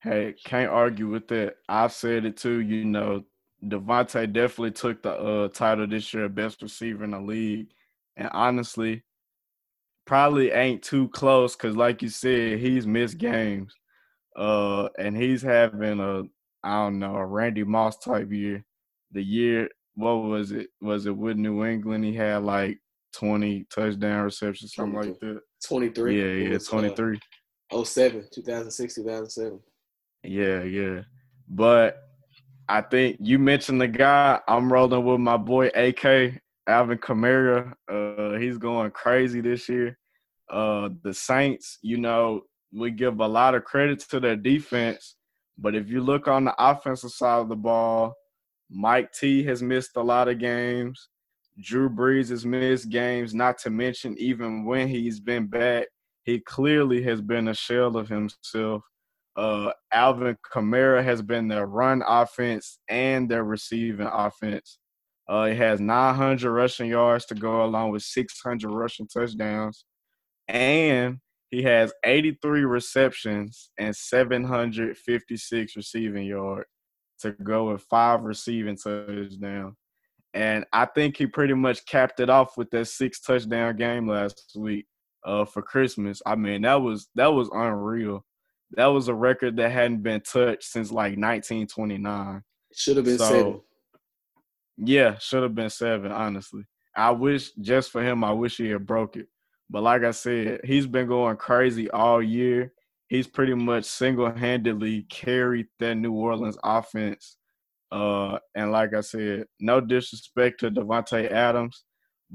hey, 0.02 0.34
can't 0.44 0.70
argue 0.70 1.08
with 1.08 1.28
that. 1.28 1.56
I've 1.68 1.92
said 1.92 2.24
it 2.24 2.36
too. 2.36 2.60
You 2.60 2.84
know, 2.84 3.24
Davante 3.64 4.32
definitely 4.32 4.72
took 4.72 5.02
the 5.02 5.12
uh, 5.12 5.48
title 5.48 5.86
this 5.86 6.12
year, 6.12 6.28
best 6.28 6.62
receiver 6.62 7.04
in 7.04 7.12
the 7.12 7.20
league, 7.20 7.68
and 8.16 8.28
honestly 8.32 9.02
probably 10.06 10.52
ain't 10.52 10.82
too 10.82 11.08
close 11.08 11.56
because, 11.56 11.76
like 11.76 12.00
you 12.00 12.08
said, 12.08 12.58
he's 12.58 12.86
missed 12.86 13.18
games, 13.18 13.74
uh, 14.36 14.88
and 14.98 15.16
he's 15.16 15.42
having 15.42 16.00
a 16.00 16.22
I 16.62 16.84
don't 16.84 16.98
know 16.98 17.16
a 17.16 17.26
Randy 17.26 17.64
Moss 17.64 17.98
type 17.98 18.32
year. 18.32 18.64
The 19.12 19.22
year 19.22 19.68
what 19.96 20.14
was 20.16 20.52
it? 20.52 20.68
Was 20.80 21.06
it 21.06 21.16
with 21.16 21.36
New 21.36 21.64
England? 21.64 22.04
He 22.04 22.14
had 22.14 22.42
like 22.44 22.78
twenty 23.12 23.66
touchdown 23.70 24.24
receptions, 24.24 24.74
something 24.74 25.00
like 25.00 25.18
that. 25.20 25.40
Twenty 25.66 25.88
three. 25.88 26.20
Yeah, 26.20 26.50
yeah, 26.50 26.58
twenty 26.58 26.94
three. 26.94 27.18
Uh, 27.72 27.82
07, 27.82 28.24
2006, 28.32 28.94
2007. 28.94 29.58
Yeah, 30.22 30.62
yeah, 30.62 31.02
but. 31.48 32.02
I 32.68 32.80
think 32.80 33.18
you 33.20 33.38
mentioned 33.38 33.80
the 33.80 33.86
guy. 33.86 34.40
I'm 34.48 34.72
rolling 34.72 35.04
with 35.04 35.20
my 35.20 35.36
boy 35.36 35.68
AK 35.68 36.42
Alvin 36.66 36.98
Kamara, 36.98 37.74
uh, 37.88 38.38
he's 38.38 38.58
going 38.58 38.90
crazy 38.90 39.40
this 39.40 39.68
year. 39.68 39.96
Uh, 40.50 40.90
the 41.02 41.14
Saints, 41.14 41.78
you 41.82 41.96
know, 41.96 42.42
we 42.72 42.90
give 42.90 43.20
a 43.20 43.26
lot 43.26 43.54
of 43.54 43.64
credit 43.64 44.00
to 44.10 44.20
their 44.20 44.36
defense, 44.36 45.16
but 45.58 45.74
if 45.74 45.88
you 45.88 46.00
look 46.00 46.28
on 46.28 46.44
the 46.44 46.54
offensive 46.58 47.10
side 47.10 47.40
of 47.40 47.48
the 47.48 47.56
ball, 47.56 48.14
Mike 48.68 49.12
T 49.12 49.44
has 49.44 49.62
missed 49.62 49.96
a 49.96 50.02
lot 50.02 50.28
of 50.28 50.38
games. 50.38 51.08
Drew 51.60 51.88
Brees 51.88 52.30
has 52.30 52.44
missed 52.44 52.90
games, 52.90 53.32
not 53.32 53.58
to 53.58 53.70
mention 53.70 54.16
even 54.18 54.64
when 54.64 54.88
he's 54.88 55.20
been 55.20 55.46
back, 55.46 55.86
he 56.24 56.40
clearly 56.40 57.02
has 57.02 57.20
been 57.20 57.48
a 57.48 57.54
shell 57.54 57.96
of 57.96 58.08
himself. 58.08 58.82
Uh, 59.36 59.70
Alvin 59.92 60.36
Kamara 60.50 61.04
has 61.04 61.20
been 61.20 61.48
their 61.48 61.66
run 61.66 62.02
offense 62.06 62.78
and 62.88 63.28
their 63.28 63.44
receiving 63.44 64.06
offense. 64.06 64.78
Uh, 65.28 65.46
he 65.46 65.56
has 65.56 65.80
900 65.80 66.50
rushing 66.50 66.88
yards 66.88 67.26
to 67.26 67.34
go 67.34 67.64
along 67.64 67.90
with 67.90 68.02
600 68.02 68.70
rushing 68.70 69.08
touchdowns. 69.08 69.84
And 70.48 71.18
he 71.50 71.62
has 71.62 71.92
83 72.04 72.64
receptions 72.64 73.70
and 73.78 73.94
756 73.94 75.76
receiving 75.76 76.26
yards 76.26 76.68
to 77.20 77.32
go 77.32 77.70
with 77.72 77.82
five 77.82 78.22
receiving 78.22 78.76
touchdowns. 78.76 79.74
And 80.34 80.66
I 80.72 80.84
think 80.86 81.16
he 81.16 81.26
pretty 81.26 81.54
much 81.54 81.86
capped 81.86 82.20
it 82.20 82.30
off 82.30 82.56
with 82.56 82.70
that 82.70 82.86
six 82.86 83.20
touchdown 83.20 83.76
game 83.76 84.06
last 84.06 84.52
week 84.54 84.86
uh, 85.24 85.44
for 85.44 85.62
Christmas. 85.62 86.20
I 86.26 86.36
mean, 86.36 86.62
that 86.62 86.82
was 86.82 87.08
that 87.14 87.32
was 87.32 87.48
unreal. 87.52 88.24
That 88.72 88.86
was 88.86 89.08
a 89.08 89.14
record 89.14 89.56
that 89.56 89.70
hadn't 89.70 90.02
been 90.02 90.20
touched 90.20 90.64
since 90.64 90.90
like 90.90 91.16
1929. 91.16 92.42
Should 92.74 92.96
have 92.96 93.06
been 93.06 93.18
so, 93.18 93.24
seven. 93.24 93.60
Yeah, 94.78 95.18
should 95.18 95.42
have 95.42 95.54
been 95.54 95.70
seven, 95.70 96.12
honestly. 96.12 96.64
I 96.96 97.10
wish 97.10 97.52
just 97.52 97.90
for 97.90 98.02
him, 98.02 98.24
I 98.24 98.32
wish 98.32 98.56
he 98.56 98.68
had 98.70 98.86
broke 98.86 99.16
it. 99.16 99.28
But 99.68 99.82
like 99.82 100.04
I 100.04 100.10
said, 100.12 100.60
he's 100.64 100.86
been 100.86 101.08
going 101.08 101.36
crazy 101.36 101.90
all 101.90 102.22
year. 102.22 102.72
He's 103.08 103.26
pretty 103.26 103.54
much 103.54 103.84
single 103.84 104.32
handedly 104.32 105.06
carried 105.10 105.66
that 105.78 105.94
New 105.94 106.12
Orleans 106.12 106.58
offense. 106.62 107.36
Uh, 107.92 108.38
and 108.54 108.72
like 108.72 108.94
I 108.94 109.00
said, 109.00 109.46
no 109.60 109.80
disrespect 109.80 110.60
to 110.60 110.70
Davante 110.70 111.30
Adams, 111.30 111.84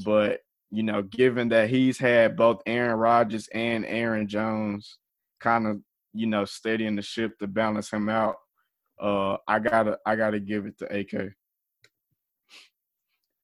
but 0.05 0.39
you 0.71 0.83
know, 0.83 1.01
given 1.01 1.49
that 1.49 1.69
he's 1.69 1.97
had 1.97 2.37
both 2.37 2.61
Aaron 2.65 2.97
Rodgers 2.97 3.49
and 3.53 3.85
Aaron 3.85 4.27
Jones 4.27 4.97
kind 5.41 5.67
of, 5.67 5.81
you 6.13 6.27
know, 6.27 6.45
steadying 6.45 6.95
the 6.95 7.01
ship 7.01 7.37
to 7.39 7.47
balance 7.47 7.91
him 7.91 8.09
out, 8.09 8.35
uh, 9.01 9.37
I 9.47 9.59
gotta 9.59 9.97
I 10.05 10.15
gotta 10.15 10.39
give 10.39 10.65
it 10.65 10.77
to 10.79 10.97
AK. 10.97 11.33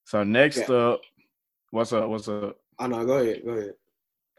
So 0.06 0.24
next 0.24 0.70
yeah. 0.70 0.76
up, 0.76 1.02
what's 1.72 1.92
up? 1.94 2.08
What's 2.08 2.28
up? 2.28 2.58
Oh 2.80 2.88
no, 2.88 3.06
go 3.06 3.18
ahead. 3.18 3.42
Go 3.44 3.52
ahead. 3.52 3.74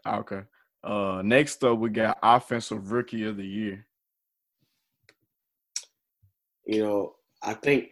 Okay. 0.07 0.41
Uh, 0.83 1.21
next 1.23 1.63
up, 1.63 1.77
we 1.77 1.89
got 1.89 2.17
offensive 2.23 2.91
rookie 2.91 3.25
of 3.25 3.37
the 3.37 3.45
year. 3.45 3.85
You 6.65 6.83
know, 6.83 7.15
I 7.43 7.53
think, 7.53 7.89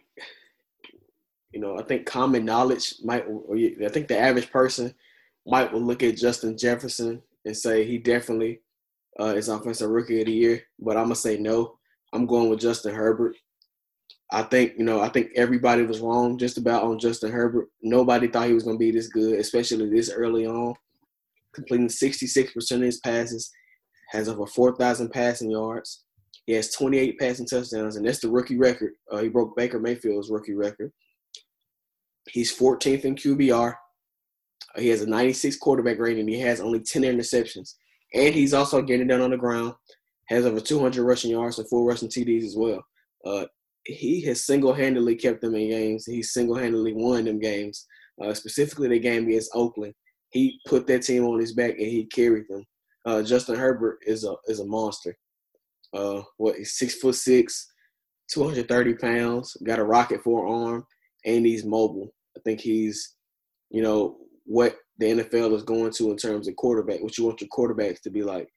you 1.52 1.60
know, 1.60 1.78
I 1.78 1.82
think 1.82 2.06
common 2.06 2.44
knowledge 2.44 2.94
might, 3.04 3.24
I 3.26 3.88
think 3.88 4.08
the 4.08 4.18
average 4.18 4.50
person 4.50 4.94
might 5.46 5.72
will 5.72 5.82
look 5.82 6.02
at 6.02 6.16
Justin 6.16 6.56
Jefferson 6.56 7.22
and 7.44 7.56
say 7.56 7.84
he 7.84 7.98
definitely 7.98 8.60
uh, 9.20 9.34
is 9.34 9.48
offensive 9.48 9.90
rookie 9.90 10.20
of 10.20 10.26
the 10.26 10.32
year. 10.32 10.62
But 10.78 10.96
I'm 10.96 11.04
gonna 11.04 11.16
say 11.16 11.38
no. 11.38 11.78
I'm 12.12 12.26
going 12.26 12.48
with 12.48 12.60
Justin 12.60 12.94
Herbert. 12.94 13.36
I 14.30 14.42
think 14.42 14.74
you 14.78 14.84
know 14.84 15.00
I 15.00 15.08
think 15.08 15.30
everybody 15.36 15.82
was 15.82 16.00
wrong 16.00 16.38
just 16.38 16.58
about 16.58 16.82
on 16.84 16.98
Justin 16.98 17.32
Herbert. 17.32 17.68
Nobody 17.82 18.28
thought 18.28 18.48
he 18.48 18.54
was 18.54 18.64
to 18.64 18.76
be 18.76 18.90
this 18.90 19.08
good, 19.08 19.38
especially 19.38 19.88
this 19.90 20.10
early 20.10 20.46
on. 20.46 20.74
completing 21.54 21.88
66% 21.88 22.70
of 22.72 22.80
his 22.82 23.00
passes, 23.00 23.50
has 24.10 24.28
over 24.28 24.46
4,000 24.46 25.10
passing 25.10 25.50
yards. 25.50 26.04
He 26.46 26.52
has 26.54 26.72
28 26.72 27.18
passing 27.18 27.46
touchdowns, 27.46 27.96
and 27.96 28.06
that's 28.06 28.20
the 28.20 28.30
rookie 28.30 28.56
record. 28.56 28.92
Uh, 29.10 29.18
he 29.18 29.28
broke 29.28 29.56
Baker 29.56 29.78
Mayfield's 29.78 30.30
rookie 30.30 30.54
record. 30.54 30.92
He's 32.30 32.56
14th 32.56 33.04
in 33.04 33.16
QBR. 33.16 33.74
He 34.76 34.88
has 34.88 35.02
a 35.02 35.06
96 35.06 35.56
quarterback 35.56 35.98
rating. 35.98 36.28
He 36.28 36.40
has 36.40 36.60
only 36.60 36.80
10 36.80 37.02
interceptions, 37.02 37.74
and 38.14 38.34
he's 38.34 38.54
also 38.54 38.82
getting 38.82 39.06
down 39.06 39.20
on 39.20 39.30
the 39.30 39.36
ground. 39.36 39.74
Has 40.28 40.44
over 40.44 40.60
200 40.60 41.02
rushing 41.02 41.30
yards 41.30 41.58
and 41.58 41.68
four 41.68 41.86
rushing 41.86 42.08
TDs 42.08 42.44
as 42.44 42.54
well. 42.56 42.84
Uh, 43.24 43.46
he 43.84 44.20
has 44.22 44.44
single-handedly 44.44 45.16
kept 45.16 45.40
them 45.40 45.54
in 45.54 45.70
games. 45.70 46.04
He 46.04 46.22
single-handedly 46.22 46.92
won 46.92 47.24
them 47.24 47.40
games. 47.40 47.86
Uh, 48.22 48.34
specifically, 48.34 48.88
the 48.88 48.98
game 48.98 49.26
against 49.26 49.50
Oakland, 49.54 49.94
he 50.30 50.60
put 50.66 50.86
that 50.86 51.02
team 51.02 51.24
on 51.24 51.40
his 51.40 51.54
back 51.54 51.72
and 51.72 51.86
he 51.86 52.04
carried 52.04 52.44
them. 52.48 52.64
Uh, 53.06 53.22
Justin 53.22 53.56
Herbert 53.56 54.00
is 54.06 54.24
a 54.24 54.34
is 54.48 54.60
a 54.60 54.66
monster. 54.66 55.16
Uh, 55.94 56.22
what 56.36 56.56
he's 56.56 56.76
six 56.76 56.96
foot 56.96 57.14
six, 57.14 57.72
230 58.30 58.94
pounds, 58.94 59.56
got 59.64 59.78
a 59.78 59.84
rocket 59.84 60.22
for 60.22 60.46
an 60.46 60.52
arm, 60.52 60.86
and 61.24 61.46
he's 61.46 61.64
mobile. 61.64 62.12
I 62.36 62.40
think 62.44 62.60
he's, 62.60 63.16
you 63.70 63.80
know, 63.80 64.18
what 64.44 64.76
the 64.98 65.06
NFL 65.06 65.54
is 65.54 65.62
going 65.62 65.92
to 65.92 66.10
in 66.10 66.16
terms 66.16 66.48
of 66.48 66.56
quarterback. 66.56 67.00
What 67.00 67.16
you 67.16 67.24
want 67.24 67.40
your 67.40 67.48
quarterbacks 67.50 68.00
to 68.02 68.10
be 68.10 68.22
like. 68.22 68.48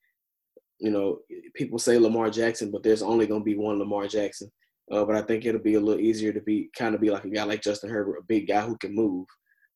You 0.80 0.90
know, 0.90 1.20
people 1.54 1.78
say 1.78 2.00
Lamar 2.00 2.32
Jackson, 2.32 2.72
but 2.72 2.82
there's 2.82 3.04
only 3.04 3.28
going 3.28 3.42
to 3.42 3.46
be 3.46 3.56
one 3.56 3.78
Lamar 3.78 4.08
Jackson. 4.08 4.52
Uh, 4.92 5.06
but 5.06 5.16
I 5.16 5.22
think 5.22 5.46
it'll 5.46 5.62
be 5.62 5.76
a 5.76 5.80
little 5.80 6.02
easier 6.02 6.34
to 6.34 6.42
be 6.42 6.72
kind 6.76 6.96
of 6.96 7.02
be 7.02 7.12
like 7.12 7.24
a 7.24 7.30
guy 7.30 7.44
like 7.44 7.62
Justin 7.62 7.92
Herbert, 7.92 8.18
a 8.18 8.24
big 8.24 8.48
guy 8.48 8.62
who 8.62 8.76
can 8.78 8.96
move. 8.96 9.28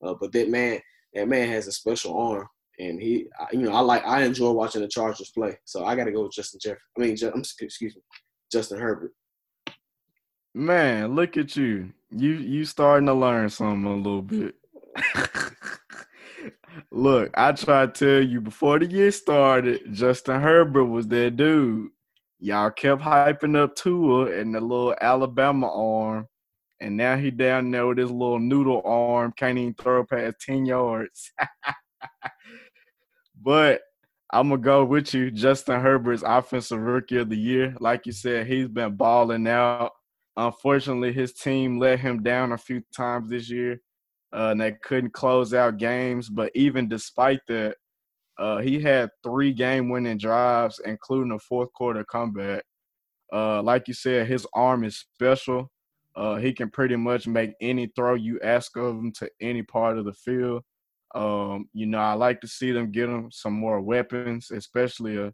Uh, 0.04 0.16
but 0.20 0.32
that 0.34 0.50
man, 0.50 0.80
that 1.14 1.28
man 1.28 1.48
has 1.48 1.68
a 1.68 1.72
special 1.72 2.18
arm, 2.18 2.48
and 2.80 3.02
he, 3.02 3.28
you 3.52 3.60
know, 3.60 3.74
I 3.74 3.80
like 3.80 4.06
I 4.06 4.24
enjoy 4.24 4.52
watching 4.52 4.82
the 4.82 4.88
Chargers 4.88 5.30
play. 5.30 5.58
So 5.64 5.86
I 5.86 5.96
got 5.96 6.06
to 6.06 6.12
go 6.12 6.24
with 6.24 6.34
Justin 6.34 6.60
Jeff. 6.62 6.78
I 6.98 7.02
mean, 7.02 7.16
I'm 7.24 7.44
excuse 7.62 7.96
me, 7.96 8.02
Justin 8.52 8.80
Herbert. 8.80 9.14
Man, 10.54 11.16
look 11.16 11.38
at 11.38 11.56
you. 11.56 11.94
You 12.10 12.32
you 12.34 12.66
starting 12.66 13.08
to 13.08 13.14
learn 13.14 13.50
something 13.50 13.86
a 13.86 13.96
little 13.96 14.22
bit. 14.22 14.56
look, 16.92 17.32
I 17.36 17.52
tried 17.52 17.96
to 17.96 18.06
tell 18.06 18.30
you 18.30 18.42
before 18.42 18.80
the 18.80 18.86
year 18.86 19.12
started, 19.12 19.94
Justin 19.94 20.42
Herbert 20.42 20.86
was 20.86 21.08
that 21.08 21.36
dude. 21.36 21.90
Y'all 22.40 22.72
kept 22.72 23.02
hyping 23.02 23.58
up 23.58 23.76
Tua 23.76 24.32
and 24.32 24.54
the 24.54 24.62
little 24.62 24.96
Alabama 25.00 25.72
arm, 25.72 26.28
and 26.80 26.98
now 26.98 27.16
he 27.16 27.32
down 27.32 27.72
there 27.72 27.88
with 27.88 27.98
his 27.98 28.12
little 28.12 28.40
noodle 28.40 28.82
arm, 28.86 29.34
can't 29.36 29.58
even 29.58 29.74
throw 29.74 30.06
past 30.06 30.42
ten 30.42 30.66
yards. 30.66 31.32
but 33.42 33.82
I'm 34.32 34.50
gonna 34.50 34.62
go 34.62 34.84
with 34.84 35.14
you, 35.14 35.32
Justin 35.32 35.80
Herbert's 35.80 36.24
offensive 36.26 36.80
rookie 36.80 37.18
of 37.18 37.30
the 37.30 37.38
year. 37.38 37.76
Like 37.80 38.06
you 38.06 38.12
said, 38.12 38.48
he's 38.48 38.68
been 38.68 38.96
balling 38.96 39.48
out. 39.48 39.92
Unfortunately, 40.36 41.14
his 41.14 41.34
team 41.34 41.80
let 41.80 42.00
him 42.00 42.22
down 42.22 42.52
a 42.52 42.58
few 42.58 42.82
times 42.94 43.30
this 43.30 43.50
year. 43.50 43.80
Uh, 44.36 44.50
and 44.52 44.60
they 44.60 44.74
couldn't 44.84 45.14
close 45.14 45.54
out 45.54 45.78
games. 45.78 46.30
But 46.30 46.52
even 46.56 46.90
despite 46.90 47.40
that, 47.48 47.78
uh, 48.38 48.58
he 48.58 48.82
had 48.82 49.10
three 49.24 49.54
game 49.54 49.90
winning 49.90 50.18
drives, 50.18 50.82
including 50.84 51.32
a 51.32 51.40
fourth 51.40 51.72
quarter 51.74 52.04
comeback. 52.04 52.64
Uh, 53.32 53.62
like 53.62 53.88
you 53.88 53.94
said, 53.94 54.28
his 54.28 54.46
arm 54.54 54.84
is 54.84 55.06
special. 55.14 55.72
Uh, 56.16 56.36
he 56.36 56.54
can 56.54 56.70
pretty 56.70 56.96
much 56.96 57.28
make 57.28 57.52
any 57.62 57.88
throw 57.96 58.14
you 58.14 58.40
ask 58.42 58.76
of 58.78 58.96
him 58.96 59.12
to 59.12 59.30
any 59.42 59.64
part 59.64 59.98
of 59.98 60.06
the 60.06 60.14
field. 60.14 60.64
Um, 61.14 61.70
you 61.74 61.86
know, 61.86 62.00
I 62.00 62.14
like 62.14 62.42
to 62.42 62.48
see 62.48 62.72
them 62.72 62.92
get 62.92 63.10
him 63.10 63.30
some 63.32 63.54
more 63.54 63.82
weapons, 63.82 64.52
especially 64.52 65.18
a. 65.18 65.34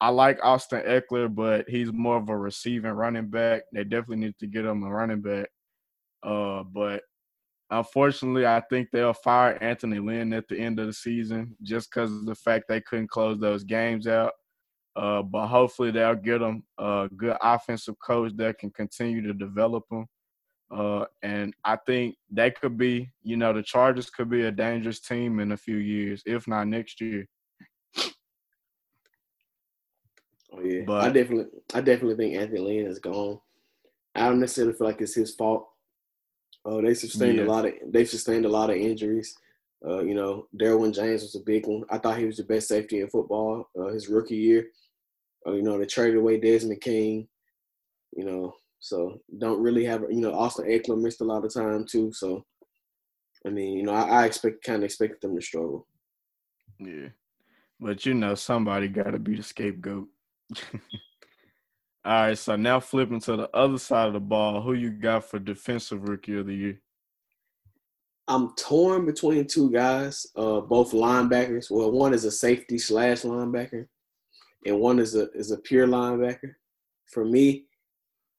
I 0.00 0.08
like 0.08 0.38
Austin 0.42 0.82
Ekeler, 0.82 1.32
but 1.32 1.68
he's 1.68 1.92
more 1.92 2.16
of 2.16 2.28
a 2.28 2.36
receiving 2.36 2.90
running 2.90 3.30
back. 3.30 3.62
They 3.72 3.84
definitely 3.84 4.16
need 4.16 4.34
to 4.40 4.46
get 4.46 4.64
him 4.64 4.82
a 4.82 4.90
running 4.90 5.22
back. 5.22 5.48
Uh, 6.22 6.64
but 6.64 7.02
unfortunately, 7.70 8.46
I 8.46 8.60
think 8.70 8.88
they'll 8.90 9.12
fire 9.12 9.58
Anthony 9.62 9.98
Lynn 9.98 10.32
at 10.32 10.48
the 10.48 10.58
end 10.58 10.78
of 10.78 10.86
the 10.86 10.92
season 10.92 11.56
just 11.62 11.90
because 11.90 12.12
of 12.12 12.26
the 12.26 12.34
fact 12.34 12.66
they 12.68 12.80
couldn't 12.80 13.10
close 13.10 13.38
those 13.38 13.64
games 13.64 14.06
out. 14.06 14.32
Uh, 14.96 15.22
but 15.22 15.48
hopefully, 15.48 15.90
they'll 15.90 16.14
get 16.14 16.40
him 16.40 16.62
a 16.78 17.08
good 17.16 17.36
offensive 17.42 17.98
coach 17.98 18.32
that 18.36 18.58
can 18.58 18.70
continue 18.70 19.22
to 19.22 19.34
develop 19.34 19.84
them. 19.90 20.06
Uh, 20.70 21.04
and 21.22 21.54
I 21.64 21.76
think 21.86 22.16
they 22.30 22.50
could 22.50 22.78
be, 22.78 23.10
you 23.22 23.36
know, 23.36 23.52
the 23.52 23.62
Chargers 23.62 24.10
could 24.10 24.30
be 24.30 24.42
a 24.42 24.52
dangerous 24.52 25.00
team 25.00 25.40
in 25.40 25.52
a 25.52 25.56
few 25.56 25.76
years, 25.76 26.22
if 26.26 26.48
not 26.48 26.68
next 26.68 27.00
year. 27.00 27.26
Oh 30.52 30.60
yeah, 30.62 30.82
but 30.86 31.02
I 31.04 31.10
definitely, 31.10 31.46
I 31.74 31.80
definitely 31.80 32.16
think 32.16 32.36
Anthony 32.36 32.60
Lynn 32.60 32.86
is 32.86 33.00
gone. 33.00 33.40
I 34.14 34.28
don't 34.28 34.38
necessarily 34.38 34.74
feel 34.74 34.86
like 34.86 35.00
it's 35.00 35.14
his 35.14 35.34
fault. 35.34 35.68
Oh, 36.64 36.78
uh, 36.78 36.82
they 36.82 36.94
sustained 36.94 37.38
yeah. 37.38 37.44
a 37.44 37.46
lot 37.46 37.66
of, 37.66 37.74
they 37.86 38.04
sustained 38.04 38.46
a 38.46 38.48
lot 38.48 38.70
of 38.70 38.76
injuries. 38.76 39.36
Uh, 39.86 40.02
you 40.02 40.14
know, 40.14 40.46
Derwin 40.58 40.94
James 40.94 41.22
was 41.22 41.34
a 41.34 41.40
big 41.40 41.66
one. 41.66 41.84
I 41.90 41.98
thought 41.98 42.18
he 42.18 42.24
was 42.24 42.38
the 42.38 42.44
best 42.44 42.68
safety 42.68 43.00
in 43.00 43.08
football 43.08 43.68
uh, 43.78 43.88
his 43.88 44.08
rookie 44.08 44.36
year. 44.36 44.68
Uh, 45.46 45.52
you 45.52 45.62
know, 45.62 45.78
they 45.78 45.84
traded 45.84 46.16
away 46.16 46.40
Desmond 46.40 46.80
King. 46.80 47.28
You 48.16 48.24
know, 48.24 48.54
so 48.80 49.20
don't 49.38 49.60
really 49.60 49.84
have 49.84 50.02
you 50.10 50.20
know 50.20 50.32
Austin 50.32 50.66
Ekeler 50.66 51.00
missed 51.00 51.20
a 51.20 51.24
lot 51.24 51.44
of 51.44 51.52
time 51.52 51.84
too. 51.84 52.12
So 52.12 52.44
I 53.46 53.50
mean, 53.50 53.76
you 53.76 53.82
know, 53.82 53.92
I, 53.92 54.22
I 54.22 54.24
expect 54.26 54.64
kind 54.64 54.78
of 54.78 54.84
expected 54.84 55.20
them 55.20 55.36
to 55.36 55.42
struggle. 55.42 55.86
Yeah, 56.78 57.08
but 57.80 58.06
you 58.06 58.14
know, 58.14 58.34
somebody 58.34 58.88
got 58.88 59.10
to 59.10 59.18
be 59.18 59.36
the 59.36 59.42
scapegoat. 59.42 60.08
All 62.06 62.12
right, 62.12 62.36
so 62.36 62.54
now 62.54 62.80
flipping 62.80 63.20
to 63.20 63.36
the 63.36 63.56
other 63.56 63.78
side 63.78 64.08
of 64.08 64.12
the 64.12 64.20
ball, 64.20 64.60
who 64.60 64.74
you 64.74 64.90
got 64.90 65.24
for 65.24 65.38
defensive 65.38 66.06
rookie 66.06 66.36
of 66.36 66.46
the 66.46 66.54
year? 66.54 66.80
I'm 68.28 68.54
torn 68.56 69.06
between 69.06 69.46
two 69.46 69.70
guys, 69.70 70.26
uh, 70.36 70.60
both 70.60 70.92
linebackers. 70.92 71.70
Well, 71.70 71.90
one 71.90 72.12
is 72.12 72.26
a 72.26 72.30
safety 72.30 72.76
slash 72.76 73.22
linebacker, 73.22 73.86
and 74.66 74.80
one 74.80 74.98
is 74.98 75.14
a 75.14 75.30
is 75.32 75.50
a 75.50 75.56
pure 75.56 75.86
linebacker. 75.86 76.54
For 77.10 77.24
me, 77.24 77.66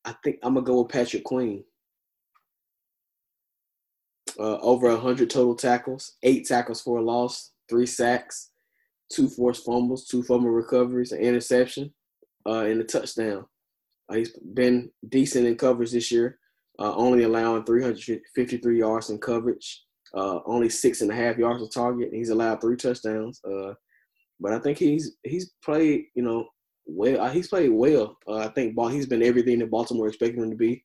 I 0.04 0.14
think 0.24 0.38
I'm 0.44 0.54
gonna 0.54 0.66
go 0.66 0.82
with 0.82 0.92
Patrick 0.92 1.24
Queen. 1.24 1.64
Uh, 4.38 4.58
over 4.58 4.96
hundred 4.96 5.32
total 5.32 5.56
tackles, 5.56 6.18
eight 6.22 6.46
tackles 6.48 6.82
for 6.82 6.98
a 6.98 7.02
loss, 7.02 7.52
three 7.68 7.88
sacks, 7.88 8.52
two 9.12 9.28
forced 9.28 9.66
fumbles, 9.66 10.06
two 10.06 10.22
fumble 10.22 10.52
recoveries, 10.52 11.12
an 11.12 11.20
interception, 11.20 11.94
uh, 12.46 12.62
and 12.62 12.82
a 12.82 12.84
touchdown. 12.84 13.46
Uh, 14.10 14.16
he's 14.16 14.38
been 14.54 14.90
decent 15.10 15.48
in 15.48 15.56
coverage 15.56 15.92
this 15.92 16.12
year, 16.12 16.40
uh, 16.80 16.94
only 16.96 17.24
allowing 17.24 17.64
353 17.64 18.78
yards 18.78 19.10
in 19.10 19.18
coverage, 19.18 19.84
uh, 20.14 20.40
only 20.46 20.70
six 20.70 21.02
and 21.02 21.12
a 21.12 21.16
half 21.16 21.38
yards 21.38 21.62
of 21.62 21.72
target. 21.72 22.10
He's 22.14 22.30
allowed 22.30 22.62
three 22.62 22.76
touchdowns. 22.76 23.42
Uh, 23.44 23.74
but 24.40 24.54
I 24.54 24.60
think 24.60 24.78
he's 24.78 25.16
he's 25.24 25.54
played, 25.64 26.06
you 26.14 26.24
know, 26.24 26.48
well. 26.86 27.22
Uh, 27.22 27.32
he's 27.32 27.48
played 27.48 27.70
well. 27.70 28.18
Uh, 28.28 28.38
I 28.40 28.48
think 28.50 28.78
he's 28.92 29.08
been 29.08 29.24
everything 29.24 29.60
that 29.60 29.72
Baltimore 29.72 30.08
expected 30.08 30.40
him 30.40 30.50
to 30.50 30.58
be. 30.58 30.84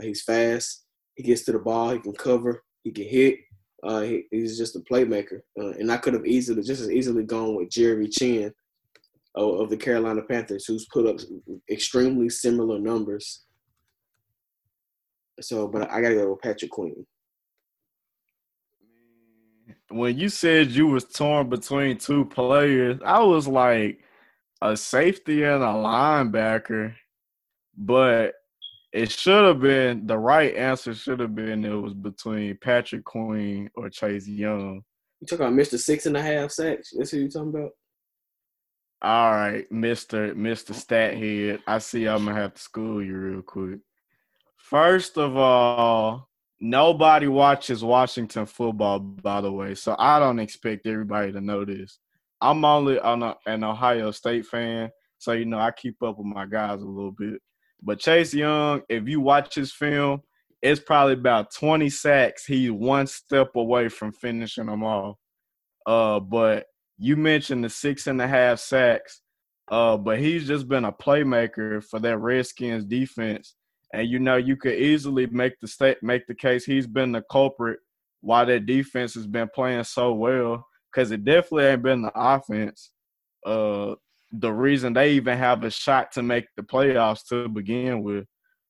He's 0.00 0.22
fast. 0.22 0.84
He 1.14 1.22
gets 1.22 1.42
to 1.42 1.52
the 1.52 1.58
ball. 1.58 1.90
He 1.90 2.00
can 2.00 2.14
cover. 2.14 2.64
He 2.82 2.90
can 2.90 3.04
hit. 3.04 3.38
He, 3.84 4.24
he's 4.30 4.58
just 4.58 4.76
a 4.76 4.80
playmaker. 4.80 5.40
And 5.56 5.92
I 5.92 5.96
could 5.98 6.14
have 6.14 6.26
easily, 6.26 6.62
just 6.62 6.82
as 6.82 6.90
easily, 6.90 7.24
gone 7.24 7.54
with 7.54 7.70
Jeremy 7.70 8.08
Chinn 8.08 8.52
of, 9.34 9.60
of 9.60 9.70
the 9.70 9.76
Carolina 9.76 10.22
Panthers, 10.22 10.66
who's 10.66 10.86
put 10.92 11.06
up 11.06 11.20
extremely 11.70 12.28
similar 12.28 12.78
numbers. 12.78 13.44
So, 15.40 15.66
but 15.68 15.90
I 15.90 16.00
gotta 16.00 16.14
go 16.14 16.30
with 16.30 16.42
Patrick 16.42 16.70
Queen. 16.70 17.06
When 19.88 20.18
you 20.18 20.28
said 20.28 20.70
you 20.70 20.86
was 20.86 21.04
torn 21.04 21.48
between 21.48 21.98
two 21.98 22.24
players, 22.24 22.98
I 23.04 23.22
was 23.22 23.46
like, 23.48 24.00
a 24.62 24.76
safety 24.76 25.42
and 25.42 25.62
a 25.62 25.66
linebacker, 25.66 26.94
but 27.76 28.34
it 28.92 29.10
should 29.10 29.44
have 29.44 29.60
been 29.60 30.06
the 30.06 30.16
right 30.16 30.54
answer. 30.54 30.94
Should 30.94 31.18
have 31.18 31.34
been 31.34 31.64
it 31.64 31.74
was 31.74 31.94
between 31.94 32.56
Patrick 32.58 33.04
Queen 33.04 33.68
or 33.74 33.90
Chase 33.90 34.28
Young. 34.28 34.82
You 35.20 35.26
talking 35.26 35.46
about 35.46 35.54
Mister 35.54 35.78
Six 35.78 36.06
and 36.06 36.16
a 36.16 36.22
Half 36.22 36.52
sacks? 36.52 36.92
That's 36.96 37.10
who 37.10 37.18
you 37.18 37.28
talking 37.28 37.48
about? 37.48 37.70
All 39.04 39.32
right, 39.32 39.70
Mister 39.72 40.32
Mister 40.36 40.72
Stathead. 40.72 41.60
I 41.66 41.78
see 41.78 42.06
I'm 42.06 42.24
gonna 42.24 42.40
have 42.40 42.54
to 42.54 42.62
school 42.62 43.02
you 43.02 43.16
real 43.16 43.42
quick. 43.42 43.80
First 44.56 45.18
of 45.18 45.36
all, 45.36 46.28
nobody 46.60 47.26
watches 47.26 47.82
Washington 47.82 48.46
football, 48.46 49.00
by 49.00 49.40
the 49.40 49.50
way, 49.50 49.74
so 49.74 49.96
I 49.98 50.20
don't 50.20 50.38
expect 50.38 50.86
everybody 50.86 51.32
to 51.32 51.40
know 51.40 51.64
this. 51.64 51.98
I'm 52.40 52.64
only 52.64 52.98
an, 53.02 53.34
an 53.44 53.64
Ohio 53.64 54.12
State 54.12 54.46
fan, 54.46 54.90
so 55.18 55.32
you 55.32 55.46
know 55.46 55.58
I 55.58 55.72
keep 55.72 56.00
up 56.04 56.18
with 56.18 56.26
my 56.26 56.46
guys 56.46 56.80
a 56.80 56.86
little 56.86 57.10
bit. 57.10 57.42
But 57.82 57.98
Chase 57.98 58.32
Young, 58.32 58.82
if 58.88 59.08
you 59.08 59.20
watch 59.20 59.56
his 59.56 59.72
film, 59.72 60.22
it's 60.62 60.80
probably 60.80 61.14
about 61.14 61.52
20 61.52 61.90
sacks. 61.90 62.46
He's 62.46 62.70
one 62.70 63.08
step 63.08 63.56
away 63.56 63.88
from 63.88 64.12
finishing 64.12 64.66
them 64.66 64.84
all. 64.84 65.18
Uh, 65.84 66.20
but 66.20 66.66
you 67.02 67.16
mentioned 67.16 67.64
the 67.64 67.68
six 67.68 68.06
and 68.06 68.22
a 68.22 68.28
half 68.28 68.60
sacks, 68.60 69.22
uh, 69.70 69.96
but 69.96 70.20
he's 70.20 70.46
just 70.46 70.68
been 70.68 70.84
a 70.84 70.92
playmaker 70.92 71.82
for 71.82 71.98
that 71.98 72.18
Redskins 72.18 72.84
defense. 72.84 73.56
And 73.92 74.08
you 74.08 74.20
know, 74.20 74.36
you 74.36 74.56
could 74.56 74.74
easily 74.74 75.26
make 75.26 75.58
the 75.60 75.66
state 75.66 75.98
make 76.02 76.26
the 76.28 76.34
case 76.34 76.64
he's 76.64 76.86
been 76.86 77.12
the 77.12 77.22
culprit 77.30 77.80
why 78.20 78.44
that 78.44 78.66
defense 78.66 79.14
has 79.14 79.26
been 79.26 79.50
playing 79.52 79.82
so 79.82 80.12
well. 80.12 80.64
Cause 80.94 81.10
it 81.10 81.24
definitely 81.24 81.64
ain't 81.64 81.82
been 81.82 82.02
the 82.02 82.12
offense. 82.14 82.90
Uh, 83.44 83.94
the 84.30 84.52
reason 84.52 84.92
they 84.92 85.12
even 85.12 85.36
have 85.36 85.64
a 85.64 85.70
shot 85.70 86.12
to 86.12 86.22
make 86.22 86.46
the 86.56 86.62
playoffs 86.62 87.26
to 87.30 87.48
begin 87.48 88.02
with. 88.02 88.26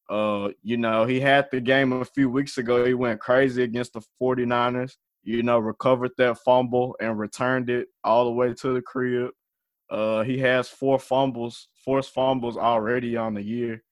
Uh, 0.09 0.49
you 0.62 0.78
know, 0.78 1.05
he 1.05 1.20
had 1.20 1.49
the 1.53 1.61
game 1.61 1.93
a 1.93 2.05
few 2.05 2.30
weeks 2.30 2.57
ago. 2.59 2.85
He 2.85 2.95
went 2.95 3.20
crazy 3.20 3.62
against 3.62 3.93
the 3.93 4.03
49ers, 4.20 4.93
you 5.23 5.43
know, 5.43 5.59
recovered 5.59 6.12
that 6.18 6.39
fumble 6.39 6.97
and 7.01 7.18
returned 7.18 7.70
it 7.70 7.89
all 8.05 8.25
the 8.25 8.33
way 8.33 8.53
to 8.55 8.75
the 8.75 8.83
crib. 8.83 9.31
Uh, 9.91 10.23
he 10.23 10.39
has 10.39 10.68
four 10.68 10.99
fumbles, 10.99 11.68
forced 11.85 12.14
fumbles 12.14 12.57
already 12.57 13.16
on 13.16 13.35
the 13.35 13.43
year, 13.43 13.83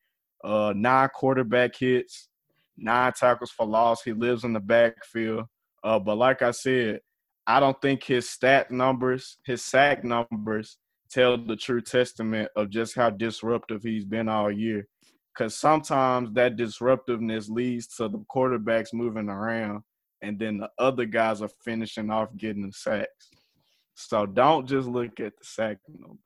uh, 0.43 0.73
nine 0.75 1.09
quarterback 1.15 1.77
hits, 1.77 2.29
nine 2.77 3.13
tackles 3.13 3.51
for 3.51 3.67
loss. 3.67 4.03
He 4.03 4.13
lives 4.13 4.45
in 4.45 4.53
the 4.53 4.61
backfield. 4.61 5.45
Uh, 5.85 5.99
but 5.99 6.17
like 6.17 6.43
I 6.43 6.51
said, 6.51 7.01
I 7.47 7.61
don't 7.61 7.81
think 7.83 8.05
his 8.05 8.29
stat 8.29 8.71
numbers, 8.71 9.39
his 9.45 9.65
sack 9.65 10.05
numbers, 10.05 10.79
tell 11.11 11.37
the 11.37 11.57
true 11.57 11.81
testament 11.81 12.49
of 12.57 12.71
just 12.71 12.95
how 12.95 13.11
disruptive 13.11 13.83
he's 13.83 14.05
been 14.05 14.29
all 14.29 14.51
year. 14.51 14.87
Because 15.35 15.57
sometimes 15.57 16.33
that 16.35 16.57
disruptiveness 16.57 17.49
leads 17.49 17.87
to 17.97 18.09
the 18.09 18.19
quarterbacks 18.35 18.93
moving 18.93 19.29
around, 19.29 19.83
and 20.23 20.39
then 20.39 20.59
the 20.59 20.71
other 20.79 21.05
guys 21.05 21.43
are 21.43 21.51
finishing 21.65 22.11
off 22.11 22.29
getting 22.37 22.67
the 22.67 22.73
sacks. 22.73 23.31
So 23.95 24.27
don't 24.27 24.67
just 24.67 24.89
look 24.89 25.21
at 25.21 25.39
the 25.39 25.45
sack 25.45 25.79
numbers. 25.89 26.19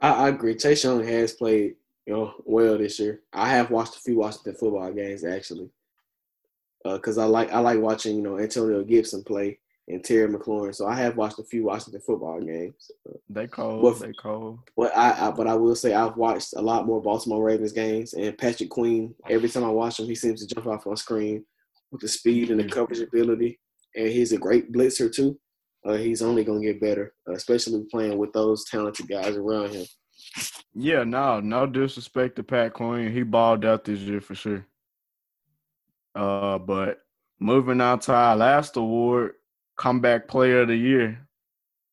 I, 0.00 0.10
I 0.10 0.28
agree. 0.28 0.54
Tayshawn 0.54 1.06
has 1.06 1.32
played, 1.32 1.76
you 2.06 2.12
know, 2.12 2.34
well 2.44 2.76
this 2.78 2.98
year. 2.98 3.20
I 3.32 3.48
have 3.48 3.70
watched 3.70 3.96
a 3.96 4.00
few 4.00 4.18
Washington 4.18 4.54
football 4.54 4.92
games 4.92 5.24
actually, 5.24 5.70
because 6.84 7.18
uh, 7.18 7.22
I 7.22 7.24
like 7.26 7.52
I 7.52 7.60
like 7.60 7.78
watching 7.78 8.16
you 8.16 8.22
know 8.22 8.38
Antonio 8.38 8.82
Gibson 8.82 9.22
play 9.22 9.58
and 9.88 10.04
Terry 10.04 10.28
McLaurin. 10.28 10.74
So 10.74 10.86
I 10.86 10.94
have 10.96 11.16
watched 11.16 11.38
a 11.38 11.44
few 11.44 11.64
Washington 11.64 12.00
football 12.00 12.40
games. 12.40 12.90
They 13.28 13.46
cold. 13.46 13.82
But, 13.82 14.06
they 14.06 14.12
cold. 14.12 14.60
But 14.76 14.96
I, 14.96 15.28
I, 15.28 15.30
but 15.30 15.46
I 15.46 15.54
will 15.54 15.74
say 15.74 15.94
I've 15.94 16.16
watched 16.16 16.54
a 16.54 16.62
lot 16.62 16.86
more 16.86 17.00
Baltimore 17.00 17.42
Ravens 17.42 17.72
games, 17.72 18.12
and 18.12 18.36
Patrick 18.36 18.70
Queen. 18.70 19.14
Every 19.28 19.48
time 19.48 19.64
I 19.64 19.68
watch 19.68 19.98
him, 19.98 20.06
he 20.06 20.14
seems 20.14 20.44
to 20.44 20.54
jump 20.54 20.66
off 20.66 20.86
on 20.86 20.96
screen 20.96 21.44
with 21.92 22.00
the 22.00 22.08
speed 22.08 22.50
and 22.50 22.58
the 22.58 22.64
coverage 22.64 23.00
ability, 23.00 23.60
and 23.94 24.08
he's 24.08 24.32
a 24.32 24.38
great 24.38 24.72
blitzer 24.72 25.14
too. 25.14 25.38
Uh, 25.86 25.94
he's 25.94 26.22
only 26.22 26.42
gonna 26.42 26.60
get 26.60 26.80
better, 26.80 27.12
uh, 27.28 27.34
especially 27.34 27.84
playing 27.90 28.18
with 28.18 28.32
those 28.32 28.64
talented 28.64 29.08
guys 29.08 29.36
around 29.36 29.72
him. 29.72 29.84
Yeah, 30.74 31.04
no, 31.04 31.40
no 31.40 31.66
disrespect 31.66 32.36
to 32.36 32.42
Pat 32.42 32.72
Queen. 32.72 33.12
He 33.12 33.22
balled 33.22 33.64
out 33.64 33.84
this 33.84 34.00
year 34.00 34.20
for 34.20 34.34
sure. 34.34 34.66
Uh, 36.14 36.58
but 36.58 36.98
moving 37.38 37.80
on 37.80 37.98
to 38.00 38.14
our 38.14 38.36
last 38.36 38.76
award, 38.76 39.32
comeback 39.76 40.28
player 40.28 40.62
of 40.62 40.68
the 40.68 40.76
year. 40.76 41.26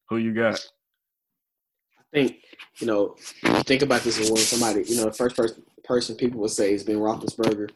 Who 0.09 0.17
you 0.17 0.33
got? 0.33 0.65
I 1.97 2.03
think 2.13 2.37
you 2.79 2.87
know. 2.87 3.15
Think 3.65 3.81
about 3.81 4.01
this 4.01 4.17
award. 4.25 4.39
somebody 4.39 4.83
you 4.83 4.97
know 4.97 5.05
the 5.05 5.13
first 5.13 5.35
person 5.35 5.63
person 5.83 6.15
people 6.15 6.39
would 6.41 6.51
say 6.51 6.71
has 6.71 6.83
been 6.83 6.99
Roethlisberger, 6.99 7.69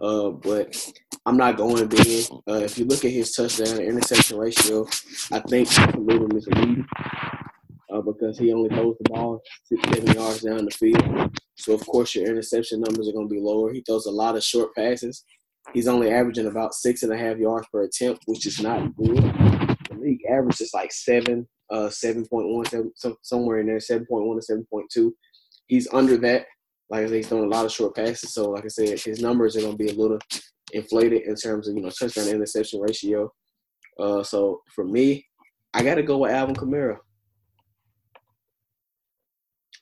uh, 0.00 0.30
but 0.30 0.92
I'm 1.28 1.36
not 1.36 1.58
going 1.58 1.86
Ben. 1.88 2.22
Uh, 2.48 2.64
if 2.64 2.78
you 2.78 2.86
look 2.86 3.04
at 3.04 3.10
his 3.10 3.32
touchdown 3.32 3.80
interception 3.80 4.38
ratio, 4.38 4.86
I 5.30 5.40
think 5.40 5.68
Luton 5.94 6.34
is 6.34 6.46
a 6.46 6.50
lead 6.58 6.86
uh, 7.92 8.00
because 8.00 8.38
he 8.38 8.50
only 8.50 8.70
throws 8.70 8.96
the 8.98 9.10
ball 9.10 9.42
six, 9.64 10.14
yards 10.14 10.40
down 10.40 10.64
the 10.64 10.70
field. 10.70 11.38
So 11.58 11.74
of 11.74 11.86
course 11.86 12.14
your 12.14 12.24
interception 12.24 12.80
numbers 12.80 13.10
are 13.10 13.12
going 13.12 13.28
to 13.28 13.34
be 13.34 13.42
lower. 13.42 13.74
He 13.74 13.82
throws 13.82 14.06
a 14.06 14.10
lot 14.10 14.36
of 14.36 14.42
short 14.42 14.74
passes. 14.74 15.22
He's 15.74 15.86
only 15.86 16.10
averaging 16.10 16.46
about 16.46 16.72
six 16.72 17.02
and 17.02 17.12
a 17.12 17.18
half 17.18 17.36
yards 17.36 17.66
per 17.70 17.82
attempt, 17.82 18.22
which 18.24 18.46
is 18.46 18.62
not 18.62 18.96
good. 18.96 19.18
The 19.18 19.98
league 20.00 20.24
average 20.30 20.62
is 20.62 20.72
like 20.72 20.92
seven, 20.92 21.46
uh, 21.70 21.90
seven 21.90 22.24
point 22.24 22.48
one, 22.48 22.64
seven, 22.64 22.90
somewhere 23.20 23.58
in 23.58 23.66
there, 23.66 23.80
seven 23.80 24.06
point 24.06 24.24
one 24.24 24.36
to 24.36 24.42
seven 24.42 24.66
point 24.72 24.86
two. 24.90 25.14
He's 25.66 25.88
under 25.92 26.16
that. 26.16 26.46
Like 26.88 27.04
I 27.04 27.06
said, 27.08 27.16
he's 27.16 27.28
throwing 27.28 27.52
a 27.52 27.54
lot 27.54 27.66
of 27.66 27.72
short 27.72 27.94
passes. 27.94 28.32
So, 28.32 28.48
like 28.48 28.64
I 28.64 28.68
said, 28.68 28.98
his 28.98 29.20
numbers 29.20 29.58
are 29.58 29.60
going 29.60 29.76
to 29.76 29.84
be 29.84 29.90
a 29.90 29.94
little 29.94 30.18
inflated 30.72 31.22
in 31.22 31.34
terms 31.34 31.68
of 31.68 31.76
you 31.76 31.82
know 31.82 31.90
touchdown 31.90 32.28
interception 32.28 32.80
ratio. 32.80 33.32
Uh, 33.98 34.22
so 34.22 34.62
for 34.74 34.84
me, 34.84 35.26
I 35.74 35.82
got 35.82 35.96
to 35.96 36.02
go 36.02 36.18
with 36.18 36.32
Alvin 36.32 36.54
Kamara. 36.54 36.98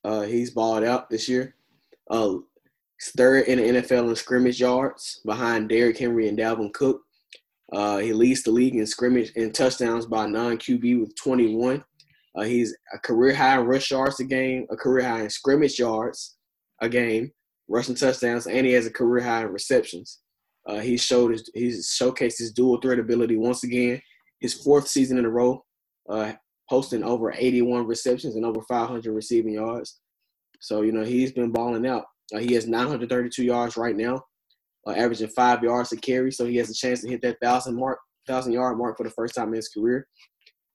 Uh, 0.04 0.22
he's 0.22 0.50
balled 0.50 0.84
out 0.84 1.10
this 1.10 1.28
year. 1.28 1.54
Uh, 2.10 2.36
third 3.16 3.46
in 3.46 3.58
the 3.58 3.80
NFL 3.80 4.08
in 4.08 4.16
scrimmage 4.16 4.60
yards 4.60 5.20
behind 5.26 5.68
Derrick 5.68 5.98
Henry 5.98 6.28
and 6.28 6.38
Dalvin 6.38 6.72
Cook. 6.72 7.02
Uh, 7.72 7.98
he 7.98 8.12
leads 8.12 8.42
the 8.42 8.50
league 8.50 8.76
in 8.76 8.86
scrimmage 8.86 9.32
and 9.36 9.52
touchdowns 9.52 10.06
by 10.06 10.26
non 10.26 10.56
QB 10.56 11.00
with 11.00 11.16
21. 11.16 11.84
Uh, 12.36 12.42
he's 12.42 12.76
a 12.94 12.98
career 12.98 13.34
high 13.34 13.58
in 13.58 13.66
rush 13.66 13.90
yards 13.90 14.20
a 14.20 14.24
game, 14.24 14.66
a 14.70 14.76
career 14.76 15.08
high 15.08 15.22
in 15.22 15.30
scrimmage 15.30 15.78
yards 15.78 16.36
a 16.80 16.88
game, 16.88 17.32
rushing 17.68 17.94
touchdowns, 17.94 18.46
and 18.46 18.66
he 18.66 18.72
has 18.72 18.86
a 18.86 18.92
career 18.92 19.24
high 19.24 19.42
in 19.42 19.48
receptions. 19.48 20.20
Uh, 20.66 20.80
he 20.80 20.96
showed 20.96 21.32
his 21.32 21.48
he's 21.54 21.88
showcased 21.88 22.38
his 22.38 22.52
dual 22.52 22.80
threat 22.80 22.98
ability 22.98 23.36
once 23.36 23.62
again. 23.64 24.00
His 24.40 24.54
fourth 24.54 24.88
season 24.88 25.18
in 25.18 25.24
a 25.24 25.30
row, 25.30 25.64
uh, 26.08 26.32
posting 26.68 27.04
over 27.04 27.32
81 27.32 27.86
receptions 27.86 28.36
and 28.36 28.44
over 28.44 28.60
500 28.68 29.12
receiving 29.12 29.54
yards. 29.54 30.00
So 30.60 30.82
you 30.82 30.92
know 30.92 31.04
he's 31.04 31.32
been 31.32 31.52
balling 31.52 31.86
out. 31.86 32.04
Uh, 32.34 32.38
he 32.38 32.54
has 32.54 32.66
932 32.66 33.44
yards 33.44 33.76
right 33.76 33.96
now, 33.96 34.20
uh, 34.86 34.92
averaging 34.92 35.28
five 35.28 35.62
yards 35.62 35.92
a 35.92 35.96
carry. 35.96 36.32
So 36.32 36.46
he 36.46 36.56
has 36.56 36.70
a 36.70 36.74
chance 36.74 37.02
to 37.02 37.08
hit 37.08 37.22
that 37.22 37.38
thousand 37.40 37.78
mark, 37.78 37.98
thousand 38.26 38.52
yard 38.52 38.78
mark 38.78 38.96
for 38.96 39.04
the 39.04 39.10
first 39.10 39.34
time 39.34 39.48
in 39.48 39.54
his 39.54 39.68
career. 39.68 40.06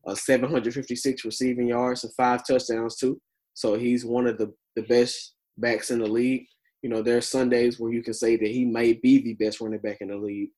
Uh, 0.07 0.15
756 0.15 1.25
receiving 1.25 1.67
yards 1.67 2.03
and 2.03 2.13
five 2.15 2.41
touchdowns 2.47 2.95
too. 2.95 3.19
So 3.53 3.75
he's 3.75 4.05
one 4.05 4.25
of 4.25 4.37
the, 4.37 4.51
the 4.75 4.83
best 4.83 5.35
backs 5.57 5.91
in 5.91 5.99
the 5.99 6.07
league. 6.07 6.45
You 6.81 6.89
know, 6.89 7.01
there 7.01 7.17
are 7.17 7.21
Sundays 7.21 7.79
where 7.79 7.93
you 7.93 8.01
can 8.01 8.13
say 8.13 8.35
that 8.37 8.49
he 8.49 8.65
may 8.65 8.93
be 8.93 9.21
the 9.21 9.33
best 9.33 9.61
running 9.61 9.79
back 9.79 9.97
in 10.01 10.09
the 10.09 10.17
league, 10.17 10.49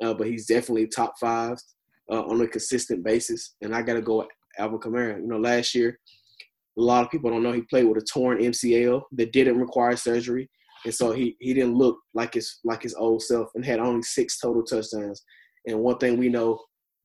uh, 0.00 0.14
but 0.14 0.28
he's 0.28 0.46
definitely 0.46 0.86
top 0.86 1.14
five 1.20 1.58
uh, 2.10 2.22
on 2.22 2.40
a 2.40 2.46
consistent 2.46 3.04
basis. 3.04 3.54
And 3.62 3.74
I 3.74 3.82
got 3.82 3.94
to 3.94 4.02
go 4.02 4.26
Alvin 4.58 4.78
Kamara. 4.78 5.20
You 5.20 5.26
know, 5.26 5.38
last 5.38 5.74
year 5.74 5.98
a 6.78 6.80
lot 6.80 7.04
of 7.04 7.10
people 7.10 7.30
don't 7.30 7.42
know 7.42 7.52
he 7.52 7.62
played 7.62 7.84
with 7.84 8.02
a 8.02 8.06
torn 8.06 8.38
MCL 8.38 9.02
that 9.12 9.32
didn't 9.32 9.58
require 9.58 9.96
surgery, 9.96 10.48
and 10.84 10.94
so 10.94 11.12
he 11.12 11.36
he 11.40 11.54
didn't 11.54 11.74
look 11.74 11.98
like 12.14 12.34
his 12.34 12.60
like 12.64 12.82
his 12.82 12.94
old 12.94 13.22
self, 13.22 13.48
and 13.54 13.64
had 13.64 13.78
only 13.78 14.02
six 14.02 14.38
total 14.38 14.62
touchdowns. 14.62 15.22
And 15.66 15.80
one 15.80 15.98
thing 15.98 16.18
we 16.18 16.28
know 16.28 16.58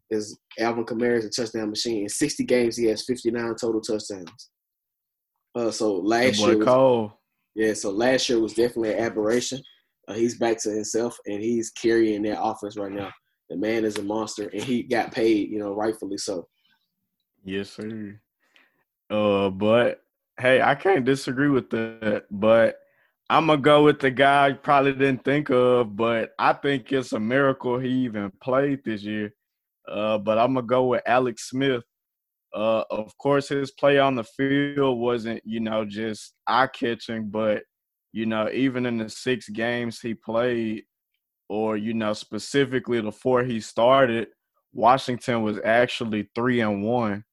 is 0.09 0.37
Alvin 0.59 0.85
Kamara 0.85 1.17
is 1.17 1.25
a 1.25 1.29
touchdown 1.29 1.69
machine. 1.69 2.03
In 2.03 2.09
60 2.09 2.43
games, 2.45 2.77
he 2.77 2.85
has 2.85 3.03
59 3.05 3.55
total 3.59 3.81
touchdowns. 3.81 4.49
Uh, 5.53 5.69
so 5.69 5.97
last 5.97 6.39
year, 6.39 6.57
was, 6.57 6.65
yeah. 7.57 7.73
So 7.73 7.89
last 7.89 8.29
year 8.29 8.39
was 8.39 8.53
definitely 8.53 8.93
an 8.93 8.99
aberration. 8.99 9.61
Uh, 10.07 10.13
he's 10.13 10.37
back 10.37 10.57
to 10.59 10.69
himself, 10.69 11.17
and 11.25 11.41
he's 11.41 11.71
carrying 11.71 12.21
that 12.21 12.41
offense 12.41 12.77
right 12.77 12.91
now. 12.91 13.11
The 13.49 13.57
man 13.57 13.83
is 13.83 13.97
a 13.97 14.03
monster, 14.03 14.49
and 14.53 14.61
he 14.61 14.83
got 14.83 15.11
paid, 15.11 15.49
you 15.49 15.59
know, 15.59 15.73
rightfully 15.73 16.17
so. 16.17 16.47
Yes, 17.43 17.71
sir. 17.71 18.19
Uh, 19.09 19.49
but 19.49 20.01
hey, 20.39 20.61
I 20.61 20.75
can't 20.75 21.03
disagree 21.03 21.49
with 21.49 21.69
that. 21.71 22.25
But 22.29 22.77
I'm 23.29 23.47
gonna 23.47 23.61
go 23.61 23.83
with 23.83 23.99
the 23.99 24.11
guy 24.11 24.47
I 24.47 24.53
probably 24.53 24.93
didn't 24.93 25.25
think 25.25 25.49
of, 25.49 25.95
but 25.95 26.31
I 26.37 26.53
think 26.53 26.91
it's 26.91 27.13
a 27.13 27.19
miracle 27.19 27.79
he 27.79 27.89
even 27.89 28.31
played 28.41 28.83
this 28.85 29.01
year. 29.01 29.33
Uh, 29.89 30.19
but 30.19 30.37
I'm 30.37 30.53
gonna 30.53 30.67
go 30.67 30.85
with 30.85 31.01
Alex 31.07 31.49
Smith. 31.49 31.83
Uh, 32.53 32.83
of 32.89 33.15
course, 33.17 33.49
his 33.49 33.71
play 33.71 33.99
on 33.99 34.15
the 34.15 34.23
field 34.23 34.99
wasn't, 34.99 35.41
you 35.45 35.59
know, 35.59 35.85
just 35.85 36.33
eye 36.47 36.67
catching, 36.67 37.29
but 37.29 37.63
you 38.13 38.25
know, 38.25 38.49
even 38.51 38.85
in 38.85 38.97
the 38.97 39.09
six 39.09 39.49
games 39.49 39.99
he 39.99 40.13
played, 40.13 40.83
or 41.49 41.77
you 41.77 41.93
know, 41.93 42.13
specifically 42.13 43.01
the 43.01 43.11
four 43.11 43.43
he 43.43 43.59
started, 43.59 44.29
Washington 44.73 45.43
was 45.43 45.59
actually 45.63 46.29
three 46.35 46.61
and 46.61 46.83
one. 46.83 47.23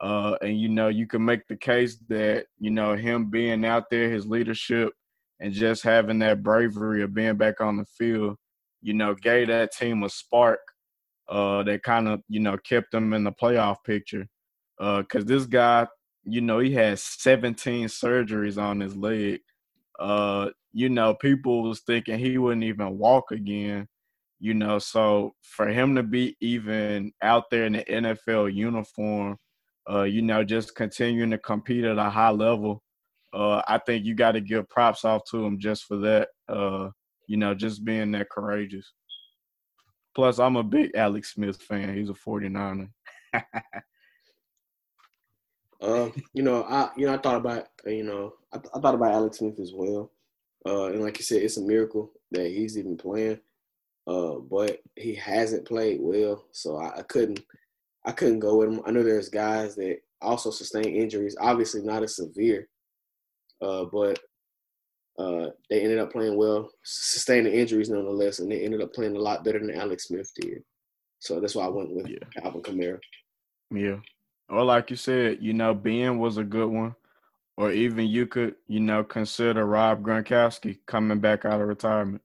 Uh, 0.00 0.36
and 0.42 0.60
you 0.60 0.68
know, 0.68 0.88
you 0.88 1.06
can 1.06 1.24
make 1.24 1.46
the 1.48 1.56
case 1.56 1.96
that 2.08 2.46
you 2.58 2.70
know 2.70 2.94
him 2.96 3.30
being 3.30 3.64
out 3.64 3.84
there, 3.90 4.10
his 4.10 4.26
leadership, 4.26 4.92
and 5.40 5.52
just 5.52 5.82
having 5.82 6.18
that 6.20 6.42
bravery 6.42 7.02
of 7.02 7.14
being 7.14 7.36
back 7.36 7.60
on 7.60 7.76
the 7.76 7.84
field, 7.98 8.36
you 8.82 8.94
know, 8.94 9.14
gave 9.14 9.48
that 9.48 9.72
team 9.72 10.02
a 10.02 10.08
spark 10.08 10.60
uh, 11.28 11.62
that 11.64 11.82
kind 11.82 12.08
of 12.08 12.20
you 12.28 12.40
know 12.40 12.56
kept 12.58 12.92
them 12.92 13.12
in 13.12 13.24
the 13.24 13.32
playoff 13.32 13.76
picture. 13.84 14.26
Because 14.78 15.24
uh, 15.24 15.26
this 15.26 15.46
guy, 15.46 15.86
you 16.24 16.40
know, 16.40 16.58
he 16.58 16.72
has 16.74 17.02
17 17.02 17.86
surgeries 17.86 18.60
on 18.60 18.80
his 18.80 18.96
leg. 18.96 19.40
Uh, 19.98 20.50
you 20.72 20.88
know, 20.88 21.14
people 21.14 21.62
was 21.62 21.80
thinking 21.80 22.18
he 22.18 22.36
wouldn't 22.38 22.64
even 22.64 22.98
walk 22.98 23.30
again. 23.30 23.88
You 24.38 24.52
know, 24.52 24.78
so 24.78 25.34
for 25.40 25.68
him 25.68 25.94
to 25.94 26.02
be 26.02 26.36
even 26.40 27.12
out 27.22 27.44
there 27.50 27.64
in 27.64 27.72
the 27.72 27.84
NFL 27.84 28.54
uniform, 28.54 29.38
uh, 29.90 30.02
you 30.02 30.20
know, 30.20 30.44
just 30.44 30.74
continuing 30.74 31.30
to 31.30 31.38
compete 31.38 31.84
at 31.84 31.96
a 31.96 32.10
high 32.10 32.30
level, 32.30 32.82
uh, 33.32 33.62
I 33.66 33.78
think 33.78 34.04
you 34.04 34.14
got 34.14 34.32
to 34.32 34.40
give 34.40 34.68
props 34.68 35.04
off 35.04 35.22
to 35.30 35.44
him 35.44 35.58
just 35.58 35.84
for 35.84 35.96
that. 35.98 36.28
Uh, 36.48 36.90
you 37.26 37.36
know, 37.36 37.54
just 37.54 37.84
being 37.84 38.12
that 38.12 38.28
courageous. 38.30 38.92
Plus, 40.14 40.38
I'm 40.38 40.56
a 40.56 40.62
big 40.62 40.92
Alex 40.94 41.34
Smith 41.34 41.60
fan. 41.60 41.94
He's 41.94 42.08
a 42.08 42.14
49er. 42.14 42.88
uh, 45.80 46.08
you 46.32 46.42
know, 46.42 46.64
I 46.64 46.90
you 46.96 47.06
know 47.06 47.14
I 47.14 47.18
thought 47.18 47.36
about 47.36 47.68
you 47.84 48.04
know 48.04 48.34
I, 48.52 48.58
I 48.74 48.80
thought 48.80 48.94
about 48.94 49.12
Alex 49.12 49.38
Smith 49.38 49.58
as 49.60 49.72
well. 49.74 50.12
Uh, 50.66 50.86
and 50.86 51.02
like 51.02 51.18
you 51.18 51.24
said, 51.24 51.42
it's 51.42 51.58
a 51.58 51.62
miracle 51.62 52.12
that 52.32 52.46
he's 52.46 52.76
even 52.76 52.96
playing. 52.96 53.38
Uh, 54.06 54.36
but 54.36 54.80
he 54.94 55.14
hasn't 55.14 55.66
played 55.66 55.98
well, 56.00 56.44
so 56.52 56.76
I, 56.76 56.98
I 56.98 57.02
couldn't 57.02 57.40
I 58.04 58.12
couldn't 58.12 58.38
go 58.38 58.56
with 58.56 58.68
him. 58.68 58.80
I 58.86 58.92
know 58.92 59.02
there's 59.02 59.28
guys 59.28 59.74
that 59.76 59.98
also 60.22 60.50
sustain 60.50 60.84
injuries, 60.84 61.36
obviously 61.40 61.82
not 61.82 62.04
as 62.04 62.16
severe, 62.16 62.68
uh, 63.60 63.84
but 63.84 64.18
uh, 65.18 65.50
they 65.70 65.80
ended 65.80 65.98
up 65.98 66.12
playing 66.12 66.36
well, 66.36 66.70
sustaining 66.84 67.52
injuries 67.52 67.90
nonetheless, 67.90 68.38
and 68.38 68.50
they 68.50 68.60
ended 68.60 68.80
up 68.80 68.92
playing 68.92 69.16
a 69.16 69.20
lot 69.20 69.44
better 69.44 69.58
than 69.58 69.74
Alex 69.74 70.04
Smith 70.04 70.30
did. 70.36 70.62
So 71.18 71.40
that's 71.40 71.54
why 71.54 71.64
I 71.64 71.68
went 71.68 71.94
with 71.94 72.06
yeah. 72.08 72.18
Alvin 72.44 72.62
Kamara. 72.62 73.00
Yeah. 73.70 73.96
Or 74.48 74.64
like 74.64 74.90
you 74.90 74.96
said, 74.96 75.38
you 75.40 75.52
know, 75.52 75.74
Ben 75.74 76.18
was 76.18 76.36
a 76.36 76.44
good 76.44 76.68
one. 76.68 76.94
Or 77.56 77.72
even 77.72 78.06
you 78.06 78.26
could, 78.26 78.56
you 78.68 78.80
know, 78.80 79.02
consider 79.02 79.64
Rob 79.64 80.02
Gronkowski 80.02 80.78
coming 80.86 81.20
back 81.20 81.44
out 81.44 81.60
of 81.60 81.66
retirement. 81.66 82.22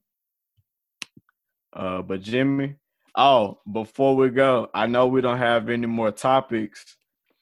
Uh, 1.74 2.02
but 2.02 2.22
Jimmy, 2.22 2.76
oh, 3.16 3.60
before 3.72 4.16
we 4.16 4.30
go, 4.30 4.70
I 4.74 4.88
know 4.88 5.08
we 5.08 5.22
don't 5.22 5.38
have 5.38 5.70
any 5.70 5.88
more 5.88 6.12
topics, 6.12 6.98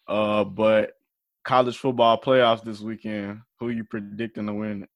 uh, 0.08 0.44
but 0.44 0.94
college 1.44 1.78
football 1.78 2.22
playoffs 2.22 2.64
this 2.64 2.80
weekend. 2.80 3.42
Who 3.60 3.70
you 3.70 3.84
predicting 3.84 4.46
to 4.46 4.54
win 4.54 4.84
it? 4.84 4.90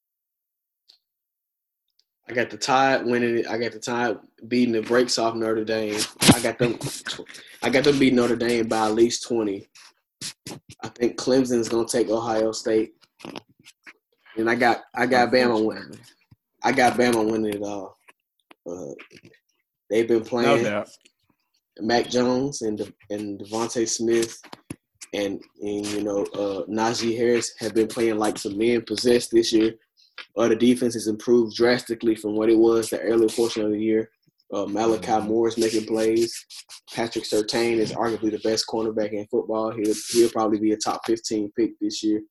I 2.28 2.32
got 2.32 2.50
the 2.50 2.56
Tide 2.56 3.04
winning 3.04 3.38
it. 3.38 3.48
I 3.48 3.58
got 3.58 3.72
the 3.72 3.78
Tide 3.78 4.16
beating 4.48 4.72
the 4.72 4.82
brakes 4.82 5.18
off 5.18 5.34
Notre 5.34 5.64
Dame. 5.64 6.00
I 6.34 6.40
got 6.40 6.58
them. 6.58 6.78
I 7.62 7.70
got 7.70 7.84
them 7.84 7.98
beating 7.98 8.16
Notre 8.16 8.36
Dame 8.36 8.66
by 8.66 8.86
at 8.86 8.94
least 8.94 9.26
twenty. 9.26 9.68
I 10.82 10.88
think 10.88 11.16
Clemson's 11.16 11.68
gonna 11.68 11.86
take 11.86 12.08
Ohio 12.08 12.52
State, 12.52 12.94
and 14.36 14.48
I 14.48 14.54
got 14.54 14.82
I 14.94 15.06
got 15.06 15.30
Bama 15.30 15.64
winning. 15.64 15.98
I 16.62 16.72
got 16.72 16.94
Bama 16.94 17.30
winning 17.30 17.54
it 17.54 17.62
all. 17.62 17.98
Uh, 18.66 18.94
they've 19.90 20.08
been 20.08 20.24
playing 20.24 20.62
no 20.62 20.84
Mac 21.80 22.08
Jones 22.08 22.62
and 22.62 22.78
De, 22.78 22.92
and 23.10 23.38
DeVonta 23.40 23.86
Smith 23.88 24.40
and 25.12 25.42
and 25.60 25.86
you 25.86 26.02
know 26.02 26.22
uh, 26.34 26.64
Najee 26.66 27.16
Harris 27.16 27.52
have 27.58 27.74
been 27.74 27.88
playing 27.88 28.18
like 28.18 28.38
some 28.38 28.58
men 28.58 28.82
possessed 28.82 29.30
this 29.30 29.52
year. 29.52 29.74
Uh, 30.36 30.48
the 30.48 30.56
defense 30.56 30.94
has 30.94 31.06
improved 31.06 31.56
drastically 31.56 32.14
from 32.14 32.36
what 32.36 32.50
it 32.50 32.58
was 32.58 32.90
the 32.90 33.00
early 33.00 33.28
portion 33.28 33.64
of 33.64 33.70
the 33.70 33.80
year. 33.80 34.10
Uh, 34.52 34.66
Malachi 34.66 35.06
mm-hmm. 35.06 35.28
Moore 35.28 35.48
is 35.48 35.58
making 35.58 35.86
plays. 35.86 36.44
Patrick 36.92 37.24
Surtain 37.24 37.78
is 37.78 37.92
arguably 37.92 38.30
the 38.30 38.38
best 38.38 38.66
cornerback 38.68 39.12
in 39.12 39.26
football. 39.26 39.72
He'll, 39.72 39.94
he'll 40.12 40.30
probably 40.30 40.58
be 40.58 40.72
a 40.72 40.76
top 40.76 41.00
15 41.06 41.50
pick 41.56 41.78
this 41.80 42.02
year. 42.02 42.22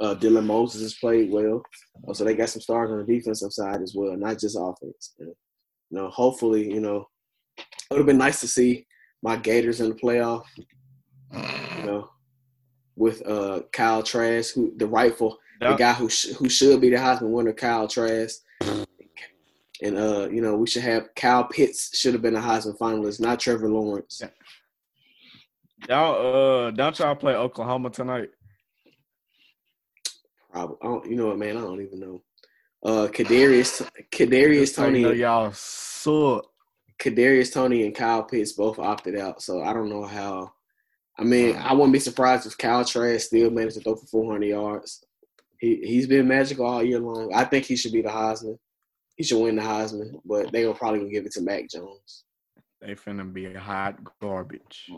Uh, 0.00 0.14
Dylan 0.14 0.46
Moses 0.46 0.82
has 0.82 0.94
played 0.94 1.30
well. 1.30 1.62
Uh, 2.08 2.14
so 2.14 2.24
they 2.24 2.34
got 2.34 2.48
some 2.48 2.62
stars 2.62 2.90
on 2.90 2.98
the 2.98 3.04
defensive 3.04 3.52
side 3.52 3.82
as 3.82 3.94
well, 3.94 4.16
not 4.16 4.38
just 4.38 4.58
offense. 4.58 5.14
you 5.18 5.34
know, 5.90 6.08
hopefully, 6.08 6.70
you 6.72 6.80
know, 6.80 7.06
it 7.58 7.64
would 7.90 7.98
have 7.98 8.06
been 8.06 8.18
nice 8.18 8.40
to 8.40 8.48
see 8.48 8.86
my 9.22 9.36
Gators 9.36 9.80
in 9.80 9.90
the 9.90 9.94
playoff. 9.94 10.44
You 11.32 11.86
know, 11.86 12.10
with 12.96 13.26
uh, 13.26 13.62
Kyle 13.72 14.02
Trask, 14.02 14.54
who 14.54 14.72
the 14.76 14.86
rightful 14.86 15.38
yep. 15.60 15.70
the 15.70 15.76
guy 15.76 15.92
who 15.92 16.08
sh- 16.08 16.32
who 16.36 16.48
should 16.48 16.80
be 16.80 16.90
the 16.90 16.96
Heisman 16.96 17.30
winner, 17.30 17.52
Kyle 17.52 17.88
Trask. 17.88 18.40
And 19.82 19.96
uh, 19.96 20.28
you 20.30 20.42
know, 20.42 20.56
we 20.56 20.66
should 20.66 20.82
have 20.82 21.14
Kyle 21.14 21.44
Pitts 21.44 21.96
should 21.96 22.12
have 22.12 22.22
been 22.22 22.36
a 22.36 22.40
Heisman 22.40 22.76
finalist, 22.78 23.20
not 23.20 23.40
Trevor 23.40 23.68
Lawrence. 23.68 24.22
Y'all 25.88 26.66
uh 26.66 26.70
don't 26.70 26.98
y'all 26.98 27.14
play 27.14 27.34
Oklahoma 27.34 27.90
tonight? 27.90 28.30
Probably. 30.52 30.76
I 30.82 30.86
don't, 30.86 31.10
you 31.10 31.16
know 31.16 31.28
what, 31.28 31.38
man? 31.38 31.56
I 31.56 31.60
don't 31.60 31.80
even 31.80 32.00
know. 32.00 32.22
Uh, 32.82 33.08
Kadarius, 33.08 33.88
Kadarius 34.10 34.74
Toney, 34.74 35.14
y'all 35.14 35.52
suck. 35.52 36.46
Kadarius 36.98 37.52
Toney 37.52 37.86
and 37.86 37.94
Kyle 37.94 38.22
Pitts 38.22 38.52
both 38.52 38.78
opted 38.78 39.16
out, 39.16 39.42
so 39.42 39.62
I 39.62 39.72
don't 39.72 39.88
know 39.88 40.04
how. 40.04 40.52
I 41.18 41.24
mean, 41.24 41.56
I 41.56 41.72
wouldn't 41.72 41.92
be 41.92 41.98
surprised 41.98 42.46
if 42.46 42.56
Kyle 42.56 42.84
Trask 42.84 43.26
still 43.26 43.50
managed 43.50 43.76
to 43.76 43.82
throw 43.82 43.96
for 43.96 44.06
400 44.06 44.46
yards. 44.46 45.04
He 45.60 45.76
he's 45.76 46.06
been 46.06 46.26
magical 46.26 46.64
all 46.64 46.82
year 46.82 46.98
long. 46.98 47.32
I 47.34 47.44
think 47.44 47.66
he 47.66 47.76
should 47.76 47.92
be 47.92 48.00
the 48.00 48.08
Heisman. 48.08 48.58
He 49.14 49.22
should 49.22 49.40
win 49.40 49.56
the 49.56 49.62
Heisman, 49.62 50.18
but 50.24 50.50
they 50.50 50.64
will 50.64 50.74
probably 50.74 51.00
gonna 51.00 51.10
give 51.10 51.26
it 51.26 51.32
to 51.32 51.42
Mac 51.42 51.68
Jones. 51.68 52.24
They 52.80 52.94
finna 52.94 53.30
be 53.30 53.52
hot 53.52 53.98
garbage. 54.22 54.90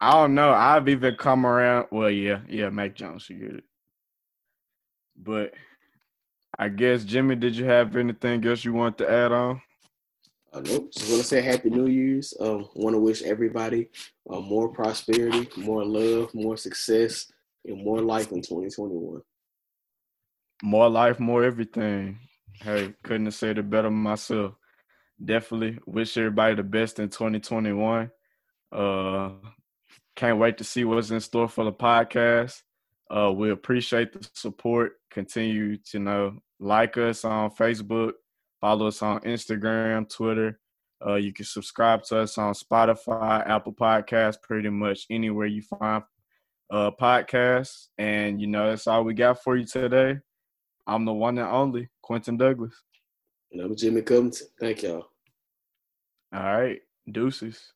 I 0.00 0.10
don't 0.10 0.34
know. 0.34 0.50
I've 0.50 0.88
even 0.88 1.14
come 1.14 1.46
around. 1.46 1.86
Well, 1.92 2.10
yeah, 2.10 2.40
yeah, 2.48 2.68
Mac 2.70 2.96
Jones 2.96 3.22
should 3.22 3.40
get 3.40 3.52
it. 3.52 3.64
But 5.16 5.52
I 6.58 6.68
guess 6.68 7.04
Jimmy, 7.04 7.36
did 7.36 7.56
you 7.56 7.64
have 7.66 7.94
anything 7.94 8.44
else 8.44 8.64
you 8.64 8.72
want 8.72 8.98
to 8.98 9.08
add 9.08 9.30
on? 9.30 9.62
Uh, 10.52 10.62
nope. 10.64 10.92
Just 10.92 11.10
want 11.10 11.22
to 11.22 11.28
say 11.28 11.42
Happy 11.42 11.70
New 11.70 11.86
Year's. 11.86 12.34
Um, 12.40 12.68
want 12.74 12.94
to 12.94 12.98
wish 12.98 13.22
everybody 13.22 13.88
uh, 14.28 14.40
more 14.40 14.68
prosperity, 14.68 15.48
more 15.56 15.84
love, 15.84 16.34
more 16.34 16.56
success, 16.56 17.30
and 17.64 17.84
more 17.84 18.00
life 18.00 18.32
in 18.32 18.42
2021 18.42 19.22
more 20.62 20.88
life, 20.88 21.20
more 21.20 21.44
everything. 21.44 22.18
Hey, 22.62 22.94
couldn't 23.02 23.26
have 23.26 23.34
said 23.34 23.58
it 23.58 23.68
better 23.68 23.90
myself. 23.90 24.54
Definitely 25.22 25.78
wish 25.86 26.16
everybody 26.16 26.54
the 26.54 26.62
best 26.62 26.98
in 26.98 27.08
2021. 27.08 28.10
Uh, 28.72 29.30
can't 30.16 30.38
wait 30.38 30.58
to 30.58 30.64
see 30.64 30.84
what's 30.84 31.10
in 31.10 31.20
store 31.20 31.48
for 31.48 31.64
the 31.64 31.72
podcast. 31.72 32.62
Uh, 33.10 33.32
we 33.32 33.50
appreciate 33.50 34.12
the 34.12 34.28
support. 34.34 34.94
Continue 35.10 35.76
to 35.90 35.98
know 35.98 36.38
like 36.60 36.96
us 36.96 37.24
on 37.24 37.50
Facebook, 37.50 38.12
follow 38.60 38.86
us 38.86 39.02
on 39.02 39.20
Instagram, 39.20 40.08
Twitter. 40.08 40.58
Uh, 41.04 41.16
you 41.16 41.32
can 41.32 41.44
subscribe 41.44 42.02
to 42.04 42.20
us 42.20 42.38
on 42.38 42.54
Spotify, 42.54 43.46
Apple 43.46 43.74
Podcasts, 43.74 44.40
pretty 44.40 44.70
much 44.70 45.06
anywhere 45.10 45.46
you 45.46 45.62
find 45.62 46.02
uh, 46.70 46.90
podcasts. 46.98 47.88
And 47.98 48.40
you 48.40 48.46
know 48.46 48.70
that's 48.70 48.86
all 48.86 49.04
we 49.04 49.14
got 49.14 49.42
for 49.42 49.56
you 49.56 49.66
today. 49.66 50.20
I'm 50.86 51.04
the 51.04 51.12
one 51.12 51.38
and 51.38 51.48
only 51.48 51.88
Quentin 52.02 52.36
Douglas. 52.36 52.74
And 53.52 53.60
I'm 53.60 53.76
Jimmy 53.76 54.02
Covington. 54.02 54.46
Thank 54.58 54.82
y'all. 54.82 55.08
All 56.32 56.42
right. 56.42 56.80
Deuces. 57.10 57.73